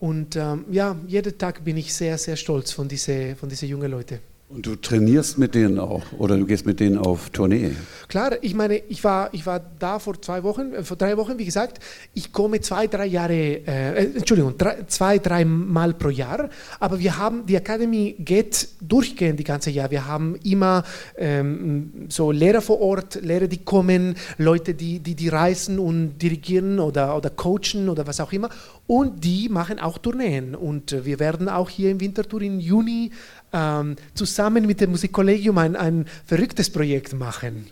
Und 0.00 0.36
ähm, 0.36 0.64
ja, 0.70 0.96
jeden 1.06 1.38
Tag 1.38 1.64
bin 1.64 1.76
ich 1.76 1.94
sehr, 1.94 2.18
sehr 2.18 2.36
stolz 2.36 2.72
von 2.72 2.88
diesen 2.88 3.36
von 3.36 3.48
diese 3.48 3.66
jungen 3.66 3.90
Leuten. 3.90 4.33
Und 4.54 4.66
du 4.66 4.76
trainierst 4.76 5.36
mit 5.36 5.56
denen 5.56 5.80
auch? 5.80 6.04
Oder 6.16 6.36
du 6.36 6.46
gehst 6.46 6.64
mit 6.64 6.78
denen 6.78 6.96
auf 6.96 7.30
Tournee? 7.30 7.72
Klar, 8.06 8.36
ich 8.40 8.54
meine, 8.54 8.76
ich 8.76 9.02
war, 9.02 9.34
ich 9.34 9.44
war 9.46 9.60
da 9.80 9.98
vor 9.98 10.22
zwei 10.22 10.44
Wochen, 10.44 10.72
äh, 10.72 10.84
vor 10.84 10.96
drei 10.96 11.16
Wochen, 11.16 11.38
wie 11.38 11.44
gesagt, 11.44 11.80
ich 12.14 12.32
komme 12.32 12.60
zwei, 12.60 12.86
drei 12.86 13.06
Jahre, 13.06 13.34
äh, 13.34 13.58
äh, 13.66 14.16
Entschuldigung, 14.16 14.56
drei, 14.56 14.84
zwei, 14.86 15.18
drei 15.18 15.44
Mal 15.44 15.94
pro 15.94 16.08
Jahr, 16.08 16.50
aber 16.78 17.00
wir 17.00 17.18
haben, 17.18 17.46
die 17.46 17.56
Academy 17.56 18.14
geht 18.16 18.68
durchgehend 18.80 19.40
die 19.40 19.44
ganze 19.44 19.72
Jahr. 19.72 19.90
Wir 19.90 20.06
haben 20.06 20.36
immer 20.44 20.84
ähm, 21.18 22.06
so 22.08 22.30
Lehrer 22.30 22.60
vor 22.60 22.80
Ort, 22.80 23.16
Lehrer, 23.16 23.48
die 23.48 23.64
kommen, 23.64 24.14
Leute, 24.38 24.74
die, 24.74 25.00
die, 25.00 25.16
die 25.16 25.28
reisen 25.30 25.80
und 25.80 26.18
dirigieren 26.18 26.78
oder, 26.78 27.16
oder 27.16 27.30
coachen 27.30 27.88
oder 27.88 28.06
was 28.06 28.20
auch 28.20 28.32
immer. 28.32 28.50
Und 28.86 29.24
die 29.24 29.48
machen 29.48 29.80
auch 29.80 29.98
Tourneen. 29.98 30.54
Und 30.54 30.92
äh, 30.92 31.04
wir 31.04 31.18
werden 31.18 31.48
auch 31.48 31.70
hier 31.70 31.90
im 31.90 32.00
Wintertour 32.00 32.42
im 32.42 32.60
Juni 32.60 33.10
ähm, 33.54 33.96
zusammen 34.14 34.66
mit 34.66 34.80
dem 34.80 34.90
Musikkollegium 34.90 35.56
ein, 35.58 35.76
ein 35.76 36.06
verrücktes 36.26 36.68
Projekt 36.68 37.14
machen. 37.14 37.68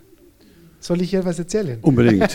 Soll 0.80 1.03
ich 1.03 1.11
hier 1.11 1.24
was 1.24 1.39
erzählen? 1.39 1.78
Unbedingt. 1.83 2.35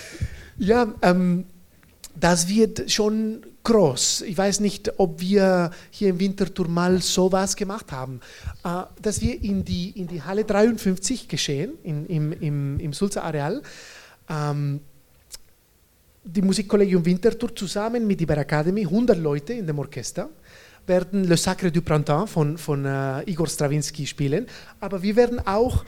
ja, 0.58 0.92
ähm, 1.02 1.44
das 2.18 2.48
wird 2.48 2.90
schon 2.90 3.42
groß. 3.62 4.22
Ich 4.22 4.36
weiß 4.36 4.60
nicht, 4.60 4.98
ob 4.98 5.20
wir 5.20 5.70
hier 5.90 6.08
im 6.08 6.18
Winterthur 6.18 6.68
mal 6.68 7.00
sowas 7.02 7.54
gemacht 7.54 7.92
haben. 7.92 8.20
Äh, 8.64 8.82
dass 9.02 9.20
wir 9.20 9.42
in 9.42 9.64
die, 9.64 9.90
in 9.90 10.06
die 10.06 10.22
Halle 10.22 10.44
53 10.44 11.28
geschehen, 11.28 11.72
in, 11.82 12.06
im, 12.06 12.32
im, 12.32 12.80
im 12.80 12.92
Sulzer 12.92 13.24
Areal, 13.24 13.62
ähm, 14.30 14.80
die 16.24 16.42
Musikkollegium 16.42 17.04
Winterthur 17.04 17.54
zusammen 17.54 18.06
mit 18.06 18.20
der 18.20 18.38
Academy, 18.38 18.82
100 18.82 19.16
Leute 19.18 19.54
in 19.54 19.66
dem 19.66 19.78
Orchester, 19.78 20.28
werden 20.88 21.24
Le 21.24 21.36
Sacre 21.36 21.70
du 21.70 21.82
Printemps 21.82 22.30
von, 22.30 22.58
von 22.58 22.84
uh, 22.84 23.20
Igor 23.26 23.46
Stravinsky 23.46 24.06
spielen, 24.06 24.46
aber 24.80 25.02
wir 25.02 25.16
werden 25.16 25.40
auch 25.46 25.84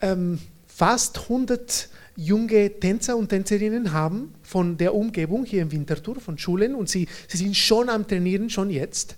ähm, 0.00 0.38
fast 0.66 1.18
100 1.18 1.88
junge 2.16 2.78
Tänzer 2.78 3.16
und 3.16 3.28
Tänzerinnen 3.28 3.92
haben 3.92 4.34
von 4.42 4.76
der 4.76 4.94
Umgebung 4.94 5.44
hier 5.44 5.62
im 5.62 5.72
Winterthur, 5.72 6.20
von 6.20 6.36
Schulen. 6.38 6.74
Und 6.74 6.88
sie, 6.88 7.08
sie 7.28 7.38
sind 7.38 7.56
schon 7.56 7.88
am 7.88 8.06
Trainieren, 8.06 8.50
schon 8.50 8.70
jetzt. 8.70 9.16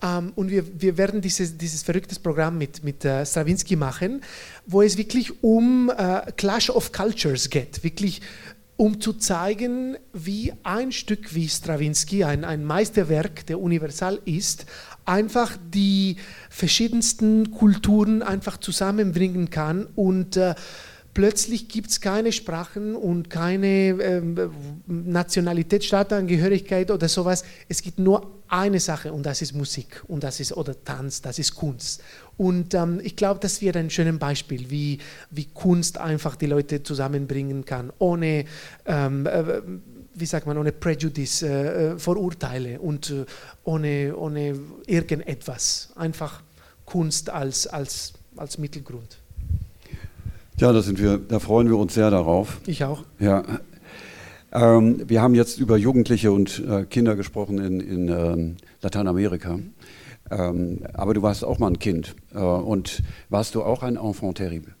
Um, 0.00 0.08
ähm, 0.08 0.32
und 0.36 0.50
wir, 0.50 0.80
wir 0.80 0.96
werden 0.96 1.20
dieses, 1.20 1.58
dieses 1.58 1.82
verrücktes 1.82 2.20
Programm 2.20 2.56
mit, 2.56 2.84
mit 2.84 3.04
uh, 3.04 3.24
Stravinsky 3.24 3.74
machen, 3.74 4.22
wo 4.64 4.80
es 4.80 4.96
wirklich 4.96 5.42
um 5.42 5.88
uh, 5.88 6.20
Clash 6.36 6.70
of 6.70 6.92
Cultures 6.92 7.50
geht, 7.50 7.82
wirklich 7.82 8.20
um 8.78 9.00
zu 9.00 9.12
zeigen, 9.12 9.96
wie 10.12 10.52
ein 10.62 10.92
Stück 10.92 11.34
wie 11.34 11.48
Stravinsky, 11.48 12.22
ein, 12.22 12.44
ein 12.44 12.64
Meisterwerk, 12.64 13.44
der 13.46 13.60
universal 13.60 14.20
ist, 14.24 14.66
einfach 15.04 15.56
die 15.74 16.16
verschiedensten 16.48 17.50
Kulturen 17.50 18.22
einfach 18.22 18.56
zusammenbringen 18.56 19.50
kann 19.50 19.88
und 19.96 20.36
äh, 20.36 20.54
plötzlich 21.12 21.68
gibt 21.68 21.90
es 21.90 22.00
keine 22.00 22.30
Sprachen 22.30 22.94
und 22.94 23.30
keine 23.30 23.66
ähm, 24.00 24.52
Nationalität, 24.86 25.84
Staatsangehörigkeit 25.84 26.92
oder 26.92 27.08
sowas. 27.08 27.42
Es 27.68 27.82
gibt 27.82 27.98
nur 27.98 28.30
eine 28.46 28.78
Sache 28.78 29.12
und 29.12 29.26
das 29.26 29.42
ist 29.42 29.54
Musik 29.54 30.04
und 30.06 30.22
das 30.22 30.38
ist 30.38 30.52
oder 30.56 30.84
Tanz, 30.84 31.20
das 31.20 31.40
ist 31.40 31.56
Kunst. 31.56 32.00
Und 32.38 32.72
ähm, 32.74 33.00
ich 33.02 33.16
glaube, 33.16 33.40
das 33.40 33.60
wäre 33.60 33.78
ein 33.80 33.90
schönes 33.90 34.18
Beispiel, 34.18 34.70
wie, 34.70 34.98
wie 35.30 35.46
Kunst 35.46 35.98
einfach 35.98 36.36
die 36.36 36.46
Leute 36.46 36.82
zusammenbringen 36.82 37.64
kann, 37.64 37.92
ohne 37.98 38.44
ähm, 38.86 39.26
äh, 39.26 39.60
wie 40.14 40.26
sagt 40.26 40.46
man, 40.46 40.58
ohne 40.58 40.72
Prejudice, 40.72 41.42
äh, 41.42 41.92
äh 41.92 41.98
Vorurteile 41.98 42.80
und 42.80 43.10
äh, 43.10 43.24
ohne, 43.64 44.16
ohne 44.16 44.58
irgendetwas. 44.86 45.90
Einfach 45.96 46.42
Kunst 46.84 47.30
als, 47.30 47.66
als, 47.66 48.14
als 48.36 48.58
Mittelgrund. 48.58 49.18
Ja, 50.58 50.72
da 50.72 50.82
sind 50.82 51.00
wir, 51.00 51.18
da 51.18 51.38
freuen 51.38 51.68
wir 51.68 51.76
uns 51.76 51.94
sehr 51.94 52.10
darauf. 52.10 52.60
Ich 52.66 52.82
auch. 52.82 53.04
Ja. 53.20 53.44
Ähm, 54.50 55.08
wir 55.08 55.20
haben 55.22 55.34
jetzt 55.34 55.58
über 55.58 55.76
Jugendliche 55.76 56.32
und 56.32 56.64
äh, 56.66 56.84
Kinder 56.84 57.14
gesprochen 57.14 57.58
in, 57.58 57.80
in 57.80 58.08
ähm, 58.08 58.56
Lateinamerika. 58.80 59.58
Ähm, 60.30 60.80
aber 60.92 61.14
du 61.14 61.22
warst 61.22 61.44
auch 61.44 61.58
mal 61.58 61.68
ein 61.68 61.78
Kind. 61.78 62.14
Äh, 62.34 62.38
und 62.38 63.02
warst 63.28 63.54
du 63.54 63.62
auch 63.62 63.82
ein 63.82 63.96
Enfant 63.96 64.36
terrible? 64.36 64.74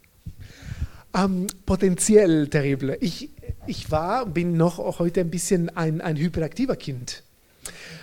Ähm, 1.14 1.46
potenziell 1.64 2.48
terrible. 2.48 2.98
Ich, 3.00 3.30
ich 3.66 3.90
war, 3.90 4.26
bin 4.26 4.56
noch 4.56 4.98
heute 4.98 5.20
ein 5.20 5.30
bisschen 5.30 5.70
ein, 5.70 6.00
ein 6.00 6.16
hyperaktiver 6.16 6.76
Kind. 6.76 7.22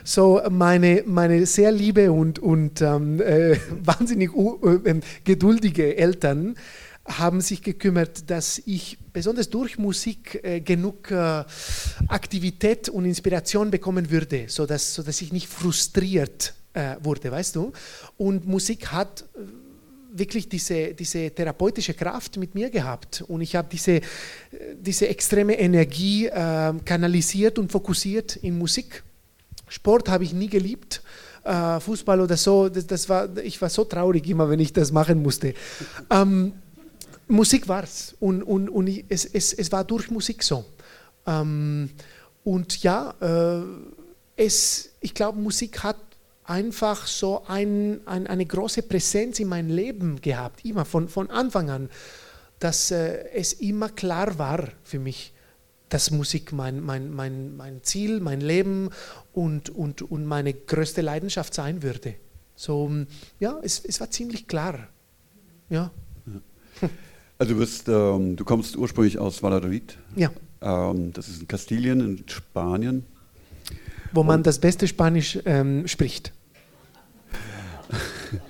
So, 0.03 0.41
meine, 0.49 1.03
meine 1.05 1.45
sehr 1.45 1.71
liebe 1.71 2.11
und, 2.11 2.39
und 2.39 2.81
ähm, 2.81 3.21
äh, 3.21 3.57
wahnsinnig 3.83 4.31
äh, 4.35 4.99
geduldige 5.23 5.97
Eltern 5.97 6.55
haben 7.07 7.41
sich 7.41 7.61
gekümmert, 7.61 8.31
dass 8.31 8.59
ich 8.65 8.97
besonders 9.13 9.49
durch 9.49 9.77
Musik 9.77 10.39
äh, 10.43 10.59
genug 10.59 11.11
äh, 11.11 11.43
Aktivität 12.07 12.89
und 12.89 13.05
Inspiration 13.05 13.69
bekommen 13.69 14.09
würde, 14.09 14.45
sodass, 14.47 14.95
sodass 14.95 15.21
ich 15.21 15.31
nicht 15.31 15.47
frustriert 15.47 16.55
äh, 16.75 16.97
wurde, 17.01 17.31
weißt 17.31 17.55
du. 17.55 17.71
Und 18.17 18.45
Musik 18.45 18.87
hat 18.87 19.21
äh, 19.21 19.39
wirklich 20.11 20.47
diese, 20.47 20.93
diese 20.93 21.31
therapeutische 21.31 21.93
Kraft 21.93 22.37
mit 22.37 22.53
mir 22.53 22.69
gehabt 22.69 23.23
und 23.27 23.41
ich 23.41 23.55
habe 23.55 23.67
diese, 23.71 23.93
äh, 23.93 24.01
diese 24.77 25.07
extreme 25.07 25.57
Energie 25.57 26.27
äh, 26.27 26.73
kanalisiert 26.83 27.59
und 27.59 27.71
fokussiert 27.71 28.35
in 28.37 28.57
Musik. 28.57 29.03
Sport 29.67 30.09
habe 30.09 30.23
ich 30.23 30.33
nie 30.33 30.47
geliebt. 30.47 31.01
Fußball 31.79 32.21
oder 32.21 32.37
so, 32.37 32.69
das, 32.69 32.87
das, 32.87 33.07
war, 33.07 33.37
ich 33.37 33.61
war 33.61 33.69
so 33.69 33.83
traurig 33.83 34.27
immer, 34.27 34.49
wenn 34.49 34.59
ich 34.59 34.73
das 34.73 34.91
machen 34.91 35.21
musste. 35.21 35.53
Ähm, 36.09 36.53
Musik 37.27 37.67
war 37.67 37.83
es 37.83 38.15
und, 38.19 38.41
und, 38.41 38.67
und 38.67 38.89
es, 39.09 39.25
es, 39.25 39.53
es 39.53 39.71
war 39.71 39.83
durch 39.83 40.09
Musik 40.09 40.41
so. 40.41 40.65
Ähm, 41.27 41.91
und 42.43 42.81
ja, 42.81 43.13
äh, 43.21 43.63
es, 44.35 44.89
ich 45.01 45.13
glaube, 45.13 45.39
Musik 45.39 45.83
hat 45.83 45.97
einfach 46.45 47.07
so 47.07 47.43
ein, 47.47 48.01
ein, 48.05 48.27
eine 48.27 48.45
große 48.45 48.83
Präsenz 48.83 49.39
in 49.39 49.47
meinem 49.47 49.69
Leben 49.69 50.21
gehabt, 50.21 50.63
immer 50.65 50.85
von, 50.85 51.07
von 51.09 51.29
Anfang 51.29 51.69
an, 51.69 51.89
dass 52.59 52.91
äh, 52.91 53.29
es 53.33 53.53
immer 53.53 53.89
klar 53.89 54.37
war 54.37 54.69
für 54.83 54.99
mich, 54.99 55.33
dass 55.89 56.11
Musik 56.11 56.51
mein, 56.51 56.81
mein, 56.81 57.11
mein, 57.13 57.55
mein 57.55 57.83
Ziel, 57.83 58.19
mein 58.19 58.41
Leben 58.41 58.89
und, 59.33 59.69
und, 59.69 60.01
und 60.01 60.25
meine 60.25 60.53
größte 60.53 61.01
Leidenschaft 61.01 61.53
sein 61.53 61.83
würde. 61.83 62.15
So, 62.55 62.89
ja, 63.39 63.59
es, 63.61 63.83
es 63.83 63.99
war 63.99 64.09
ziemlich 64.09 64.47
klar 64.47 64.87
ja. 65.69 65.91
Also 67.37 67.53
du 67.53 67.59
bist, 67.59 67.89
ähm, 67.89 68.35
du 68.35 68.45
kommst 68.45 68.77
ursprünglich 68.77 69.19
aus 69.19 69.43
Valladolid. 69.43 69.97
Ja. 70.15 70.31
Ähm, 70.61 71.11
das 71.11 71.27
ist 71.27 71.41
in 71.41 71.47
Kastilien, 71.47 71.99
in 71.99 72.23
Spanien. 72.29 73.03
Wo 74.15 74.23
man 74.23 74.43
das 74.43 74.59
beste 74.59 74.87
Spanisch 74.87 75.39
ähm, 75.45 75.87
spricht. 75.87 76.33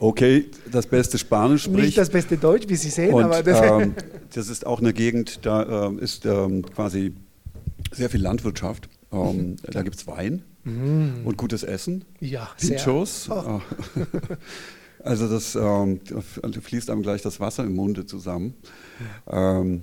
Okay, 0.00 0.46
das 0.72 0.86
beste 0.86 1.16
Spanisch 1.16 1.62
spricht. 1.62 1.78
Nicht 1.78 1.98
das 1.98 2.10
beste 2.10 2.36
Deutsch, 2.36 2.68
wie 2.68 2.74
Sie 2.74 2.90
sehen, 2.90 3.14
Und, 3.14 3.22
aber 3.22 3.40
das, 3.40 3.60
ähm, 3.62 3.94
das 4.34 4.48
ist 4.48 4.66
auch 4.66 4.80
eine 4.80 4.92
Gegend, 4.92 5.46
da 5.46 5.86
ähm, 5.86 6.00
ist 6.00 6.26
ähm, 6.26 6.64
quasi 6.74 7.14
sehr 7.92 8.10
viel 8.10 8.20
Landwirtschaft. 8.20 8.88
Ähm, 9.12 9.56
da 9.62 9.82
gibt 9.82 9.96
es 9.96 10.08
Wein 10.08 10.42
mm. 10.64 11.24
und 11.24 11.36
gutes 11.36 11.62
Essen. 11.62 12.04
Ja, 12.18 12.50
Pinchos. 12.58 13.28
Oh. 13.30 13.34
Ah. 13.34 13.62
Also 15.02 15.30
das 15.30 15.54
ähm, 15.54 16.00
fließt 16.60 16.90
einem 16.90 17.00
gleich 17.00 17.22
das 17.22 17.40
Wasser 17.40 17.64
im 17.64 17.74
Munde 17.74 18.04
zusammen. 18.04 18.52
Ähm, 19.26 19.80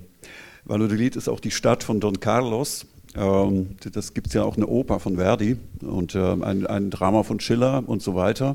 Valladolid 0.64 1.16
ist 1.16 1.28
auch 1.28 1.40
die 1.40 1.50
Stadt 1.50 1.82
von 1.82 1.98
Don 1.98 2.20
Carlos. 2.20 2.86
Ähm, 3.18 3.76
das 3.92 4.14
gibt 4.14 4.28
es 4.28 4.34
ja 4.34 4.44
auch 4.44 4.56
eine 4.56 4.66
Oper 4.66 5.00
von 5.00 5.16
Verdi 5.16 5.56
und 5.80 6.14
ähm, 6.14 6.42
ein, 6.42 6.66
ein, 6.66 6.90
Drama 6.90 7.22
von 7.24 7.40
Schiller 7.40 7.82
und 7.86 8.02
so 8.02 8.14
weiter. 8.14 8.54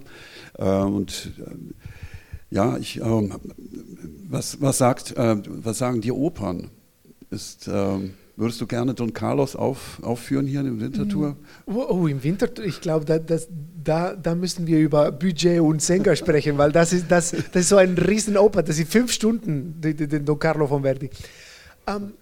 Ähm, 0.57 0.95
und 0.95 1.31
äh, 1.37 2.55
ja, 2.55 2.77
ich, 2.77 3.01
ähm, 3.01 3.33
was, 4.29 4.61
was, 4.61 4.77
sagt, 4.77 5.17
äh, 5.17 5.35
was 5.45 5.77
sagen 5.77 6.01
die 6.01 6.11
Opern? 6.11 6.69
Ist, 7.29 7.67
ähm, 7.71 8.13
Würdest 8.35 8.59
du 8.61 8.65
gerne 8.65 8.95
Don 8.95 9.13
Carlos 9.13 9.55
auf, 9.55 9.99
aufführen 10.01 10.47
hier 10.47 10.61
im 10.61 10.79
Wintertour? 10.79 11.29
Mm. 11.29 11.35
Oh, 11.67 11.85
oh 11.87 12.07
im 12.07 12.23
Wintertour, 12.23 12.65
ich 12.65 12.81
glaube, 12.81 13.05
da, 13.05 13.19
da, 13.19 14.15
da 14.15 14.33
müssen 14.33 14.65
wir 14.65 14.79
über 14.79 15.11
Budget 15.11 15.61
und 15.61 15.83
Sänger 15.83 16.15
sprechen, 16.15 16.57
weil 16.57 16.71
das 16.71 16.93
ist, 16.93 17.11
das, 17.11 17.29
das 17.29 17.61
ist 17.61 17.69
so 17.69 17.77
ein 17.77 17.95
Riesenoper, 17.95 18.63
das 18.63 18.77
sind 18.77 18.89
fünf 18.89 19.11
Stunden, 19.11 19.79
den 19.79 20.25
Don 20.25 20.39
Carlo 20.39 20.65
von 20.65 20.81
Verdi. 20.81 21.11
Ähm, 21.85 22.13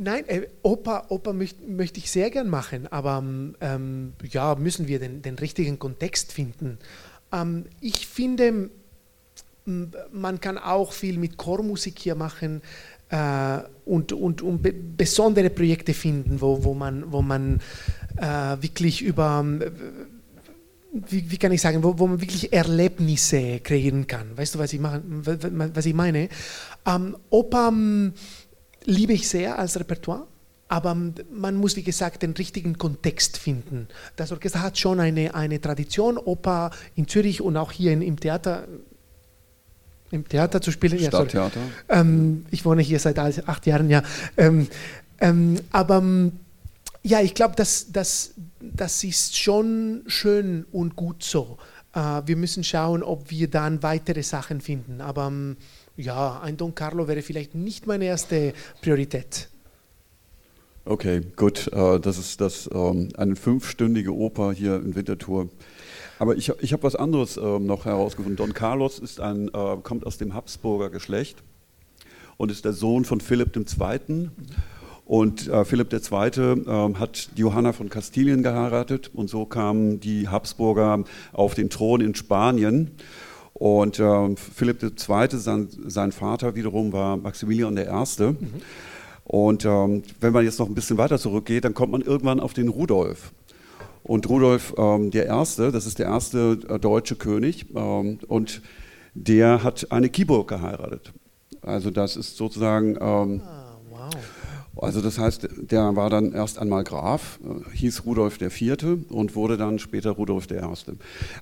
nein, 0.00 0.28
äh, 0.28 0.48
Oper, 0.62 1.10
Oper 1.10 1.32
möchte 1.32 1.62
möcht 1.64 1.96
ich 1.98 2.10
sehr 2.10 2.30
gern 2.30 2.48
machen, 2.48 2.86
aber 2.90 3.22
ähm, 3.60 4.12
ja, 4.30 4.54
müssen 4.54 4.88
wir 4.88 4.98
den, 4.98 5.22
den 5.22 5.36
richtigen 5.36 5.78
Kontext 5.78 6.32
finden. 6.32 6.78
Ähm, 7.32 7.66
ich 7.80 8.06
finde, 8.06 8.70
man 10.10 10.40
kann 10.40 10.58
auch 10.58 10.92
viel 10.92 11.18
mit 11.18 11.36
Chormusik 11.36 11.98
hier 11.98 12.14
machen 12.14 12.62
äh, 13.10 13.58
und, 13.84 14.12
und, 14.12 14.42
und 14.42 14.62
be 14.62 14.72
besondere 14.72 15.50
Projekte 15.50 15.94
finden, 15.94 16.40
wo, 16.40 16.64
wo 16.64 16.74
man, 16.74 17.12
wo 17.12 17.22
man 17.22 17.60
äh, 18.16 18.56
wirklich 18.60 19.02
über, 19.02 19.44
wie, 20.92 21.30
wie, 21.30 21.36
kann 21.36 21.52
ich 21.52 21.60
sagen, 21.60 21.82
wo, 21.82 21.98
wo, 21.98 22.06
man 22.06 22.20
wirklich 22.20 22.52
Erlebnisse 22.52 23.60
kreieren 23.60 24.06
kann. 24.06 24.36
Weißt 24.36 24.54
du, 24.54 24.58
was 24.58 24.72
ich, 24.72 24.80
machen, 24.80 25.22
was 25.74 25.86
ich 25.86 25.94
meine? 25.94 26.28
Ähm, 26.86 27.16
Oper 27.28 27.68
ähm, 27.68 28.12
liebe 28.84 29.12
ich 29.12 29.28
sehr 29.28 29.58
als 29.58 29.78
Repertoire. 29.78 30.26
Aber 30.68 30.94
man 30.94 31.56
muss, 31.56 31.74
wie 31.74 31.82
gesagt, 31.82 32.22
den 32.22 32.30
richtigen 32.32 32.78
Kontext 32.78 33.38
finden. 33.38 33.88
Das 34.14 34.30
Orchester 34.30 34.62
hat 34.62 34.78
schon 34.78 35.00
eine, 35.00 35.34
eine 35.34 35.60
Tradition, 35.60 36.16
Oper 36.16 36.70
in 36.94 37.08
Zürich 37.08 37.40
und 37.42 37.56
auch 37.56 37.72
hier 37.72 37.92
in, 37.92 38.02
im 38.02 38.20
Theater 38.20 38.68
im 40.12 40.28
Theater 40.28 40.60
zu 40.60 40.70
spielen. 40.72 40.98
Stadttheater. 40.98 41.60
Ja, 41.88 42.00
ähm, 42.00 42.44
ich 42.50 42.64
wohne 42.64 42.82
hier 42.82 42.98
seit 42.98 43.18
acht 43.18 43.66
Jahren, 43.66 43.90
ja. 43.90 44.02
Ähm, 44.36 44.68
ähm, 45.20 45.56
aber 45.70 46.02
ja, 47.02 47.20
ich 47.20 47.34
glaube, 47.34 47.54
das, 47.56 47.92
das, 47.92 48.34
das 48.60 49.04
ist 49.04 49.38
schon 49.38 50.02
schön 50.06 50.66
und 50.72 50.96
gut 50.96 51.22
so. 51.22 51.58
Äh, 51.94 52.22
wir 52.26 52.36
müssen 52.36 52.64
schauen, 52.64 53.02
ob 53.02 53.30
wir 53.30 53.48
dann 53.48 53.82
weitere 53.82 54.22
Sachen 54.22 54.60
finden. 54.60 55.00
Aber 55.00 55.32
ja, 56.00 56.40
ein 56.40 56.56
Don 56.56 56.74
Carlo 56.74 57.06
wäre 57.08 57.22
vielleicht 57.22 57.54
nicht 57.54 57.86
meine 57.86 58.06
erste 58.06 58.52
Priorität. 58.80 59.48
Okay, 60.84 61.20
gut. 61.36 61.68
Äh, 61.72 62.00
das 62.00 62.18
ist 62.18 62.40
das, 62.40 62.68
ähm, 62.72 63.10
eine 63.16 63.36
fünfstündige 63.36 64.14
Oper 64.14 64.52
hier 64.52 64.76
in 64.76 64.94
Winterthur. 64.94 65.48
Aber 66.18 66.36
ich, 66.36 66.50
ich 66.60 66.72
habe 66.72 66.82
was 66.82 66.96
anderes 66.96 67.36
äh, 67.36 67.58
noch 67.58 67.84
herausgefunden. 67.84 68.36
Don 68.36 68.54
Carlos 68.54 68.98
ist 68.98 69.20
ein, 69.20 69.48
äh, 69.48 69.76
kommt 69.82 70.06
aus 70.06 70.18
dem 70.18 70.34
Habsburger 70.34 70.90
Geschlecht 70.90 71.42
und 72.36 72.50
ist 72.50 72.64
der 72.64 72.72
Sohn 72.72 73.04
von 73.04 73.20
Philipp 73.20 73.54
II. 73.56 74.30
Und 75.04 75.48
äh, 75.48 75.64
Philipp 75.64 75.92
II. 75.92 75.98
Äh, 76.10 76.94
hat 76.94 77.30
Johanna 77.36 77.72
von 77.72 77.88
Kastilien 77.88 78.42
geheiratet 78.42 79.10
und 79.12 79.28
so 79.28 79.44
kamen 79.44 80.00
die 80.00 80.28
Habsburger 80.28 81.04
auf 81.32 81.54
den 81.54 81.68
Thron 81.68 82.00
in 82.00 82.14
Spanien. 82.14 82.92
Und 83.60 83.98
äh, 83.98 84.36
Philipp 84.36 84.82
II., 84.82 85.38
sein, 85.38 85.68
sein, 85.86 86.12
Vater 86.12 86.54
wiederum 86.54 86.94
war 86.94 87.18
Maximilian 87.18 87.76
I. 87.76 87.82
Mhm. 87.82 88.38
Und 89.24 89.66
ähm, 89.66 90.02
wenn 90.18 90.32
man 90.32 90.46
jetzt 90.46 90.58
noch 90.58 90.66
ein 90.66 90.74
bisschen 90.74 90.96
weiter 90.96 91.18
zurückgeht, 91.18 91.66
dann 91.66 91.74
kommt 91.74 91.92
man 91.92 92.00
irgendwann 92.00 92.40
auf 92.40 92.54
den 92.54 92.68
Rudolf. 92.68 93.32
Und 94.02 94.26
Rudolf 94.30 94.72
ähm, 94.78 95.10
das 95.10 95.86
ist 95.86 95.98
der 95.98 96.06
erste 96.06 96.58
äh, 96.70 96.78
deutsche 96.78 97.16
König, 97.16 97.66
ähm, 97.76 98.18
und 98.28 98.62
der 99.12 99.62
hat 99.62 99.92
eine 99.92 100.08
Kiburg 100.08 100.48
geheiratet. 100.48 101.12
Also 101.60 101.90
das 101.90 102.16
ist 102.16 102.38
sozusagen 102.38 102.96
ähm, 102.98 103.42
ah. 103.44 103.69
Also 104.76 105.00
das 105.00 105.18
heißt, 105.18 105.48
der 105.70 105.96
war 105.96 106.10
dann 106.10 106.32
erst 106.32 106.58
einmal 106.58 106.84
Graf, 106.84 107.38
äh, 107.44 107.76
hieß 107.76 108.06
Rudolf 108.06 108.40
IV. 108.40 108.76
und 109.10 109.34
wurde 109.34 109.56
dann 109.56 109.78
später 109.78 110.12
Rudolf 110.12 110.46
I. 110.50 110.60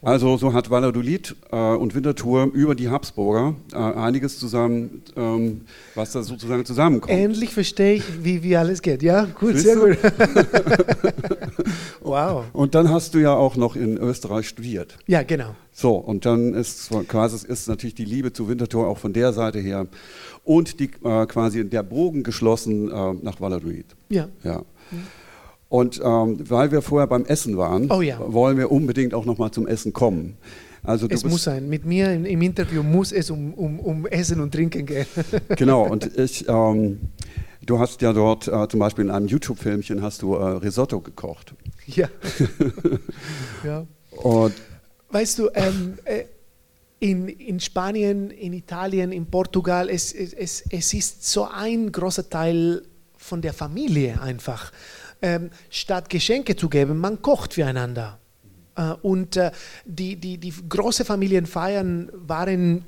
Also 0.03 0.37
so 0.39 0.53
hat 0.53 0.71
Valladolid 0.71 1.37
äh, 1.53 1.57
und 1.57 1.95
Winterthur 1.95 2.51
über 2.53 2.75
die 2.75 2.89
Habsburger 2.89 3.55
äh, 3.73 3.77
einiges 3.77 4.39
zusammen, 4.39 5.03
ähm, 5.17 5.63
was 5.95 6.13
da 6.13 6.23
sozusagen 6.23 6.65
zusammenkommt. 6.65 7.13
Endlich 7.13 7.53
verstehe 7.53 7.95
ich, 7.95 8.25
wie, 8.25 8.43
wie 8.43 8.57
alles 8.57 8.83
geht. 8.83 9.03
Ja, 9.03 9.25
gut, 9.25 9.53
Siehst 9.53 9.65
sehr 9.65 9.77
du? 9.77 9.89
gut. 9.89 9.99
wow. 12.01 12.45
Und 12.53 12.75
dann 12.75 12.89
hast 12.91 13.15
du 13.15 13.19
ja 13.19 13.35
auch 13.35 13.57
noch 13.57 13.77
in 13.77 13.99
Österreich 13.99 14.49
studiert. 14.49 14.97
Ja, 15.07 15.23
genau. 15.23 15.55
So, 15.81 15.95
und 15.95 16.27
dann 16.27 16.55
ist 16.55 16.91
quasi 17.07 17.47
ist 17.47 17.69
natürlich 17.69 17.95
die 17.95 18.05
Liebe 18.05 18.33
zu 18.33 18.49
Winterthur 18.49 18.89
auch 18.89 18.99
von 18.99 19.13
der 19.13 19.33
Seite 19.33 19.61
her 19.61 19.87
und 20.43 20.81
die, 20.81 20.91
äh, 21.05 21.25
quasi 21.27 21.65
der 21.71 21.85
Bogen 21.85 22.25
geschlossen 22.25 22.91
äh, 22.91 23.13
nach 23.23 23.41
Valladolid. 23.41 23.87
Ja. 24.09 24.29
ja. 24.43 24.65
Und 25.69 26.01
ähm, 26.03 26.39
weil 26.51 26.73
wir 26.73 26.83
vorher 26.83 27.07
beim 27.07 27.25
Essen 27.27 27.57
waren, 27.57 27.93
oh, 27.93 28.01
ja. 28.01 28.19
wollen 28.27 28.59
wir 28.59 28.73
unbedingt 28.73 29.15
auch 29.15 29.25
nochmal 29.25 29.53
zum 29.53 29.69
Essen 29.69 29.93
kommen. 29.93 30.37
Also 30.83 31.07
es 31.09 31.25
muss 31.25 31.45
sein. 31.45 31.69
Mit 31.69 31.87
mir 31.87 32.13
im 32.13 32.43
Interview 32.43 32.83
muss 32.83 33.13
es 33.13 33.31
um, 33.31 33.55
um, 33.55 33.79
um 33.79 34.05
Essen 34.07 34.41
und 34.41 34.53
Trinken 34.53 34.85
gehen. 34.85 35.07
genau, 35.57 35.87
und 35.87 36.19
ich, 36.19 36.45
ähm, 36.49 36.99
du 37.65 37.79
hast 37.79 38.03
ja 38.03 38.13
dort 38.13 38.49
äh, 38.49 38.67
zum 38.67 38.81
Beispiel 38.81 39.05
in 39.05 39.13
einem 39.13 39.29
YouTube-Filmchen 39.29 40.03
hast 40.03 40.23
du 40.23 40.35
äh, 40.35 40.45
Risotto 40.45 41.01
gekocht. 41.01 41.55
Ja. 41.87 42.09
ja. 43.65 43.87
Und 44.11 44.55
weißt 45.11 45.39
du, 45.39 45.51
ähm, 45.55 45.99
äh, 46.05 46.25
in, 47.01 47.29
in 47.29 47.61
Spanien, 47.61 48.31
in 48.31 48.53
Italien, 48.53 49.13
in 49.13 49.27
Portugal, 49.27 49.89
es, 49.89 50.13
es, 50.13 50.65
es 50.69 50.95
ist 50.95 51.25
so 51.31 51.45
ein 51.45 51.93
großer 51.93 52.29
Teil 52.29 52.83
von 53.17 53.41
der 53.41 53.53
Familie 53.53 54.21
einfach. 54.21 54.73
Ähm, 55.21 55.51
statt 55.71 56.09
Geschenke 56.09 56.57
zu 56.57 56.69
geben, 56.69 56.99
man 56.99 57.21
kocht 57.23 57.55
füreinander. 57.55 58.19
Äh, 58.77 58.93
und 59.03 59.37
äh, 59.37 59.51
die, 59.85 60.17
die, 60.17 60.39
die 60.39 60.55
große 60.69 61.05
Familienfeiern 61.05 62.11
waren 62.15 62.85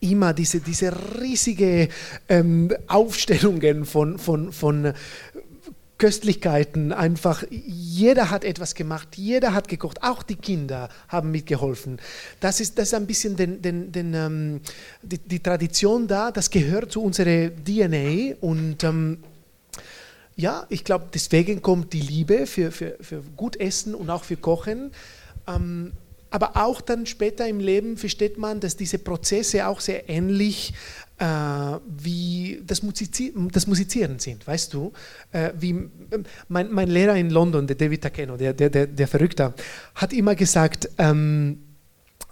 immer 0.00 0.32
diese, 0.32 0.60
diese 0.60 0.92
riesige 1.20 1.88
ähm, 2.28 2.72
Aufstellungen 2.86 3.84
von, 3.84 4.18
von, 4.18 4.52
von 4.52 4.92
Köstlichkeiten 5.98 6.92
einfach. 6.92 7.44
Jeder 7.50 8.30
hat 8.30 8.44
etwas 8.44 8.74
gemacht, 8.74 9.16
jeder 9.16 9.54
hat 9.54 9.68
gekocht, 9.68 10.02
auch 10.02 10.22
die 10.22 10.36
Kinder 10.36 10.88
haben 11.08 11.30
mitgeholfen. 11.30 11.98
Das 12.40 12.60
ist, 12.60 12.78
das 12.78 12.88
ist 12.88 12.94
ein 12.94 13.06
bisschen 13.06 13.36
den, 13.36 13.62
den, 13.62 13.92
den, 13.92 14.14
ähm, 14.14 14.60
die, 15.02 15.18
die, 15.18 15.40
Tradition 15.40 16.06
da, 16.06 16.30
das 16.30 16.50
gehört 16.50 16.92
zu 16.92 17.02
unserer 17.02 17.50
DNA 17.50 18.34
und 18.40 18.84
ähm, 18.84 19.18
ja, 20.36 20.66
ich 20.68 20.84
glaube, 20.84 21.06
deswegen 21.14 21.62
kommt 21.62 21.94
die 21.94 22.02
Liebe 22.02 22.46
für, 22.46 22.70
für, 22.70 22.96
für 23.00 23.22
gut 23.36 23.56
Essen 23.56 23.94
und 23.94 24.10
auch 24.10 24.24
für 24.24 24.36
Kochen. 24.36 24.90
Ähm, 25.48 25.92
aber 26.28 26.56
auch 26.56 26.82
dann 26.82 27.06
später 27.06 27.48
im 27.48 27.60
Leben 27.60 27.96
versteht 27.96 28.36
man, 28.36 28.60
dass 28.60 28.76
diese 28.76 28.98
Prozesse 28.98 29.66
auch 29.66 29.80
sehr 29.80 30.10
ähnlich 30.10 30.74
äh, 31.18 31.24
wie 31.98 32.62
das, 32.66 32.82
Musizi 32.82 33.32
das, 33.52 33.66
Musizieren 33.66 34.18
sind, 34.18 34.46
weißt 34.46 34.72
du? 34.74 34.92
Äh, 35.32 35.52
wie, 35.58 35.74
mein, 36.48 36.70
mein, 36.72 36.88
Lehrer 36.88 37.16
in 37.16 37.30
London, 37.30 37.66
der 37.66 37.76
David 37.76 38.02
Takeno, 38.02 38.36
der, 38.36 38.52
der, 38.52 38.70
der, 38.70 38.86
der 38.86 39.08
Verrückter, 39.08 39.54
hat 39.94 40.12
immer 40.12 40.34
gesagt, 40.34 40.90
ähm, 40.98 41.62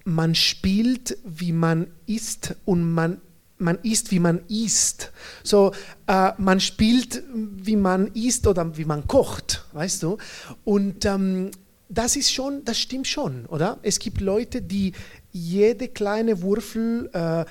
man 0.04 0.34
spielt, 0.34 1.16
wie 1.24 1.52
man 1.52 1.86
ist 2.06 2.56
und 2.64 2.92
man 2.92 3.20
man 3.56 3.78
isst, 3.82 4.10
wie 4.10 4.18
man 4.18 4.40
isst. 4.48 5.12
So, 5.42 5.72
äh, 6.06 6.32
man 6.38 6.60
spielt, 6.60 7.22
wie 7.32 7.76
man 7.76 8.08
isst 8.08 8.46
oder 8.46 8.76
wie 8.76 8.84
man 8.84 9.06
kocht, 9.06 9.64
weißt 9.72 10.02
du? 10.02 10.18
Und 10.64 11.04
ähm, 11.04 11.50
das 11.88 12.16
ist 12.16 12.32
schon, 12.32 12.64
das 12.64 12.78
stimmt 12.78 13.06
schon, 13.06 13.46
oder? 13.46 13.78
Es 13.82 13.98
gibt 13.98 14.20
Leute, 14.20 14.60
die 14.60 14.92
jede 15.32 15.88
kleine 15.88 16.42
Wurfel 16.42 17.10
äh, 17.12 17.44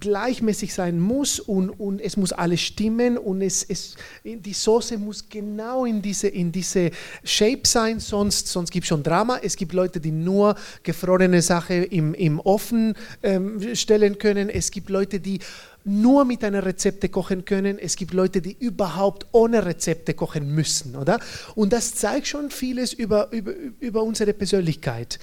gleichmäßig 0.00 0.74
sein 0.74 1.00
muss 1.00 1.40
und, 1.40 1.70
und 1.70 2.00
es 2.00 2.16
muss 2.16 2.32
alles 2.32 2.60
stimmen 2.60 3.16
und 3.16 3.40
es, 3.40 3.64
es, 3.66 3.96
die 4.22 4.52
Soße 4.52 4.98
muss 4.98 5.28
genau 5.28 5.86
in 5.86 6.02
diese, 6.02 6.28
in 6.28 6.52
diese 6.52 6.90
Shape 7.24 7.62
sein, 7.64 7.98
sonst, 7.98 8.48
sonst 8.48 8.70
gibt 8.70 8.84
es 8.84 8.88
schon 8.88 9.02
Drama. 9.02 9.38
Es 9.42 9.56
gibt 9.56 9.72
Leute, 9.72 10.00
die 10.00 10.12
nur 10.12 10.54
gefrorene 10.82 11.40
Sachen 11.40 11.84
im, 11.84 12.14
im 12.14 12.40
Ofen 12.40 12.94
ähm, 13.22 13.74
stellen 13.74 14.18
können. 14.18 14.50
Es 14.50 14.70
gibt 14.70 14.90
Leute, 14.90 15.18
die 15.18 15.40
nur 15.84 16.26
mit 16.26 16.44
einer 16.44 16.66
Rezepte 16.66 17.08
kochen 17.08 17.46
können. 17.46 17.78
Es 17.78 17.96
gibt 17.96 18.12
Leute, 18.12 18.42
die 18.42 18.56
überhaupt 18.58 19.26
ohne 19.32 19.64
Rezepte 19.64 20.12
kochen 20.12 20.54
müssen, 20.54 20.94
oder? 20.96 21.18
Und 21.54 21.72
das 21.72 21.94
zeigt 21.94 22.26
schon 22.26 22.50
vieles 22.50 22.92
über, 22.92 23.32
über, 23.32 23.52
über 23.80 24.02
unsere 24.02 24.34
Persönlichkeit. 24.34 25.18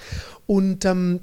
Und 0.46 0.84
ähm, 0.84 1.20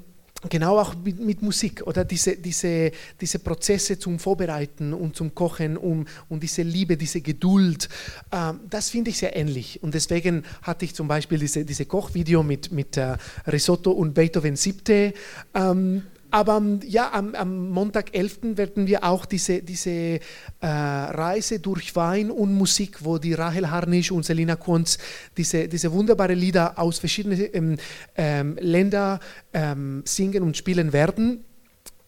genau 0.48 0.78
auch 0.78 0.94
mit, 0.94 1.20
mit, 1.20 1.42
Musik 1.42 1.82
oder 1.86 2.04
diese, 2.04 2.36
diese, 2.36 2.90
diese 3.20 3.38
Prozesse 3.38 3.98
zum 3.98 4.18
Vorbereiten 4.18 4.92
und 4.92 5.16
zum 5.16 5.34
Kochen 5.34 5.76
um, 5.76 6.06
und 6.28 6.42
diese 6.42 6.62
Liebe, 6.62 6.96
diese 6.96 7.20
Geduld, 7.20 7.88
ähm, 8.32 8.60
das 8.68 8.90
finde 8.90 9.10
ich 9.10 9.18
sehr 9.18 9.36
ähnlich. 9.36 9.82
Und 9.82 9.94
deswegen 9.94 10.44
hatte 10.62 10.84
ich 10.84 10.94
zum 10.94 11.08
Beispiel 11.08 11.38
diese, 11.38 11.64
diese 11.64 11.86
Kochvideo 11.86 12.42
mit, 12.42 12.72
mit 12.72 12.96
äh, 12.96 13.16
Risotto 13.46 13.90
und 13.90 14.14
Beethoven 14.14 14.56
Siebte. 14.56 15.14
Ähm, 15.54 16.02
aber 16.34 16.60
ja, 16.84 17.12
am, 17.12 17.32
am, 17.36 17.68
Montag 17.68 18.12
11. 18.12 18.56
werden 18.56 18.88
wir 18.88 19.04
auch 19.04 19.24
diese, 19.24 19.62
diese 19.62 19.90
äh, 19.90 20.18
Reise 20.60 21.60
durch 21.60 21.94
Wein 21.94 22.28
und 22.28 22.52
Musik, 22.52 23.04
wo 23.04 23.18
die 23.18 23.34
Rahel 23.34 23.70
Harnisch 23.70 24.10
und 24.10 24.24
Selina 24.24 24.56
Kunz 24.56 24.98
diese, 25.36 25.68
diese 25.68 25.92
wunderbaren 25.92 26.36
Lieder 26.36 26.76
aus 26.76 26.98
verschiedenen 26.98 27.38
ähm, 27.52 27.76
ähm, 28.16 28.56
Ländern 28.60 29.20
ähm, 29.52 30.02
singen 30.04 30.42
und 30.42 30.56
spielen 30.56 30.92
werden. 30.92 31.44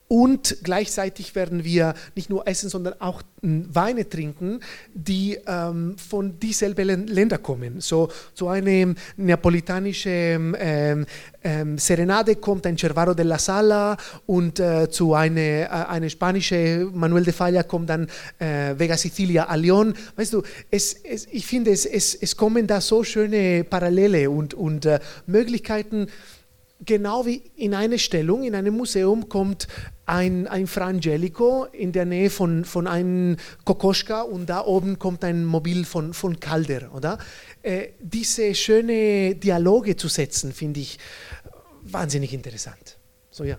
Und 0.09 0.59
gleichzeitig 0.63 1.35
werden 1.35 1.65
wir 1.65 1.95
nicht 2.15 2.31
nur 2.31 2.47
essen, 2.47 2.71
sondern 2.71 3.01
auch 3.01 3.23
hm, 3.43 3.69
Weine 3.75 4.09
trinken, 4.09 4.61
die 4.95 5.37
ähm, 5.47 5.97
von 5.99 6.39
dieselben 6.39 7.09
Ländern 7.09 7.43
kommen. 7.43 7.81
So, 7.81 8.09
so 8.33 8.49
eine 8.49 8.95
neapolitanische 9.17 10.09
ähm, 10.11 11.07
ähm, 11.43 11.79
Serenade 11.79 12.37
kommt 12.37 12.67
ein 12.67 12.79
Cervaro 12.79 13.15
de 13.15 13.25
la 13.25 13.39
Sala 13.39 13.97
und 14.27 14.61
äh, 14.61 14.89
zu 14.91 15.15
einer 15.15 15.41
äh, 15.41 15.67
eine 15.67 16.09
spanische 16.09 16.89
Manuel 16.93 17.25
de 17.25 17.33
Falla 17.33 17.65
kommt 17.65 17.91
dann 17.91 18.07
äh, 18.39 18.79
Vega 18.79 18.97
Sicilia 18.97 19.47
a 19.49 19.55
León. 19.55 19.95
Weißt 20.15 20.33
du, 20.33 20.43
es, 20.71 20.95
es, 21.03 21.27
ich 21.31 21.47
finde, 21.47 21.73
es, 21.73 21.85
es, 21.85 22.15
es 22.15 22.37
kommen 22.37 22.67
da 22.67 22.81
so 22.81 23.03
schöne 23.03 23.65
Parallele 23.65 24.31
und, 24.31 24.55
und 24.55 24.87
äh, 24.87 25.01
Möglichkeiten, 25.27 26.07
genau 26.85 27.27
wie 27.27 27.43
in 27.57 27.75
eine 27.75 27.99
Stellung, 27.99 28.43
in 28.43 28.55
einem 28.55 28.77
Museum 28.77 29.29
kommt 29.29 29.67
ein, 30.07 30.47
ein 30.47 30.69
Frangelico 30.69 31.67
in 31.73 31.93
der 31.93 32.05
Nähe 32.05 32.31
von, 32.31 32.65
von 32.65 32.87
einem 32.87 33.37
Kokoschka 33.65 34.23
und 34.23 34.47
da 34.47 34.65
oben 34.65 34.99
kommt 34.99 35.25
ein 35.25 35.45
Mobil 35.45 35.85
von, 35.85 36.15
von 36.15 36.39
Calder, 36.39 36.95
oder? 36.95 37.19
Äh, 37.63 37.89
diese 38.01 38.55
schöne 38.55 39.35
Dialoge 39.35 39.97
zu 39.97 40.09
setzen, 40.09 40.53
finde 40.53 40.81
ich 40.81 40.99
wahnsinnig 41.83 42.33
interessant. 42.33 42.99
So, 43.31 43.45
ja. 43.45 43.59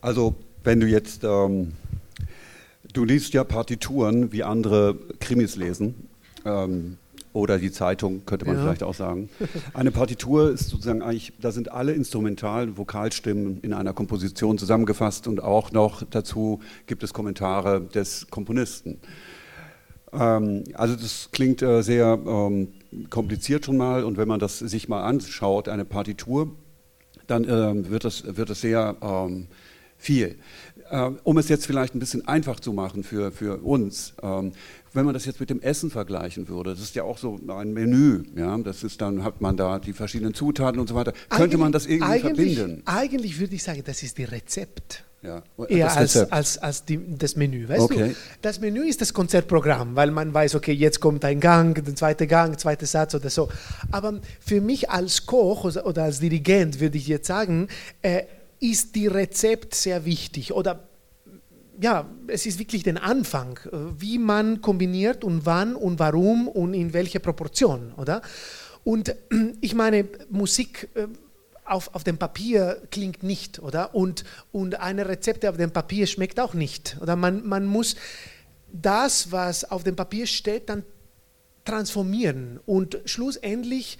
Also, 0.00 0.34
wenn 0.64 0.80
du 0.80 0.86
jetzt, 0.86 1.24
ähm, 1.24 1.74
du 2.92 3.04
liest 3.04 3.34
ja 3.34 3.44
Partituren, 3.44 4.32
wie 4.32 4.42
andere 4.42 4.96
Krimis 5.20 5.56
lesen. 5.56 6.08
Ähm, 6.44 6.96
oder 7.32 7.58
die 7.58 7.70
Zeitung, 7.70 8.24
könnte 8.26 8.46
man 8.46 8.56
ja. 8.56 8.62
vielleicht 8.62 8.82
auch 8.82 8.94
sagen. 8.94 9.28
Eine 9.74 9.90
Partitur 9.90 10.50
ist 10.50 10.68
sozusagen 10.68 11.02
eigentlich, 11.02 11.32
da 11.40 11.52
sind 11.52 11.70
alle 11.72 11.92
instrumentalen 11.92 12.76
Vokalstimmen 12.76 13.60
in 13.60 13.72
einer 13.72 13.92
Komposition 13.92 14.58
zusammengefasst 14.58 15.28
und 15.28 15.42
auch 15.42 15.72
noch 15.72 16.02
dazu 16.02 16.60
gibt 16.86 17.02
es 17.02 17.12
Kommentare 17.12 17.80
des 17.80 18.28
Komponisten. 18.30 18.98
Ähm, 20.12 20.64
also 20.74 20.96
das 20.96 21.30
klingt 21.32 21.62
äh, 21.62 21.82
sehr 21.82 22.18
ähm, 22.26 22.68
kompliziert 23.10 23.66
schon 23.66 23.76
mal 23.76 24.04
und 24.04 24.16
wenn 24.16 24.28
man 24.28 24.40
das 24.40 24.58
sich 24.58 24.88
mal 24.88 25.02
anschaut, 25.02 25.68
eine 25.68 25.84
Partitur, 25.84 26.50
dann 27.26 27.44
äh, 27.44 27.90
wird, 27.90 28.04
das, 28.04 28.36
wird 28.36 28.50
das 28.50 28.60
sehr 28.60 28.96
ähm, 29.02 29.48
viel. 29.98 30.36
Äh, 30.90 31.10
um 31.24 31.38
es 31.38 31.48
jetzt 31.48 31.66
vielleicht 31.66 31.94
ein 31.94 31.98
bisschen 31.98 32.26
einfach 32.26 32.60
zu 32.60 32.72
machen 32.72 33.04
für, 33.04 33.30
für 33.30 33.62
uns, 33.62 34.14
ähm, 34.22 34.52
wenn 34.94 35.04
man 35.04 35.14
das 35.14 35.26
jetzt 35.26 35.38
mit 35.38 35.50
dem 35.50 35.60
Essen 35.60 35.90
vergleichen 35.90 36.48
würde, 36.48 36.70
das 36.70 36.80
ist 36.80 36.94
ja 36.94 37.02
auch 37.02 37.18
so 37.18 37.38
ein 37.48 37.72
Menü, 37.72 38.24
ja, 38.36 38.56
das 38.58 38.82
ist 38.82 39.00
dann 39.00 39.22
hat 39.22 39.40
man 39.40 39.56
da 39.56 39.78
die 39.78 39.92
verschiedenen 39.92 40.34
Zutaten 40.34 40.80
und 40.80 40.88
so 40.88 40.94
weiter. 40.94 41.12
Könnte 41.28 41.58
man 41.58 41.72
das 41.72 41.86
irgendwie 41.86 42.26
eigentlich, 42.26 42.56
verbinden? 42.56 42.82
Eigentlich 42.86 43.38
würde 43.38 43.54
ich 43.54 43.62
sagen, 43.62 43.82
das 43.84 44.02
ist 44.02 44.16
die 44.18 44.24
Rezept. 44.24 45.04
Ja, 45.20 45.42
Eher 45.68 45.96
als, 45.96 46.16
als, 46.30 46.58
als 46.58 46.84
die, 46.84 47.00
das 47.18 47.34
Menü. 47.34 47.68
Weißt 47.68 47.80
okay. 47.80 48.10
du? 48.10 48.14
Das 48.40 48.60
Menü 48.60 48.88
ist 48.88 49.00
das 49.00 49.12
Konzertprogramm, 49.12 49.96
weil 49.96 50.12
man 50.12 50.32
weiß, 50.32 50.54
okay, 50.54 50.72
jetzt 50.72 51.00
kommt 51.00 51.24
ein 51.24 51.40
Gang, 51.40 51.84
der 51.84 51.96
zweite 51.96 52.28
Gang, 52.28 52.58
zweiter 52.58 52.86
Satz 52.86 53.16
oder 53.16 53.28
so. 53.28 53.48
Aber 53.90 54.20
für 54.38 54.60
mich 54.60 54.90
als 54.90 55.26
Koch 55.26 55.64
oder 55.64 56.04
als 56.04 56.20
Dirigent 56.20 56.78
würde 56.78 56.98
ich 56.98 57.08
jetzt 57.08 57.26
sagen, 57.26 57.66
äh, 58.02 58.22
ist 58.60 58.94
die 58.94 59.06
Rezept 59.06 59.74
sehr 59.74 60.04
wichtig 60.04 60.52
oder 60.52 60.88
ja, 61.80 62.08
es 62.26 62.44
ist 62.44 62.58
wirklich 62.58 62.82
der 62.82 63.02
Anfang, 63.02 63.58
äh, 63.66 64.00
wie 64.00 64.18
man 64.18 64.60
kombiniert 64.60 65.24
und 65.24 65.46
wann 65.46 65.76
und 65.76 65.98
warum 65.98 66.48
und 66.48 66.74
in 66.74 66.92
welcher 66.92 67.20
Proportion, 67.20 67.92
oder? 67.96 68.22
Und 68.84 69.14
ich 69.60 69.74
meine, 69.74 70.08
Musik 70.28 70.88
äh, 70.94 71.06
auf, 71.64 71.94
auf 71.94 72.02
dem 72.02 72.18
Papier 72.18 72.82
klingt 72.90 73.22
nicht, 73.22 73.60
oder? 73.60 73.94
Und, 73.94 74.24
und 74.50 74.80
eine 74.80 75.08
Rezepte 75.08 75.48
auf 75.50 75.56
dem 75.56 75.70
Papier 75.70 76.06
schmeckt 76.06 76.40
auch 76.40 76.54
nicht, 76.54 76.96
oder? 77.00 77.14
Man, 77.14 77.46
man 77.46 77.66
muss 77.66 77.94
das, 78.72 79.30
was 79.30 79.70
auf 79.70 79.84
dem 79.84 79.96
Papier 79.96 80.26
steht, 80.26 80.68
dann 80.68 80.82
transformieren 81.64 82.60
und 82.66 82.98
schlussendlich 83.04 83.98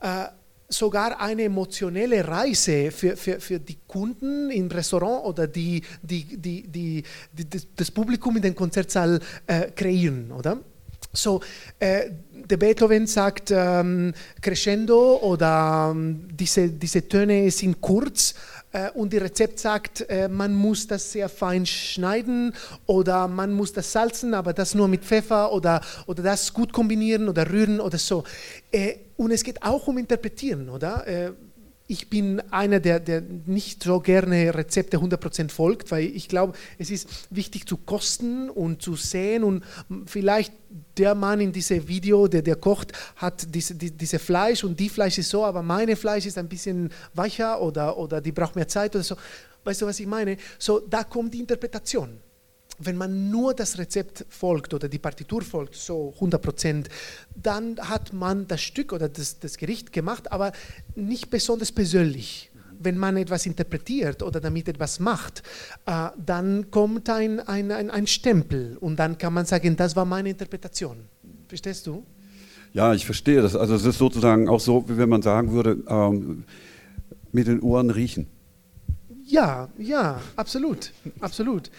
äh, 0.00 0.26
sogar 0.68 1.20
eine 1.20 1.44
emotionelle 1.44 2.26
Reise 2.26 2.90
für, 2.90 3.16
für, 3.16 3.40
für 3.40 3.58
die 3.58 3.78
Kunden 3.86 4.50
im 4.50 4.68
Restaurant 4.68 5.24
oder 5.24 5.46
die, 5.46 5.82
die, 6.02 6.24
die, 6.36 6.68
die, 6.68 7.02
die 7.32 7.46
das 7.74 7.90
Publikum 7.90 8.36
in 8.36 8.42
den 8.42 8.54
Konzertsaal 8.54 9.20
äh, 9.46 9.70
kreieren, 9.70 10.30
oder? 10.30 10.58
So, 11.12 11.40
äh, 11.78 12.10
der 12.32 12.58
Beethoven 12.58 13.06
sagt 13.06 13.50
ähm, 13.50 14.12
Crescendo 14.42 15.16
oder 15.22 15.90
ähm, 15.90 16.28
diese, 16.30 16.68
diese 16.68 17.08
Töne 17.08 17.50
sind 17.50 17.80
kurz 17.80 18.34
und 18.94 19.12
die 19.12 19.18
Rezept 19.18 19.58
sagt, 19.58 20.08
äh, 20.08 20.28
man 20.28 20.54
muss 20.54 20.86
das 20.86 21.12
sehr 21.12 21.28
fein 21.28 21.66
schneiden 21.66 22.54
oder 22.86 23.28
man 23.28 23.52
muss 23.52 23.72
das 23.72 23.92
salzen, 23.92 24.34
aber 24.34 24.52
das 24.52 24.74
nur 24.74 24.88
mit 24.88 25.04
Pfeffer 25.04 25.52
oder, 25.52 25.80
oder 26.06 26.22
das 26.22 26.52
gut 26.52 26.72
kombinieren 26.72 27.28
oder 27.28 27.50
rühren 27.50 27.80
oder 27.80 27.98
so. 27.98 28.24
Äh, 28.70 28.96
und 29.16 29.30
es 29.30 29.42
geht 29.42 29.62
auch 29.62 29.86
um 29.88 29.98
Interpretieren, 29.98 30.68
oder? 30.68 31.04
Ich 31.90 32.10
bin 32.10 32.40
einer, 32.50 32.80
der, 32.80 33.00
der 33.00 33.22
nicht 33.46 33.82
so 33.82 33.98
gerne 34.00 34.54
Rezepte 34.54 34.98
100% 34.98 35.50
folgt, 35.50 35.90
weil 35.90 36.04
ich 36.04 36.28
glaube, 36.28 36.52
es 36.76 36.90
ist 36.90 37.08
wichtig 37.30 37.66
zu 37.66 37.78
kosten 37.78 38.50
und 38.50 38.82
zu 38.82 38.94
sehen 38.94 39.42
und 39.42 39.64
vielleicht 40.04 40.52
der 40.98 41.14
Mann 41.14 41.40
in 41.40 41.50
diesem 41.50 41.88
Video, 41.88 42.28
der, 42.28 42.42
der 42.42 42.56
kocht, 42.56 42.92
hat 43.16 43.54
diese, 43.54 43.74
die, 43.74 43.90
diese 43.90 44.18
Fleisch 44.18 44.64
und 44.64 44.78
die 44.78 44.90
Fleisch 44.90 45.16
ist 45.16 45.30
so, 45.30 45.46
aber 45.46 45.62
meine 45.62 45.96
Fleisch 45.96 46.26
ist 46.26 46.36
ein 46.36 46.48
bisschen 46.48 46.90
weicher 47.14 47.58
oder, 47.62 47.96
oder 47.96 48.20
die 48.20 48.32
braucht 48.32 48.54
mehr 48.54 48.68
Zeit 48.68 48.94
oder 48.94 49.04
so. 49.04 49.16
Weißt 49.64 49.80
du, 49.80 49.86
was 49.86 49.98
ich 49.98 50.06
meine? 50.06 50.36
So, 50.58 50.80
da 50.80 51.04
kommt 51.04 51.32
die 51.32 51.40
Interpretation 51.40 52.20
wenn 52.78 52.96
man 52.96 53.30
nur 53.30 53.54
das 53.54 53.78
Rezept 53.78 54.24
folgt 54.28 54.74
oder 54.74 54.88
die 54.88 54.98
Partitur 54.98 55.42
folgt, 55.42 55.74
so 55.74 56.12
100 56.14 56.40
Prozent, 56.40 56.88
dann 57.34 57.78
hat 57.78 58.12
man 58.12 58.46
das 58.46 58.60
Stück 58.60 58.92
oder 58.92 59.08
das, 59.08 59.38
das 59.38 59.56
Gericht 59.56 59.92
gemacht, 59.92 60.30
aber 60.30 60.52
nicht 60.94 61.30
besonders 61.30 61.72
persönlich 61.72 62.50
wenn 62.80 62.96
man 62.96 63.16
etwas 63.16 63.46
interpretiert 63.46 64.22
oder 64.22 64.40
damit 64.40 64.68
etwas 64.68 65.00
macht, 65.00 65.42
äh, 65.86 66.08
dann 66.16 66.70
kommt 66.70 67.10
ein, 67.10 67.40
ein, 67.40 67.72
ein, 67.72 67.90
ein, 67.90 68.06
Stempel 68.06 68.76
und 68.78 68.96
dann 68.96 69.18
kann 69.18 69.34
man 69.34 69.46
sagen, 69.46 69.76
das 69.76 69.96
war 69.96 70.04
meine 70.04 70.30
Interpretation. 70.30 70.96
Verstehst 71.48 71.86
du? 71.86 72.04
Ja, 72.72 72.94
ich 72.94 73.04
verstehe 73.04 73.42
das. 73.42 73.56
Also 73.56 73.74
es 73.74 73.84
ist 73.84 73.98
sozusagen 73.98 74.48
auch 74.48 74.60
so, 74.60 74.88
wie 74.88 74.96
wenn 74.96 75.08
man 75.08 75.22
sagen 75.22 75.52
würde, 75.52 75.82
ähm, 75.88 76.44
mit 77.32 77.46
den 77.46 77.60
Ohren 77.60 77.90
riechen. 77.90 78.26
Ja, 79.24 79.68
ja, 79.76 80.20
absolut, 80.36 80.92
absolut. 81.20 81.70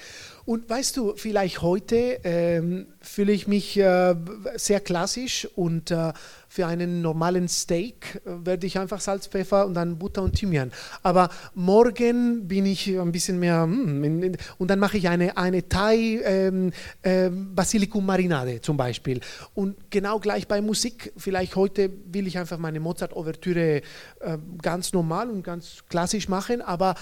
Und 0.49 0.67
weißt 0.67 0.97
du, 0.97 1.13
vielleicht 1.15 1.61
heute 1.61 2.21
ähm, 2.23 2.87
fühle 3.01 3.33
ich 3.33 3.47
mich 3.47 3.77
äh, 3.77 4.15
sehr 4.55 4.79
klassisch 4.79 5.47
und 5.55 5.91
äh, 5.91 6.11
für 6.47 6.65
einen 6.65 7.03
normalen 7.03 7.47
Steak 7.47 8.19
äh, 8.25 8.47
werde 8.47 8.65
ich 8.65 8.79
einfach 8.79 8.99
Salz, 8.99 9.27
Pfeffer 9.27 9.67
und 9.67 9.75
dann 9.75 9.99
Butter 9.99 10.23
und 10.23 10.33
Thymian. 10.33 10.71
Aber 11.03 11.29
morgen 11.53 12.47
bin 12.47 12.65
ich 12.65 12.87
ein 12.87 13.11
bisschen 13.11 13.37
mehr 13.37 13.61
hm, 13.61 14.37
und 14.57 14.71
dann 14.71 14.79
mache 14.79 14.97
ich 14.97 15.07
eine, 15.07 15.37
eine 15.37 15.69
Thai 15.69 16.19
ähm, 16.23 16.71
äh, 17.03 17.29
Basilikum 17.29 18.03
Marinade 18.03 18.59
zum 18.59 18.75
Beispiel. 18.75 19.21
Und 19.53 19.91
genau 19.91 20.17
gleich 20.17 20.47
bei 20.47 20.61
Musik, 20.61 21.13
vielleicht 21.15 21.55
heute 21.57 21.91
will 22.11 22.25
ich 22.25 22.39
einfach 22.39 22.57
meine 22.57 22.79
Mozart-Ouvertüre 22.79 23.83
äh, 24.21 24.37
ganz 24.63 24.93
normal 24.93 25.29
und 25.29 25.43
ganz 25.43 25.83
klassisch 25.89 26.27
machen, 26.27 26.63
aber 26.63 26.95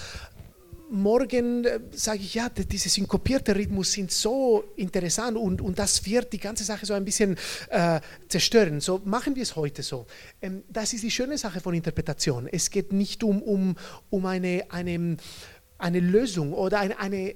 morgen 0.90 1.64
äh, 1.64 1.80
sage 1.92 2.20
ich, 2.20 2.34
ja, 2.34 2.48
diese 2.48 2.88
synkopierte 2.88 3.54
Rhythmus 3.54 3.92
sind 3.92 4.10
so 4.10 4.64
interessant 4.76 5.36
und, 5.36 5.60
und 5.60 5.78
das 5.78 6.04
wird 6.04 6.32
die 6.32 6.38
ganze 6.38 6.64
Sache 6.64 6.86
so 6.86 6.94
ein 6.94 7.04
bisschen 7.04 7.36
äh, 7.70 8.00
zerstören. 8.28 8.80
So 8.80 9.00
machen 9.04 9.36
wir 9.36 9.42
es 9.42 9.56
heute 9.56 9.82
so. 9.82 10.06
Ähm, 10.40 10.62
das 10.68 10.92
ist 10.92 11.04
die 11.04 11.10
schöne 11.10 11.38
Sache 11.38 11.60
von 11.60 11.74
Interpretation. 11.74 12.48
Es 12.50 12.70
geht 12.70 12.92
nicht 12.92 13.22
um, 13.22 13.42
um, 13.42 13.76
um 14.10 14.26
eine, 14.26 14.64
eine, 14.70 15.16
eine 15.78 16.00
Lösung 16.00 16.52
oder 16.52 16.80
eine, 16.80 16.98
eine, 16.98 17.34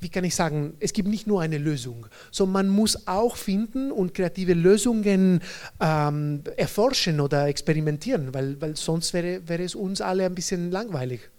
wie 0.00 0.08
kann 0.08 0.24
ich 0.24 0.34
sagen, 0.34 0.74
es 0.80 0.92
gibt 0.92 1.08
nicht 1.08 1.26
nur 1.26 1.42
eine 1.42 1.58
Lösung, 1.58 2.06
sondern 2.30 2.66
man 2.66 2.68
muss 2.68 3.08
auch 3.08 3.36
finden 3.36 3.90
und 3.90 4.14
kreative 4.14 4.54
Lösungen 4.54 5.40
ähm, 5.80 6.42
erforschen 6.56 7.20
oder 7.20 7.48
experimentieren, 7.48 8.32
weil, 8.32 8.60
weil 8.60 8.76
sonst 8.76 9.12
wäre, 9.12 9.48
wäre 9.48 9.64
es 9.64 9.74
uns 9.74 10.00
alle 10.00 10.24
ein 10.24 10.34
bisschen 10.34 10.70
langweilig. 10.70 11.30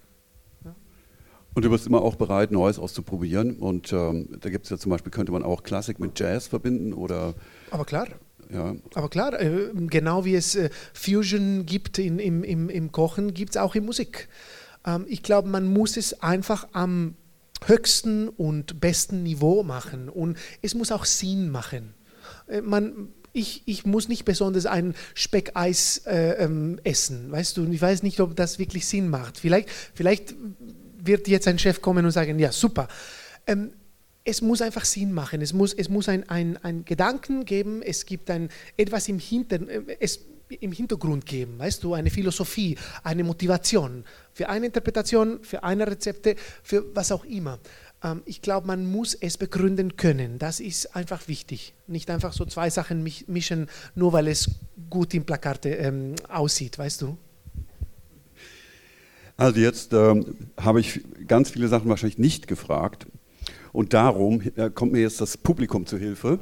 Und 1.56 1.64
du 1.64 1.70
bist 1.70 1.88
immer 1.88 2.02
auch 2.02 2.16
bereit, 2.16 2.52
Neues 2.52 2.78
auszuprobieren. 2.78 3.56
Und 3.56 3.94
ähm, 3.94 4.28
da 4.42 4.50
gibt 4.50 4.66
es 4.66 4.70
ja 4.70 4.78
zum 4.78 4.90
Beispiel, 4.90 5.12
könnte 5.12 5.32
man 5.32 5.42
auch 5.42 5.64
Klassik 5.64 6.00
mit 6.00 6.20
Jazz 6.20 6.48
verbinden 6.48 6.94
oder. 6.94 7.34
Aber 7.72 7.86
klar. 7.86 8.08
Ja. 8.54 8.76
Aber 8.94 9.10
klar, 9.10 9.40
äh, 9.40 9.72
genau 9.74 10.26
wie 10.26 10.36
es 10.36 10.56
äh, 10.56 10.70
Fusion 10.94 11.66
gibt 11.66 11.98
in, 11.98 12.20
im, 12.20 12.44
im, 12.44 12.70
im 12.70 12.92
Kochen, 12.92 13.34
gibt 13.34 13.52
es 13.52 13.58
auch 13.58 13.74
in 13.74 13.86
Musik. 13.86 14.28
Ähm, 14.86 15.06
ich 15.08 15.24
glaube, 15.24 15.48
man 15.48 15.72
muss 15.72 15.96
es 15.96 16.22
einfach 16.22 16.68
am 16.74 17.16
höchsten 17.66 18.28
und 18.28 18.82
besten 18.82 19.24
Niveau 19.24 19.64
machen. 19.64 20.10
Und 20.10 20.38
es 20.62 20.76
muss 20.76 20.92
auch 20.92 21.06
Sinn 21.06 21.50
machen. 21.50 21.94
Äh, 22.48 22.62
man, 22.62 23.08
ich, 23.32 23.64
ich, 23.66 23.86
muss 23.86 24.10
nicht 24.10 24.26
besonders 24.26 24.66
ein 24.66 24.94
Speckeis 25.14 26.02
äh, 26.06 26.44
ähm, 26.44 26.80
essen, 26.84 27.32
weißt 27.32 27.56
du? 27.56 27.66
Ich 27.72 27.82
weiß 27.82 28.04
nicht, 28.04 28.20
ob 28.20 28.36
das 28.36 28.60
wirklich 28.60 28.86
Sinn 28.86 29.10
macht. 29.10 29.38
Vielleicht, 29.38 29.70
vielleicht 29.94 30.36
wird 31.06 31.28
jetzt 31.28 31.48
ein 31.48 31.60
Chef 31.60 31.82
kommen 31.82 32.06
und 32.06 32.12
sagen, 32.12 32.40
ja, 32.40 32.52
super. 32.52 32.88
Ähm, 33.48 33.72
es 34.24 34.42
muss 34.42 34.62
einfach 34.62 34.86
Sinn 34.86 35.14
machen, 35.14 35.42
es 35.42 35.54
muss, 35.54 35.74
es 35.74 35.88
muss 35.88 36.10
ein, 36.10 36.28
ein, 36.30 36.58
ein 36.64 36.84
Gedanken 36.84 37.46
geben, 37.46 37.84
es 37.84 38.06
gibt 38.06 38.32
ein, 38.32 38.50
etwas 38.76 39.08
im, 39.08 39.20
Hinter, 39.20 39.62
äh, 39.70 39.98
es, 40.00 40.20
im 40.50 40.72
Hintergrund 40.72 41.26
geben, 41.26 41.60
weißt 41.60 41.84
du, 41.84 41.94
eine 41.94 42.10
Philosophie, 42.10 42.76
eine 43.04 43.24
Motivation 43.24 44.04
für 44.34 44.50
eine 44.50 44.66
Interpretation, 44.66 45.44
für 45.44 45.64
eine 45.64 45.88
Rezepte, 45.88 46.36
für 46.64 46.84
was 46.96 47.12
auch 47.12 47.24
immer. 47.24 47.60
Ähm, 48.04 48.22
ich 48.26 48.42
glaube, 48.42 48.68
man 48.68 48.86
muss 48.86 49.14
es 49.14 49.38
begründen 49.38 49.96
können. 49.96 50.40
Das 50.40 50.60
ist 50.60 50.96
einfach 50.96 51.28
wichtig. 51.28 51.74
Nicht 51.88 52.10
einfach 52.10 52.34
so 52.34 52.46
zwei 52.46 52.70
Sachen 52.70 53.04
mischen, 53.28 53.68
nur 53.94 54.14
weil 54.14 54.28
es 54.28 54.50
gut 54.90 55.14
im 55.14 55.26
Plakate 55.26 55.70
ähm, 55.70 56.16
aussieht, 56.30 56.78
weißt 56.78 57.02
du? 57.02 57.18
Also 59.38 59.60
jetzt 59.60 59.94
ähm, 59.94 60.36
habe 60.60 60.80
ich 60.80 61.02
ganz 61.28 61.50
viele 61.50 61.68
Sachen 61.68 61.90
wahrscheinlich 61.90 62.18
nicht 62.18 62.48
gefragt. 62.48 63.08
Und 63.74 63.94
darum 63.94 64.42
äh, 64.56 64.70
kommt 64.70 64.94
mir 64.94 65.02
jetzt 65.02 65.20
das 65.20 65.38
Publikum 65.38 65.86
zu 65.86 65.98
Hilfe 65.98 66.40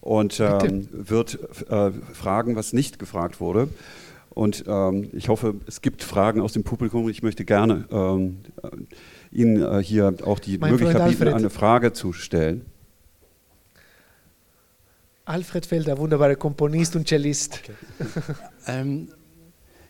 und 0.00 0.40
ähm, 0.40 0.88
wird 0.90 1.38
äh, 1.70 1.92
fragen, 2.12 2.56
was 2.56 2.72
nicht 2.72 2.98
gefragt 2.98 3.40
wurde. 3.40 3.68
Und 4.30 4.64
ähm, 4.66 5.10
ich 5.12 5.28
hoffe, 5.28 5.56
es 5.66 5.82
gibt 5.82 6.02
Fragen 6.02 6.40
aus 6.40 6.52
dem 6.52 6.64
Publikum. 6.64 7.08
Ich 7.08 7.22
möchte 7.22 7.44
gerne 7.44 7.86
ähm, 7.90 8.38
äh, 8.62 8.68
Ihnen 9.30 9.62
äh, 9.62 9.82
hier 9.82 10.14
auch 10.24 10.38
die 10.38 10.58
mein 10.58 10.72
Möglichkeit 10.72 11.08
bieten, 11.08 11.28
eine 11.28 11.50
Frage 11.50 11.92
zu 11.92 12.12
stellen. 12.12 12.64
Alfred 15.24 15.66
Felder, 15.66 15.98
wunderbarer 15.98 16.36
Komponist 16.36 16.96
und 16.96 17.06
Cellist. 17.06 17.60
Okay. 17.62 18.22
ähm, 18.66 19.08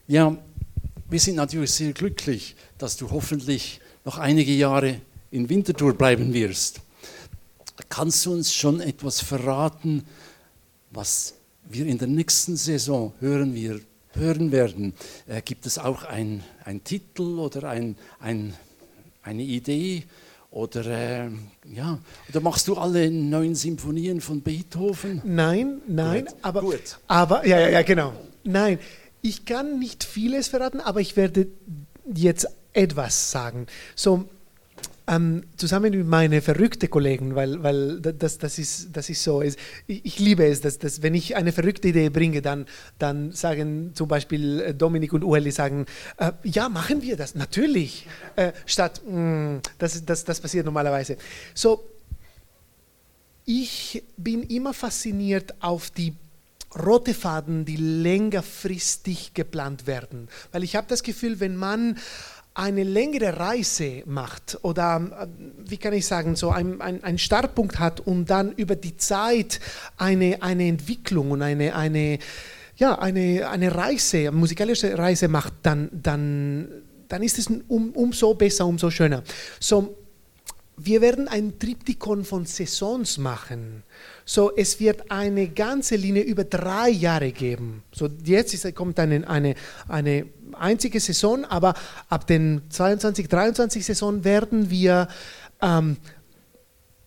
ja, 0.06 0.36
wir 1.10 1.20
sind 1.20 1.36
natürlich 1.36 1.72
sehr 1.72 1.92
glücklich, 1.92 2.54
dass 2.76 2.96
du 2.96 3.10
hoffentlich 3.10 3.80
noch 4.04 4.18
einige 4.18 4.52
Jahre 4.52 5.00
in 5.30 5.48
Winterthur 5.48 5.94
bleiben 5.94 6.32
wirst. 6.34 6.80
Kannst 7.88 8.26
du 8.26 8.32
uns 8.32 8.54
schon 8.54 8.80
etwas 8.80 9.20
verraten, 9.20 10.04
was 10.90 11.34
wir 11.68 11.86
in 11.86 11.98
der 11.98 12.08
nächsten 12.08 12.56
Saison 12.56 13.12
hören, 13.20 13.54
wir, 13.54 13.80
hören 14.12 14.52
werden? 14.52 14.94
Äh, 15.26 15.42
gibt 15.42 15.66
es 15.66 15.78
auch 15.78 16.04
ein, 16.04 16.42
ein 16.64 16.82
Titel 16.84 17.38
oder 17.38 17.68
ein, 17.68 17.96
ein, 18.20 18.54
eine 19.22 19.42
Idee? 19.42 20.04
Oder, 20.50 20.86
äh, 20.86 21.30
ja, 21.70 21.98
oder 22.30 22.40
machst 22.40 22.68
du 22.68 22.74
alle 22.76 23.10
neun 23.10 23.54
Symphonien 23.54 24.20
von 24.22 24.40
Beethoven? 24.40 25.20
Nein, 25.24 25.82
nein, 25.86 26.24
Gut. 26.24 26.34
aber, 26.40 26.60
Gut. 26.62 26.98
aber 27.06 27.46
ja, 27.46 27.60
ja, 27.60 27.68
ja, 27.68 27.82
genau. 27.82 28.14
Nein, 28.44 28.78
ich 29.22 29.44
kann 29.44 29.78
nicht 29.78 30.04
vieles 30.04 30.48
verraten, 30.48 30.80
aber 30.80 31.00
ich 31.00 31.16
werde 31.16 31.48
jetzt 32.14 32.48
etwas 32.72 33.30
sagen. 33.30 33.66
So, 33.94 34.28
ähm, 35.08 35.44
zusammen 35.56 35.96
mit 35.96 36.06
meinen 36.06 36.42
verrückten 36.42 36.90
Kollegen, 36.90 37.34
weil, 37.34 37.62
weil 37.62 38.00
das, 38.00 38.38
das, 38.38 38.58
ist, 38.58 38.90
das 38.92 39.08
ist 39.08 39.22
so. 39.22 39.40
Ich, 39.40 39.56
ich 39.86 40.18
liebe 40.18 40.46
es, 40.46 40.60
dass, 40.60 40.78
dass 40.78 41.02
wenn 41.02 41.14
ich 41.14 41.34
eine 41.34 41.52
verrückte 41.52 41.88
Idee 41.88 42.10
bringe, 42.10 42.42
dann, 42.42 42.66
dann 42.98 43.32
sagen 43.32 43.92
zum 43.94 44.06
Beispiel 44.06 44.60
äh, 44.60 44.74
Dominik 44.74 45.14
und 45.14 45.24
Ueli 45.24 45.50
sagen, 45.50 45.86
äh, 46.18 46.32
ja, 46.44 46.68
machen 46.68 47.02
wir 47.02 47.16
das, 47.16 47.34
natürlich, 47.34 48.06
äh, 48.36 48.52
statt, 48.66 49.00
mh, 49.06 49.56
mm, 49.56 49.60
das, 49.78 50.04
das, 50.04 50.24
das 50.24 50.40
passiert 50.40 50.66
normalerweise. 50.66 51.16
So, 51.54 51.84
ich 53.46 54.04
bin 54.18 54.42
immer 54.42 54.74
fasziniert 54.74 55.54
auf 55.60 55.90
die 55.90 56.14
rote 56.76 57.14
Faden, 57.14 57.64
die 57.64 57.76
längerfristig 57.76 59.34
geplant 59.34 59.86
werden. 59.86 60.28
Weil 60.52 60.64
ich 60.64 60.76
habe 60.76 60.86
das 60.88 61.02
Gefühl, 61.02 61.40
wenn 61.40 61.56
man 61.56 61.98
eine 62.58 62.82
längere 62.82 63.38
Reise 63.38 64.02
macht 64.04 64.58
oder, 64.62 65.28
wie 65.64 65.76
kann 65.76 65.92
ich 65.92 66.06
sagen, 66.06 66.34
so 66.34 66.50
einen 66.50 66.80
ein 66.80 67.16
Startpunkt 67.16 67.78
hat 67.78 68.00
und 68.00 68.28
dann 68.30 68.52
über 68.52 68.74
die 68.74 68.96
Zeit 68.96 69.60
eine, 69.96 70.42
eine 70.42 70.66
Entwicklung 70.66 71.30
und 71.30 71.42
eine, 71.42 71.76
eine, 71.76 72.18
ja, 72.76 72.98
eine, 72.98 73.48
eine 73.48 73.74
Reise, 73.74 74.18
eine 74.18 74.32
musikalische 74.32 74.98
Reise 74.98 75.28
macht, 75.28 75.52
dann, 75.62 75.88
dann, 75.92 76.68
dann 77.06 77.22
ist 77.22 77.38
es 77.38 77.46
um, 77.68 77.92
umso 77.92 78.34
besser, 78.34 78.66
umso 78.66 78.90
schöner. 78.90 79.22
So, 79.60 79.96
wir 80.76 81.00
werden 81.00 81.28
ein 81.28 81.60
Triptychon 81.60 82.24
von 82.24 82.44
Saisons 82.44 83.18
machen. 83.18 83.84
So, 84.30 84.54
es 84.54 84.78
wird 84.78 85.10
eine 85.10 85.48
ganze 85.48 85.96
Linie 85.96 86.22
über 86.22 86.44
drei 86.44 86.90
Jahre 86.90 87.32
geben. 87.32 87.82
So, 87.92 88.10
jetzt 88.24 88.52
ist, 88.52 88.74
kommt 88.74 89.00
eine, 89.00 89.26
eine, 89.26 89.54
eine 89.88 90.26
einzige 90.52 91.00
Saison, 91.00 91.46
aber 91.46 91.72
ab 92.10 92.26
den 92.26 92.60
22, 92.68 93.26
23 93.26 93.86
Saison 93.86 94.24
werden 94.24 94.68
wir 94.68 95.08
ähm, 95.62 95.96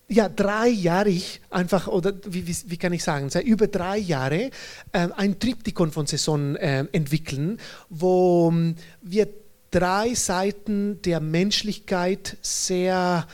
ja, 0.07 0.29
dreijährig 0.29 1.41
einfach, 1.51 1.87
oder 1.87 2.13
wie, 2.25 2.47
wie, 2.47 2.55
wie, 2.65 2.77
kann 2.77 2.91
ich 2.91 3.03
sagen, 3.03 3.29
seit 3.29 3.45
über 3.45 3.67
drei 3.67 3.99
Jahre 3.99 4.49
äh, 4.91 5.07
ein 5.15 5.37
Triptychon 5.37 5.91
von 5.91 6.07
Saison 6.07 6.55
äh, 6.55 6.85
entwickeln, 6.91 7.59
wo 7.89 8.49
ähm, 8.51 8.73
wir 9.03 9.27
drei 9.69 10.15
Seiten 10.15 11.03
der 11.03 11.19
Menschlichkeit 11.19 12.37
sehr 12.41 13.27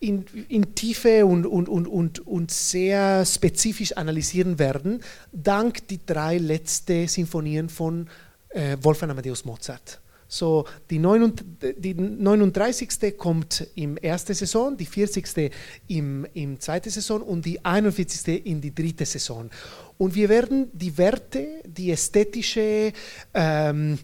in, 0.00 0.24
in 0.48 0.74
Tiefe 0.74 1.26
und, 1.26 1.46
und, 1.46 1.68
und, 1.68 1.86
und, 1.86 2.26
und 2.26 2.50
sehr 2.50 3.24
spezifisch 3.26 3.92
analysieren 3.96 4.58
werden, 4.58 5.02
dank 5.30 5.86
die 5.88 6.00
drei 6.04 6.38
letzten 6.38 7.06
Sinfonien 7.06 7.68
von 7.68 8.08
äh, 8.48 8.76
Wolfgang 8.80 9.12
Amadeus 9.12 9.44
Mozart. 9.44 10.00
So, 10.32 10.64
die, 10.88 11.00
39, 11.00 11.74
die 11.78 11.92
39. 11.94 13.18
kommt 13.18 13.66
im 13.74 13.96
ersten 13.96 14.32
Saison, 14.32 14.76
die 14.76 14.86
40. 14.86 15.52
im, 15.88 16.24
im 16.34 16.58
zweiten 16.60 16.88
Saison 16.88 17.20
und 17.20 17.44
die 17.44 17.62
41. 17.64 18.46
in 18.46 18.60
die 18.60 18.72
dritte 18.72 19.04
Saison. 19.04 19.50
Und 19.98 20.14
wir 20.14 20.28
werden 20.28 20.70
die 20.72 20.96
Werte, 20.96 21.46
die 21.66 21.90
ästhetische 21.90 22.92
ähm, 23.34 23.98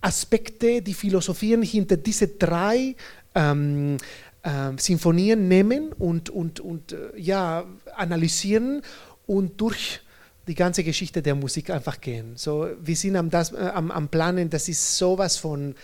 Aspekte, 0.00 0.80
die 0.80 0.94
Philosophien 0.94 1.62
hinter 1.62 1.98
diese 1.98 2.28
drei 2.28 2.96
ähm, 3.34 3.98
äh, 4.44 4.72
Sinfonien 4.76 5.48
nehmen 5.48 5.92
und, 5.92 6.30
und, 6.30 6.60
und 6.60 6.92
äh, 6.92 6.96
ja, 7.16 7.64
analysieren 7.96 8.82
und 9.26 9.60
durch 9.60 10.00
die 10.46 10.54
ganze 10.54 10.84
Geschichte 10.84 11.22
der 11.22 11.34
Musik 11.34 11.70
einfach 11.70 12.00
gehen. 12.00 12.32
So, 12.36 12.68
wir 12.80 12.96
sind 12.96 13.16
am, 13.16 13.30
das, 13.30 13.52
äh, 13.52 13.70
am, 13.74 13.90
am 13.90 14.08
Planen, 14.08 14.50
das 14.50 14.68
ist 14.68 14.98
sowas 14.98 15.36
von 15.36 15.74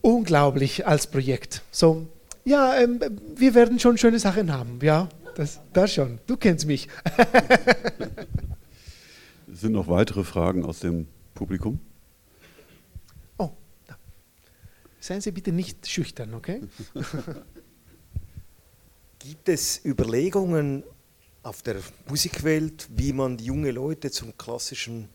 unglaublich 0.00 0.86
als 0.86 1.06
Projekt. 1.06 1.62
So, 1.70 2.06
ja, 2.44 2.76
ähm, 2.76 3.00
wir 3.36 3.54
werden 3.54 3.78
schon 3.78 3.96
schöne 3.96 4.18
Sachen 4.18 4.52
haben, 4.52 4.78
ja, 4.82 5.08
das, 5.36 5.60
das 5.72 5.94
schon. 5.94 6.18
Du 6.26 6.36
kennst 6.36 6.66
mich. 6.66 6.88
Sind 9.52 9.72
noch 9.72 9.88
weitere 9.88 10.24
Fragen 10.24 10.64
aus 10.64 10.80
dem 10.80 11.06
Publikum? 11.34 11.78
Seien 15.04 15.20
Sie 15.20 15.32
bitte 15.32 15.52
nicht 15.52 15.86
schüchtern, 15.86 16.32
okay? 16.32 16.62
Gibt 19.18 19.50
es 19.50 19.84
Überlegungen 19.84 20.82
auf 21.42 21.60
der 21.60 21.76
Musikwelt, 22.08 22.88
wie 22.88 23.12
man 23.12 23.36
junge 23.36 23.70
Leute 23.70 24.10
zum 24.10 24.34
klassischen 24.38 25.10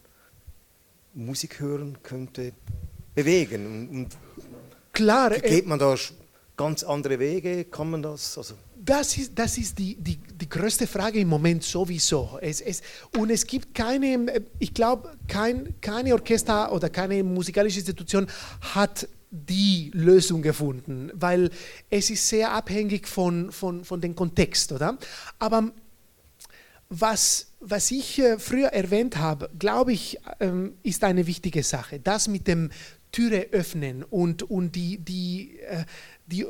Musik 1.16 1.60
hören 1.60 1.98
könnte, 2.04 2.54
bewegen? 3.16 3.90
Und 3.90 4.10
Klar. 4.94 5.32
Geht 5.32 5.66
man 5.66 5.80
da 5.80 5.96
ganz 6.56 6.84
andere 6.84 7.18
Wege? 7.18 7.66
Kann 7.66 7.90
man 7.90 8.04
das? 8.04 8.38
Also 8.38 8.54
das 8.76 9.18
ist, 9.18 9.32
das 9.34 9.58
ist 9.58 9.80
die, 9.80 9.96
die, 9.96 10.18
die 10.18 10.48
größte 10.48 10.86
Frage 10.86 11.20
im 11.20 11.30
Moment 11.30 11.64
sowieso. 11.64 12.38
Es, 12.42 12.62
es, 12.62 12.84
und 13.18 13.32
es 13.32 13.48
gibt 13.48 13.74
keine, 13.74 14.44
ich 14.60 14.72
glaube, 14.72 15.18
kein, 15.28 15.82
keine 15.82 16.14
Orchester 16.14 16.72
oder 16.72 16.92
keine 16.92 17.24
musikalische 17.24 17.80
Institution 17.80 18.28
hat 18.62 19.08
die 19.32 19.92
Lösung 19.94 20.42
gefunden, 20.42 21.12
weil 21.14 21.52
es 21.90 22.10
ist 22.10 22.28
sehr 22.28 22.52
abhängig 22.52 23.08
von, 23.08 23.52
von, 23.52 23.86
von 23.86 24.02
dem 24.02 24.16
Kontext, 24.16 24.72
oder? 24.72 24.98
Aber 25.38 25.72
was, 26.90 27.54
was 27.60 27.92
ich 27.92 28.20
äh, 28.20 28.40
früher 28.40 28.70
erwähnt 28.70 29.18
habe, 29.18 29.50
glaube 29.58 29.94
ich, 29.94 30.20
ähm, 30.40 30.74
ist 30.82 31.04
eine 31.04 31.28
wichtige 31.28 31.62
Sache. 31.64 32.00
Das 32.00 32.28
mit 32.28 32.48
dem 32.48 32.72
Türe 33.12 33.48
öffnen 33.52 34.04
und, 34.04 34.44
und 34.44 34.76
die, 34.76 34.98
die, 34.98 35.60
äh, 35.60 35.86
die 36.26 36.46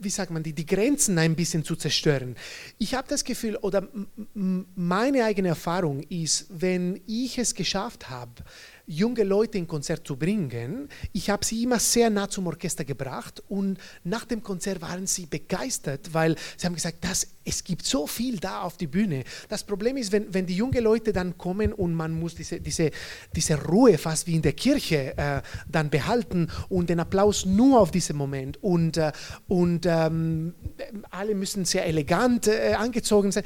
wie 0.00 0.10
sagt 0.10 0.30
man, 0.30 0.42
die, 0.42 0.52
die 0.52 0.66
Grenzen 0.66 1.18
ein 1.18 1.34
bisschen 1.34 1.64
zu 1.64 1.74
zerstören. 1.74 2.36
Ich 2.78 2.94
habe 2.94 3.08
das 3.08 3.24
Gefühl, 3.24 3.56
oder 3.56 3.88
meine 4.34 5.24
eigene 5.24 5.48
Erfahrung 5.48 6.02
ist, 6.04 6.46
wenn 6.50 7.00
ich 7.06 7.38
es 7.38 7.54
geschafft 7.54 8.08
habe, 8.08 8.44
junge 8.88 9.22
Leute 9.22 9.58
in 9.58 9.68
Konzert 9.68 10.06
zu 10.06 10.16
bringen. 10.16 10.88
Ich 11.12 11.28
habe 11.28 11.44
sie 11.44 11.62
immer 11.62 11.78
sehr 11.78 12.08
nah 12.08 12.28
zum 12.28 12.46
Orchester 12.46 12.84
gebracht 12.84 13.42
und 13.48 13.78
nach 14.02 14.24
dem 14.24 14.42
Konzert 14.42 14.80
waren 14.80 15.06
sie 15.06 15.26
begeistert, 15.26 16.12
weil 16.14 16.36
sie 16.56 16.66
haben 16.66 16.74
gesagt, 16.74 17.04
dass 17.04 17.26
es 17.44 17.62
gibt 17.62 17.84
so 17.84 18.06
viel 18.06 18.38
da 18.38 18.62
auf 18.62 18.78
die 18.78 18.86
Bühne. 18.86 19.24
Das 19.48 19.64
Problem 19.64 19.96
ist, 19.98 20.10
wenn, 20.10 20.32
wenn 20.32 20.46
die 20.46 20.56
jungen 20.56 20.82
Leute 20.82 21.12
dann 21.12 21.36
kommen 21.36 21.72
und 21.72 21.94
man 21.94 22.18
muss 22.18 22.34
diese, 22.34 22.60
diese, 22.60 22.90
diese 23.36 23.62
Ruhe 23.62 23.98
fast 23.98 24.26
wie 24.26 24.34
in 24.34 24.42
der 24.42 24.54
Kirche 24.54 25.16
äh, 25.16 25.42
dann 25.68 25.90
behalten 25.90 26.50
und 26.70 26.88
den 26.88 27.00
Applaus 27.00 27.44
nur 27.44 27.80
auf 27.80 27.90
diesen 27.90 28.16
Moment 28.16 28.62
und, 28.62 28.96
äh, 28.96 29.12
und 29.48 29.84
ähm, 29.84 30.54
alle 31.10 31.34
müssen 31.34 31.66
sehr 31.66 31.86
elegant 31.86 32.48
äh, 32.48 32.72
angezogen 32.72 33.32
sein. 33.32 33.44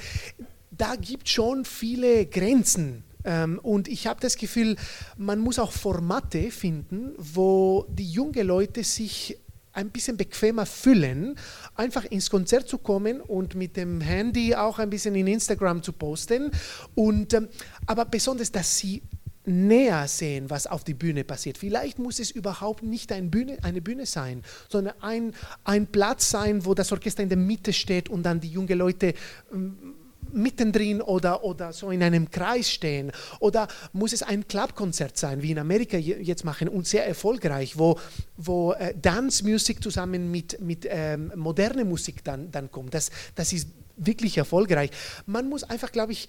Da 0.71 0.95
gibt 0.97 1.29
schon 1.29 1.65
viele 1.65 2.27
Grenzen 2.27 3.05
und 3.25 3.89
ich 3.89 4.07
habe 4.07 4.21
das 4.21 4.37
Gefühl, 4.37 4.77
man 5.17 5.39
muss 5.39 5.59
auch 5.59 5.73
Formate 5.73 6.51
finden, 6.51 7.13
wo 7.19 7.87
die 7.89 8.11
jungen 8.11 8.47
Leute 8.47 8.83
sich 8.85 9.39
ein 9.73 9.91
bisschen 9.91 10.17
bequemer 10.17 10.67
fühlen, 10.67 11.37
einfach 11.75 12.05
ins 12.05 12.31
Konzert 12.31 12.69
zu 12.69 12.79
kommen 12.79 13.21
und 13.21 13.55
mit 13.55 13.77
dem 13.77 14.01
Handy 14.01 14.55
auch 14.55 14.79
ein 14.79 14.91
bisschen 14.91 15.15
in 15.15 15.27
Instagram 15.27 15.83
zu 15.83 15.93
posten. 15.93 16.51
Und, 16.95 17.33
ähm, 17.35 17.49
aber 17.87 18.05
besonders, 18.05 18.53
dass 18.53 18.79
sie 18.79 19.03
näher 19.45 20.07
sehen, 20.07 20.51
was 20.51 20.69
auf 20.69 20.85
die 20.85 20.95
Bühne 20.95 21.25
passiert. 21.25 21.59
Vielleicht 21.59 21.99
muss 21.99 22.21
es 22.21 22.31
überhaupt 22.31 22.85
nicht 22.85 23.11
eine 23.11 23.29
Bühne, 23.29 23.59
eine 23.63 23.81
Bühne 23.81 24.07
sein, 24.07 24.43
sondern 24.69 24.95
ein, 25.01 25.33
ein 25.65 25.87
Platz 25.89 26.31
sein, 26.31 26.65
wo 26.65 26.75
das 26.75 26.93
Orchester 26.93 27.25
in 27.25 27.29
der 27.29 27.39
Mitte 27.39 27.73
steht 27.73 28.09
und 28.09 28.23
dann 28.23 28.41
die 28.41 28.51
jungen 28.51 28.79
Leute 28.79 29.15
ähm, 29.53 29.95
mittendrin 30.33 31.01
oder, 31.01 31.45
oder 31.45 31.73
so 31.73 31.91
in 31.91 32.03
einem 32.03 32.31
Kreis 32.31 32.71
stehen? 32.71 33.13
Oder 33.41 33.69
muss 33.93 34.13
es 34.13 34.23
ein 34.23 34.47
Clubkonzert 34.47 35.17
sein, 35.17 35.43
wie 35.43 35.51
in 35.51 35.59
Amerika 35.59 35.97
jetzt 35.97 36.45
machen 36.45 36.69
und 36.69 36.87
sehr 36.87 37.07
erfolgreich, 37.07 37.79
wo, 37.79 37.99
wo 38.37 38.73
äh, 38.73 38.95
Dance 39.01 39.45
Music 39.45 39.83
zusammen 39.83 40.31
mit, 40.31 40.61
mit 40.61 40.87
ähm, 40.89 41.33
moderner 41.37 41.85
Musik 41.85 42.25
dann, 42.25 42.51
dann 42.51 42.71
kommt? 42.71 42.95
Das, 42.95 43.11
das 43.35 43.53
ist 43.53 43.69
wirklich 43.97 44.39
erfolgreich. 44.39 44.91
Man 45.27 45.49
muss 45.49 45.65
einfach, 45.65 45.93
glaube 45.93 46.13
ich, 46.13 46.29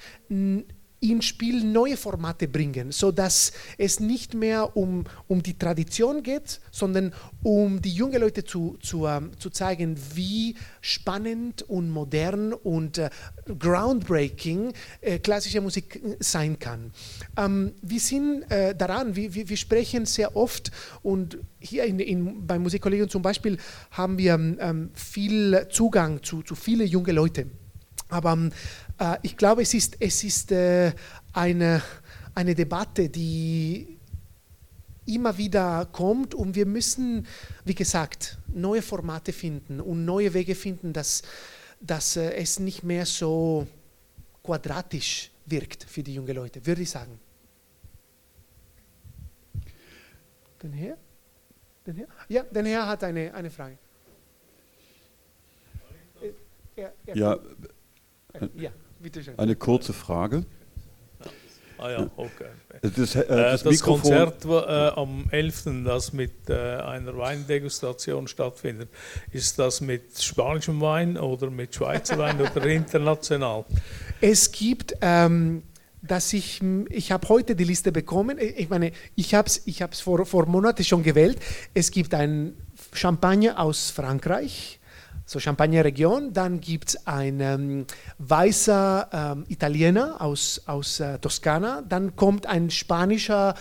ins 1.04 1.26
Spiel 1.26 1.64
neue 1.64 1.98
Formate 1.98 2.48
bringen, 2.48 2.92
sodass 2.92 3.52
es 3.78 4.00
nicht 4.00 4.34
mehr 4.34 4.76
um, 4.78 5.04
um 5.28 5.44
die 5.44 5.58
Tradition 5.58 6.24
geht, 6.24 6.62
sondern 6.72 7.14
um 7.44 7.82
die 7.82 7.92
jungen 7.92 8.22
Leute 8.22 8.46
zu, 8.46 8.78
zu, 8.82 9.06
ähm, 9.06 9.32
zu 9.38 9.50
zeigen, 9.50 9.98
wie 10.16 10.56
spannend 10.82 11.64
und 11.64 11.90
modern 11.90 12.54
und 12.54 12.98
äh, 12.98 13.10
groundbreaking 13.60 14.74
äh, 15.02 15.20
klassische 15.20 15.60
Musik 15.60 15.98
äh, 15.98 16.16
sein 16.20 16.58
kann. 16.58 16.92
Ähm, 17.38 17.74
wir 17.82 18.00
sind 18.00 18.44
äh, 18.50 18.74
daran, 18.74 19.16
wir, 19.16 19.34
wir, 19.34 19.50
wir, 19.50 19.58
sprechen 19.58 20.06
sehr 20.06 20.36
oft 20.36 20.72
und 21.02 21.38
hier 21.60 21.84
in, 21.84 22.00
in, 22.00 22.48
bei 22.48 22.58
Musikkollegen 22.58 23.10
zum 23.10 23.22
Beispiel 23.22 23.58
haben 23.92 24.18
wir 24.18 24.34
ähm, 24.36 24.92
viel 24.94 25.68
Zugang 25.70 26.24
zu, 26.24 26.44
zu 26.44 26.56
vielen 26.56 26.88
jungen 26.88 27.16
Leuten. 27.16 27.52
Aber 28.14 28.34
äh, 28.34 28.50
ich 29.22 29.38
glaube, 29.38 29.62
es 29.64 29.74
ist, 29.74 29.98
es 30.00 30.24
ist 30.24 30.52
äh, 30.52 30.94
eine, 31.34 31.82
eine 32.36 32.56
Debatte, 32.56 33.10
die 33.10 34.00
immer 35.06 35.38
wieder 35.38 35.88
kommt 35.92 36.34
und 36.34 36.56
wir 36.56 36.66
müssen, 36.66 37.28
wie 37.66 37.76
gesagt, 37.76 38.38
neue 38.48 38.82
Formate 38.82 39.34
finden 39.34 39.82
und 39.82 40.06
neue 40.06 40.34
Wege 40.34 40.56
finden, 40.56 40.94
dass, 40.94 41.24
dass 41.82 42.16
äh, 42.16 42.34
es 42.36 42.60
nicht 42.60 42.84
mehr 42.84 43.06
so 43.06 43.68
quadratisch 44.44 45.32
wirkt 45.46 45.84
für 45.84 46.04
die 46.04 46.14
jungen 46.14 46.36
Leute, 46.36 46.66
würde 46.66 46.82
ich 46.84 46.90
sagen. 46.90 47.20
Den 50.62 50.74
Herr? 50.74 50.98
Den 51.86 51.96
Herr? 51.96 52.08
Ja, 52.30 52.44
den 52.44 52.66
Herr 52.66 52.88
hat 52.88 53.04
eine, 53.04 53.34
eine 53.34 53.50
Frage. 53.50 53.78
Ja. 56.76 56.92
ja, 57.14 57.40
ja. 58.56 58.72
Eine 59.38 59.56
kurze 59.56 59.94
Frage. 59.94 60.46
Ah 61.84 61.90
ja, 61.90 62.10
okay. 62.16 62.46
Das, 62.82 63.16
äh, 63.16 63.28
das, 63.28 63.64
das 63.64 63.82
Konzert 63.82 64.46
äh, 64.46 64.48
am 64.48 65.26
11., 65.30 65.84
das 65.84 66.14
mit 66.14 66.50
äh, 66.50 66.54
einer 66.54 67.18
Weindegustation 67.18 68.30
stattfindet, 68.30 68.88
ist 69.32 69.60
das 69.60 69.82
mit 69.82 70.22
spanischem 70.22 70.80
Wein 70.80 71.18
oder 71.18 71.50
mit 71.50 71.76
Schweizer 71.76 72.18
Wein 72.18 72.40
oder 72.56 72.66
international? 72.68 73.66
Es 74.22 74.50
gibt, 74.54 74.96
ähm, 75.02 75.64
dass 76.02 76.32
ich, 76.32 76.62
ich 76.90 77.12
habe 77.12 77.28
heute 77.28 77.54
die 77.54 77.66
Liste 77.66 77.92
bekommen, 77.92 78.38
ich 78.40 78.70
meine, 78.70 78.94
ich 79.16 79.34
habe 79.34 79.48
es 79.48 79.64
ich 79.66 79.84
vor, 80.02 80.26
vor 80.26 80.46
Monaten 80.46 80.86
schon 80.86 81.04
gewählt. 81.04 81.38
Es 81.74 81.92
gibt 81.92 82.14
ein 82.14 82.56
Champagner 82.94 83.60
aus 83.60 83.90
Frankreich, 83.90 84.80
so 85.26 85.40
Champagner-Region. 85.40 86.34
Dann 86.34 86.60
gibt 86.60 86.90
es 86.90 87.08
einen 87.08 87.40
ähm, 87.40 87.86
weißer 88.18 89.10
ähm, 89.12 89.46
Italiener 89.48 90.22
aus, 90.22 90.62
aus 90.66 91.00
äh, 91.00 91.20
Toskana. 91.20 91.84
Dann 91.88 92.16
kommt 92.16 92.46
ein 92.46 92.70
spanischer 92.70 93.56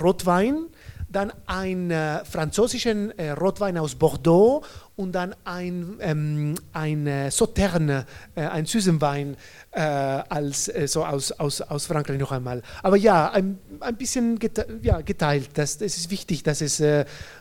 Rotwein. 0.00 0.66
Dann 1.10 1.32
ein 1.46 1.90
äh, 1.90 2.22
französischen 2.26 3.18
äh, 3.18 3.30
Rotwein 3.30 3.78
aus 3.78 3.94
Bordeaux 3.94 4.62
und 4.94 5.12
dann 5.12 5.34
ein, 5.44 5.96
ähm, 6.00 6.54
ein 6.74 7.06
äh, 7.06 7.30
Sauterne, 7.30 8.04
äh, 8.34 8.42
ein 8.42 8.66
süßen 8.66 9.00
Wein 9.00 9.34
äh, 9.70 9.80
als, 9.80 10.66
so 10.66 11.06
aus, 11.06 11.32
aus, 11.32 11.62
aus 11.62 11.86
Frankreich 11.86 12.18
noch 12.18 12.30
einmal. 12.30 12.62
Aber 12.82 12.96
ja, 12.96 13.30
ein, 13.30 13.58
ein 13.80 13.96
bisschen 13.96 14.38
gete 14.38 14.66
ja, 14.82 15.00
geteilt. 15.00 15.50
Das, 15.54 15.78
das 15.78 15.96
ist 15.96 16.10
wichtig, 16.10 16.42
dass 16.42 16.60
es, 16.60 16.82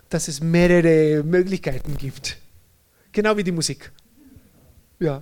dass 0.09 0.28
es 0.30 0.39
mehrere 0.39 1.23
Möglichkeiten 1.23 1.97
gibt. 1.97 2.38
Genau 3.11 3.35
wie 3.37 3.43
die 3.43 3.51
Musik. 3.51 3.91
Ja. 4.99 5.21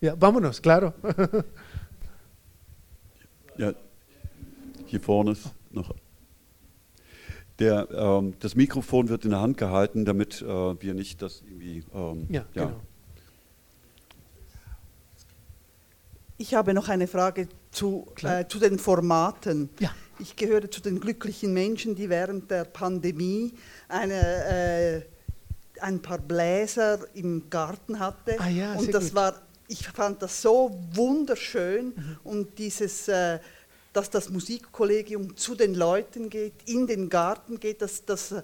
Ja, 0.00 0.14
vámonos, 0.14 0.62
claro. 0.62 0.92
ja, 3.58 3.74
hier 4.86 5.00
vorne 5.00 5.32
ist 5.32 5.50
noch. 5.70 5.92
Der, 7.58 7.88
ähm, 7.90 8.34
das 8.38 8.54
Mikrofon 8.54 9.08
wird 9.08 9.24
in 9.24 9.30
der 9.30 9.40
Hand 9.40 9.56
gehalten, 9.58 10.04
damit 10.04 10.40
äh, 10.40 10.46
wir 10.46 10.94
nicht 10.94 11.20
das 11.20 11.42
irgendwie. 11.44 11.82
Ähm, 11.92 12.26
ja, 12.30 12.44
ja, 12.54 12.66
genau. 12.66 12.80
Ich 16.36 16.54
habe 16.54 16.72
noch 16.72 16.88
eine 16.88 17.08
Frage 17.08 17.48
zu, 17.72 18.06
äh, 18.22 18.46
zu 18.46 18.60
den 18.60 18.78
Formaten. 18.78 19.70
Ja. 19.80 19.90
Ich 20.20 20.36
gehöre 20.36 20.70
zu 20.70 20.80
den 20.80 21.00
glücklichen 21.00 21.52
Menschen, 21.52 21.96
die 21.96 22.08
während 22.08 22.52
der 22.52 22.64
Pandemie 22.64 23.54
eine. 23.88 24.14
Äh, 24.14 25.17
ein 25.82 26.00
paar 26.00 26.18
Bläser 26.18 27.00
im 27.14 27.48
Garten 27.50 27.98
hatte. 27.98 28.36
Ah 28.38 28.48
ja, 28.48 28.74
und 28.74 28.92
das 28.92 29.06
gut. 29.06 29.14
war, 29.14 29.34
ich 29.68 29.88
fand 29.88 30.22
das 30.22 30.42
so 30.42 30.78
wunderschön 30.92 31.86
mhm. 31.86 32.18
und 32.24 32.58
dieses, 32.58 33.08
äh, 33.08 33.38
dass 33.92 34.10
das 34.10 34.30
Musikkollegium 34.30 35.36
zu 35.36 35.54
den 35.54 35.74
Leuten 35.74 36.30
geht, 36.30 36.54
in 36.66 36.86
den 36.86 37.08
Garten 37.08 37.58
geht, 37.60 37.82
das, 37.82 38.04
das, 38.04 38.34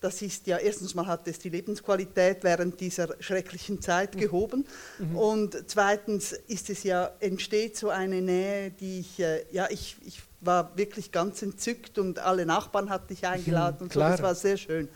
das 0.00 0.22
ist 0.22 0.46
ja, 0.46 0.58
erstens 0.58 0.94
mal 0.94 1.06
hat 1.06 1.26
es 1.28 1.38
die 1.38 1.48
Lebensqualität 1.48 2.42
während 2.42 2.80
dieser 2.80 3.14
schrecklichen 3.20 3.80
Zeit 3.80 4.14
mhm. 4.14 4.20
gehoben 4.20 4.66
mhm. 4.98 5.16
und 5.16 5.64
zweitens 5.66 6.32
ist 6.32 6.68
es 6.70 6.82
ja, 6.82 7.12
entsteht 7.20 7.76
so 7.76 7.90
eine 7.90 8.20
Nähe, 8.20 8.70
die 8.70 9.00
ich, 9.00 9.20
äh, 9.20 9.44
ja, 9.50 9.68
ich, 9.70 9.96
ich 10.04 10.22
war 10.40 10.76
wirklich 10.76 11.10
ganz 11.10 11.40
entzückt 11.42 11.98
und 11.98 12.18
alle 12.18 12.44
Nachbarn 12.44 12.90
hatte 12.90 13.14
ich 13.14 13.26
eingeladen 13.26 13.78
und 13.82 13.92
so, 13.92 14.00
das 14.00 14.20
war 14.20 14.34
sehr 14.34 14.56
schön 14.58 14.88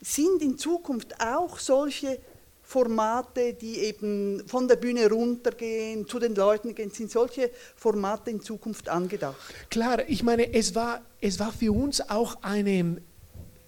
sind 0.00 0.42
in 0.42 0.56
Zukunft 0.58 1.20
auch 1.20 1.58
solche 1.58 2.18
Formate, 2.62 3.54
die 3.54 3.78
eben 3.80 4.46
von 4.46 4.68
der 4.68 4.76
Bühne 4.76 5.10
runtergehen, 5.10 6.06
zu 6.06 6.20
den 6.20 6.36
Leuten 6.36 6.74
gehen, 6.74 6.90
sind 6.90 7.10
solche 7.10 7.50
Formate 7.74 8.30
in 8.30 8.40
Zukunft 8.40 8.88
angedacht? 8.88 9.36
Klar, 9.70 10.08
ich 10.08 10.22
meine, 10.22 10.54
es 10.54 10.74
war, 10.74 11.00
es 11.20 11.40
war 11.40 11.52
für 11.52 11.72
uns 11.72 12.00
auch 12.08 12.42
eine 12.42 13.02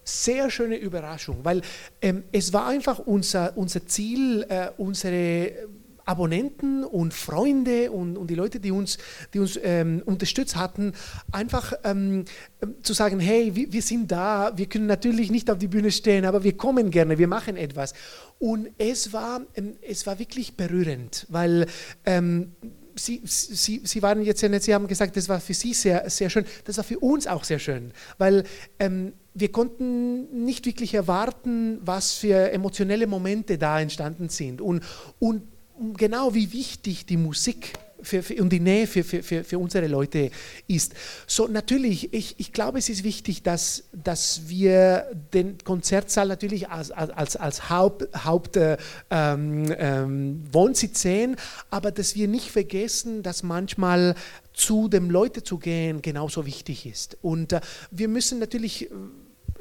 sehr 0.05 0.51
schöne 0.51 0.77
Überraschung, 0.77 1.39
weil 1.43 1.63
ähm, 2.01 2.25
es 2.31 2.53
war 2.53 2.67
einfach 2.67 3.01
unser, 3.01 3.57
unser 3.57 3.87
Ziel, 3.87 4.47
äh, 4.49 4.71
unsere 4.77 5.69
Abonnenten 6.05 6.85
und 6.85 7.15
Freunde 7.15 7.91
und, 7.91 8.17
und 8.17 8.29
die 8.29 8.35
Leute, 8.35 8.61
die 8.61 8.71
uns, 8.71 8.99
die 9.35 9.39
uns 9.39 9.59
ähm, 9.63 10.03
unterstützt 10.05 10.57
hatten, 10.57 10.93
einfach 11.31 11.73
ähm, 11.85 12.25
ähm, 12.61 12.75
zu 12.83 12.93
sagen, 12.93 13.21
hey, 13.21 13.55
wir, 13.55 13.73
wir, 13.73 13.83
sind 13.83 14.11
da, 14.11 14.53
wir 14.57 14.67
können 14.67 14.87
natürlich 14.87 15.31
nicht 15.31 15.51
auf 15.51 15.59
die 15.59 15.69
Bühne 15.69 15.91
stehen, 15.91 16.25
aber 16.25 16.45
wir 16.45 16.57
kommen 16.57 16.91
gerne, 16.91 17.19
wir 17.19 17.29
machen 17.29 17.57
etwas. 17.57 17.95
Und 18.39 18.69
es 18.79 19.13
war, 19.13 19.43
ähm, 19.55 19.77
es 19.81 20.07
war 20.07 20.19
wirklich 20.19 20.57
berührend, 20.57 21.27
weil 21.29 21.67
ähm, 22.05 22.53
Sie, 22.95 23.23
Sie, 23.25 23.81
Sie 23.85 24.03
waren 24.03 24.23
jetzt 24.23 24.43
ja 24.43 24.49
nicht, 24.49 24.65
Sie 24.65 24.75
haben 24.75 24.87
gesagt, 24.87 25.17
das 25.17 25.29
war 25.29 25.41
für 25.41 25.55
Sie 25.55 25.73
sehr, 25.73 26.11
sehr 26.11 26.29
schön, 26.29 26.45
das 26.65 26.77
war 26.77 26.85
für 26.85 26.99
uns 26.99 27.27
auch 27.27 27.45
sehr 27.45 27.59
schön, 27.59 27.93
weil 28.19 28.45
ähm, 28.79 29.15
wir 29.35 29.51
konnten 29.51 30.45
nicht 30.45 30.67
wirklich 30.67 30.95
erwarten, 30.95 31.79
was 31.83 32.13
für 32.13 32.53
emotionelle 32.53 33.07
Momente 33.07 33.57
da 33.57 33.81
entstanden 33.81 34.29
sind. 34.29 34.61
Und, 34.61 34.83
und 35.19 35.43
genau 35.97 36.35
wie 36.35 36.53
wichtig 36.53 37.07
die 37.07 37.17
Musik 37.17 37.73
für, 38.03 38.23
für, 38.23 38.43
und 38.43 38.51
die 38.51 38.61
Nähe 38.61 38.87
für, 38.87 39.05
für, 39.05 39.23
für, 39.23 39.59
unsere 39.59 39.87
Leute 39.87 40.31
ist. 40.67 40.95
So, 41.27 41.47
natürlich, 41.47 42.13
ich, 42.13 42.35
ich 42.39 42.53
glaube, 42.53 42.79
es 42.79 42.89
ist 42.89 43.05
wichtig, 43.05 43.43
dass, 43.43 43.85
dass 43.93 44.49
wir 44.49 45.07
den 45.33 45.59
Konzertsaal 45.59 46.29
natürlich 46.29 46.69
als, 46.69 46.91
als, 46.91 47.37
als 47.37 47.71
Haupt, 47.71 48.09
Haupt 48.25 48.57
äh, 48.57 48.77
ähm, 49.11 49.73
ähm, 49.79 50.75
sehen, 50.75 51.37
aber 51.71 51.93
dass 51.93 52.15
wir 52.15 52.29
nicht 52.29 52.51
vergessen, 52.51 53.23
dass 53.23 53.43
manchmal 53.43 54.15
zu 54.53 54.89
den 54.89 55.09
Leuten 55.09 55.45
zu 55.45 55.59
gehen 55.59 56.03
genauso 56.03 56.45
wichtig 56.45 56.87
ist. 56.87 57.17
Und 57.23 57.53
äh, 57.53 57.61
wir 57.91 58.09
müssen 58.09 58.39
natürlich 58.39 58.91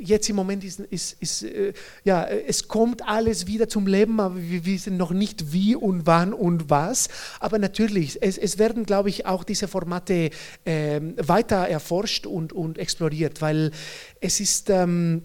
jetzt 0.02 0.30
im 0.30 0.36
Moment 0.36 0.64
ist, 0.64 0.80
ist, 0.80 1.22
ist 1.22 1.44
äh, 1.44 1.74
ja, 2.04 2.26
es 2.26 2.68
kommt 2.68 3.08
alles 3.08 3.48
wieder 3.48 3.70
zum 3.70 3.88
Leben, 3.88 4.20
aber 4.20 4.36
wir 4.36 4.66
wissen 4.66 4.98
noch 4.98 5.12
nicht 5.12 5.54
wie 5.54 5.76
und 5.76 6.06
wann 6.06 6.34
und 6.34 6.70
was. 6.70 7.10
Aber 7.40 7.60
natürlich, 7.60 8.22
es, 8.22 8.38
es 8.38 8.58
werden, 8.58 8.86
glaube 8.86 9.10
ich, 9.10 9.26
auch 9.26 9.44
diese 9.44 9.68
Formate 9.68 10.32
äh, 10.66 11.02
weiter 11.18 11.68
erforscht 11.68 12.26
und, 12.26 12.54
und 12.54 12.78
exploriert, 12.78 13.42
weil 13.42 13.72
es 14.20 14.40
ist, 14.40 14.70
ähm, 14.70 15.24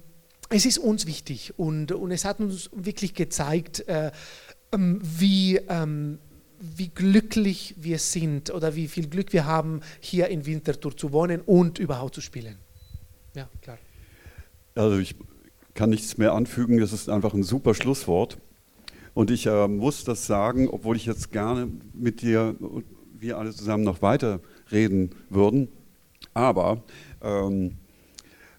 es 0.48 0.66
ist 0.66 0.78
uns 0.78 1.06
wichtig 1.06 1.54
und, 1.58 1.92
und 1.92 2.10
es 2.10 2.24
hat 2.24 2.40
uns 2.40 2.70
wirklich 2.72 3.14
gezeigt, 3.14 3.88
äh, 3.88 4.12
ähm, 4.72 5.00
wie, 5.02 5.56
ähm, 5.68 6.18
wie 6.60 6.88
glücklich 6.88 7.74
wir 7.78 7.98
sind 7.98 8.50
oder 8.50 8.74
wie 8.74 8.88
viel 8.88 9.08
Glück 9.08 9.32
wir 9.32 9.44
haben, 9.44 9.80
hier 10.00 10.28
in 10.28 10.46
Winterthur 10.46 10.96
zu 10.96 11.12
wohnen 11.12 11.40
und 11.40 11.78
überhaupt 11.78 12.14
zu 12.14 12.20
spielen. 12.20 12.58
Ja, 13.34 13.48
klar. 13.60 13.78
Also 14.76 14.98
ich 14.98 15.16
kann 15.74 15.90
nichts 15.90 16.18
mehr 16.18 16.32
anfügen, 16.32 16.78
das 16.78 16.92
ist 16.92 17.08
einfach 17.08 17.34
ein 17.34 17.42
super 17.42 17.74
Schlusswort. 17.74 18.38
Und 19.14 19.30
ich 19.30 19.46
äh, 19.46 19.66
muss 19.66 20.04
das 20.04 20.26
sagen, 20.26 20.68
obwohl 20.68 20.96
ich 20.96 21.06
jetzt 21.06 21.32
gerne 21.32 21.68
mit 21.94 22.20
dir, 22.20 22.54
wir 23.18 23.38
alle 23.38 23.52
zusammen 23.52 23.82
noch 23.82 24.02
weiter 24.02 24.40
reden 24.70 25.10
würden. 25.30 25.68
Aber 26.34 26.82
ähm, 27.22 27.76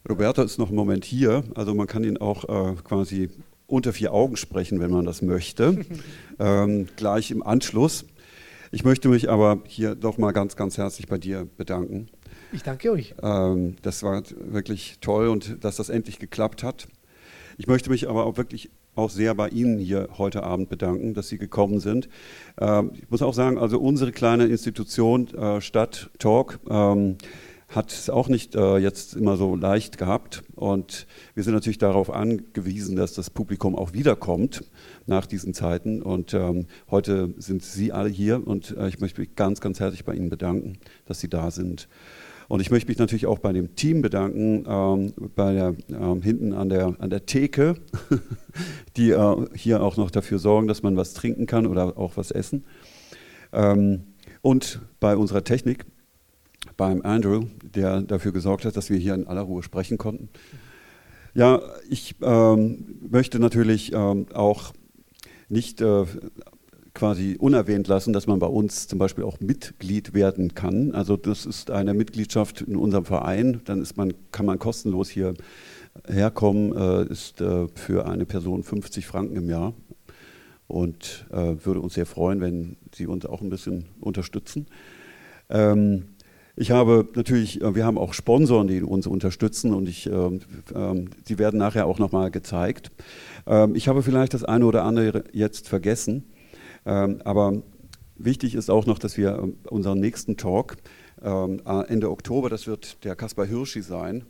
Roberto 0.09 0.41
ist 0.41 0.57
noch 0.57 0.69
einen 0.69 0.77
Moment 0.77 1.05
hier, 1.05 1.43
also 1.53 1.75
man 1.75 1.85
kann 1.85 2.03
ihn 2.03 2.17
auch 2.17 2.45
äh, 2.45 2.75
quasi 2.83 3.29
unter 3.67 3.93
vier 3.93 4.13
Augen 4.13 4.37
sprechen, 4.37 4.79
wenn 4.79 4.89
man 4.89 5.05
das 5.05 5.21
möchte, 5.21 5.85
ähm, 6.39 6.87
gleich 6.95 7.29
im 7.29 7.43
Anschluss. 7.43 8.05
Ich 8.71 8.83
möchte 8.83 9.09
mich 9.09 9.29
aber 9.29 9.59
hier 9.65 9.95
doch 9.95 10.17
mal 10.17 10.31
ganz, 10.31 10.55
ganz 10.55 10.77
herzlich 10.77 11.07
bei 11.07 11.17
dir 11.17 11.47
bedanken. 11.57 12.09
Ich 12.51 12.63
danke 12.63 12.91
euch. 12.91 13.13
Ähm, 13.21 13.75
das 13.81 14.03
war 14.03 14.23
wirklich 14.39 14.97
toll 15.01 15.27
und 15.27 15.63
dass 15.63 15.75
das 15.75 15.89
endlich 15.89 16.19
geklappt 16.19 16.63
hat. 16.63 16.87
Ich 17.57 17.67
möchte 17.67 17.89
mich 17.89 18.07
aber 18.07 18.25
auch 18.25 18.37
wirklich 18.37 18.69
auch 18.95 19.09
sehr 19.09 19.35
bei 19.35 19.49
Ihnen 19.49 19.77
hier 19.77 20.09
heute 20.17 20.43
Abend 20.43 20.69
bedanken, 20.69 21.13
dass 21.13 21.27
Sie 21.27 21.37
gekommen 21.37 21.79
sind. 21.79 22.09
Ähm, 22.59 22.91
ich 22.95 23.09
muss 23.09 23.21
auch 23.21 23.33
sagen, 23.33 23.57
also 23.57 23.79
unsere 23.79 24.11
kleine 24.11 24.45
Institution 24.45 25.27
äh, 25.35 25.61
Stadt 25.61 26.09
Talk 26.19 26.59
ähm, 26.69 27.17
hat 27.69 27.91
es 27.91 28.09
auch 28.09 28.29
nicht 28.29 28.55
äh, 28.55 28.77
jetzt 28.77 29.15
immer 29.15 29.35
so 29.35 29.55
leicht 29.55 29.97
gehabt. 29.97 30.43
Und 30.55 31.05
wir 31.35 31.43
sind 31.43 31.53
natürlich 31.53 31.77
darauf 31.77 32.09
angewiesen, 32.09 32.95
dass 32.95 33.13
das 33.13 33.29
Publikum 33.29 33.75
auch 33.75 33.93
wiederkommt 33.93 34.63
nach 35.05 35.25
diesen 35.25 35.53
Zeiten. 35.53 36.01
Und 36.01 36.33
ähm, 36.33 36.67
heute 36.89 37.33
sind 37.37 37.63
Sie 37.63 37.91
alle 37.91 38.09
hier 38.09 38.45
und 38.47 38.75
äh, 38.77 38.87
ich 38.87 38.99
möchte 38.99 39.19
mich 39.19 39.35
ganz, 39.35 39.59
ganz 39.59 39.79
herzlich 39.79 40.05
bei 40.05 40.13
Ihnen 40.13 40.29
bedanken, 40.29 40.77
dass 41.05 41.19
Sie 41.19 41.29
da 41.29 41.51
sind. 41.51 41.89
Und 42.47 42.61
ich 42.61 42.71
möchte 42.71 42.87
mich 42.87 42.97
natürlich 42.97 43.25
auch 43.25 43.39
bei 43.39 43.51
dem 43.51 43.75
Team 43.75 44.01
bedanken, 44.01 44.65
ähm, 44.67 45.13
bei 45.35 45.53
der, 45.53 45.75
ähm, 45.89 46.21
hinten 46.21 46.53
an 46.53 46.69
der, 46.69 46.95
an 46.99 47.09
der 47.09 47.25
Theke, 47.25 47.75
die 48.97 49.11
äh, 49.11 49.45
hier 49.53 49.83
auch 49.83 49.97
noch 49.97 50.11
dafür 50.11 50.39
sorgen, 50.39 50.67
dass 50.67 50.81
man 50.81 50.95
was 50.95 51.13
trinken 51.13 51.45
kann 51.45 51.67
oder 51.67 51.97
auch 51.97 52.15
was 52.15 52.31
essen. 52.31 52.63
Ähm, 53.51 54.03
und 54.41 54.79
bei 54.99 55.17
unserer 55.17 55.43
Technik, 55.43 55.85
beim 56.77 57.01
Andrew, 57.01 57.45
der 57.63 58.01
dafür 58.01 58.31
gesorgt 58.31 58.65
hat, 58.65 58.77
dass 58.77 58.89
wir 58.89 58.97
hier 58.97 59.13
in 59.13 59.27
aller 59.27 59.41
Ruhe 59.41 59.63
sprechen 59.63 59.97
konnten. 59.97 60.29
Ja, 61.33 61.61
ich 61.89 62.15
ähm, 62.21 62.97
möchte 63.09 63.39
natürlich 63.39 63.93
ähm, 63.93 64.27
auch 64.33 64.73
nicht 65.49 65.81
äh, 65.81 66.05
quasi 66.97 67.37
unerwähnt 67.37 67.87
lassen, 67.87 68.11
dass 68.11 68.25
man 68.25 68.39
bei 68.39 68.47
uns 68.47 68.87
zum 68.87 68.97
Beispiel 68.97 69.23
auch 69.23 69.39
Mitglied 69.39 70.15
werden 70.15 70.55
kann. 70.55 70.95
Also 70.95 71.15
das 71.15 71.45
ist 71.45 71.69
eine 71.69 71.93
Mitgliedschaft 71.93 72.61
in 72.61 72.75
unserem 72.75 73.05
Verein. 73.05 73.61
Dann 73.65 73.83
ist 73.83 73.97
man, 73.97 74.13
kann 74.31 74.47
man 74.47 74.57
kostenlos 74.57 75.07
hier 75.07 75.35
herkommen, 76.07 76.75
äh, 76.75 77.05
ist 77.11 77.39
äh, 77.39 77.67
für 77.75 78.07
eine 78.07 78.25
Person 78.25 78.63
50 78.63 79.05
Franken 79.05 79.35
im 79.35 79.47
Jahr 79.47 79.73
und 80.67 81.27
äh, 81.31 81.55
würde 81.63 81.81
uns 81.81 81.93
sehr 81.93 82.07
freuen, 82.07 82.41
wenn 82.41 82.77
Sie 82.95 83.05
uns 83.05 83.27
auch 83.27 83.41
ein 83.41 83.51
bisschen 83.51 83.85
unterstützen. 84.01 84.65
Ähm, 85.49 86.05
ich 86.55 86.71
habe 86.71 87.07
natürlich, 87.13 87.61
äh, 87.61 87.75
wir 87.75 87.85
haben 87.85 87.99
auch 87.99 88.13
Sponsoren, 88.13 88.67
die 88.67 88.81
uns 88.81 89.05
unterstützen 89.05 89.71
und 89.75 89.87
ich, 89.87 90.07
ähm, 90.07 90.41
ähm, 90.73 91.11
die 91.27 91.37
werden 91.37 91.59
nachher 91.59 91.85
auch 91.85 91.99
nochmal 91.99 92.31
gezeigt. 92.31 92.91
Ähm, 93.45 93.75
ich 93.75 93.87
habe 93.87 94.01
vielleicht 94.01 94.33
das 94.33 94.43
eine 94.43 94.65
oder 94.65 94.83
andere 94.83 95.25
jetzt 95.31 95.69
vergessen. 95.69 96.23
Ähm, 96.87 97.21
aber 97.23 97.61
wichtig 98.15 98.55
ist 98.55 98.71
auch 98.71 98.87
noch, 98.87 98.97
dass 98.97 99.17
wir 99.17 99.37
ähm, 99.37 99.57
unseren 99.69 99.99
nächsten 99.99 100.37
Talk 100.37 100.77
ähm, 101.21 101.61
Ende 101.65 102.09
Oktober, 102.09 102.49
das 102.49 102.65
wird 102.65 103.03
der 103.03 103.15
Kaspar 103.15 103.45
Hirschi 103.45 103.81
sein, 103.81 104.25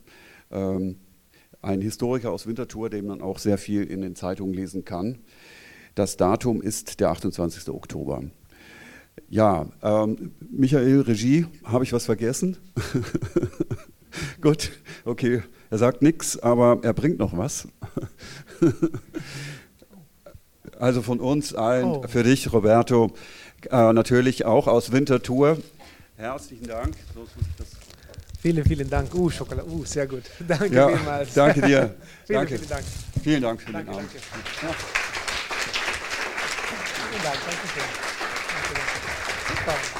ein 0.49 1.81
Historiker 1.81 2.31
aus 2.31 2.47
Winterthur, 2.47 2.89
dem 2.89 3.07
man 3.07 3.21
auch 3.21 3.39
sehr 3.39 3.57
viel 3.57 3.83
in 3.83 3.99
den 3.99 4.15
Zeitungen 4.15 4.53
lesen 4.53 4.85
kann. 4.85 5.17
Das 5.95 6.15
Datum 6.15 6.61
ist 6.61 7.01
der 7.01 7.09
28. 7.09 7.67
Oktober. 7.67 8.23
Ja, 9.29 9.67
ähm, 9.81 10.31
Michael, 10.49 11.01
Regie, 11.01 11.45
habe 11.65 11.83
ich 11.83 11.91
was 11.91 12.05
vergessen? 12.05 12.55
Gut, 14.41 14.71
okay, 15.03 15.41
er 15.69 15.77
sagt 15.77 16.01
nichts, 16.01 16.39
aber 16.39 16.79
er 16.83 16.93
bringt 16.93 17.19
noch 17.19 17.35
was. 17.37 17.67
Also 20.79 21.01
von 21.01 21.19
uns 21.19 21.53
allen, 21.53 21.85
oh. 21.85 22.03
für 22.07 22.23
dich, 22.23 22.51
Roberto, 22.51 23.11
äh, 23.69 23.93
natürlich 23.93 24.45
auch 24.45 24.67
aus 24.67 24.91
Winterthur. 24.91 25.57
Herzlichen 26.17 26.67
Dank. 26.67 26.95
Vielen, 28.41 28.63
vielen 28.65 28.89
Dank. 28.89 29.13
Uh, 29.13 29.29
Schokolade. 29.29 29.67
Uh, 29.67 29.83
sehr 29.85 30.07
gut. 30.07 30.23
Danke 30.47 30.73
ja, 30.73 30.87
vielmals. 30.89 31.33
Danke 31.33 31.61
dir. 31.61 31.95
vielen, 32.25 32.39
danke. 32.39 32.55
vielen 32.55 32.69
Dank. 32.69 32.83
Vielen 33.23 33.41
Dank 33.41 33.61
für 33.61 33.71
danke, 33.71 33.91
den 33.91 33.95
Abend. 33.95 34.09
Danke. 34.13 34.47
Ja. 34.61 34.69
Vielen 37.09 37.23
Dank. 37.23 37.37
Danke 37.45 37.67
schön. 37.73 37.83
Danke, 38.53 38.73
danke. 38.73 38.97
Super. 39.47 39.96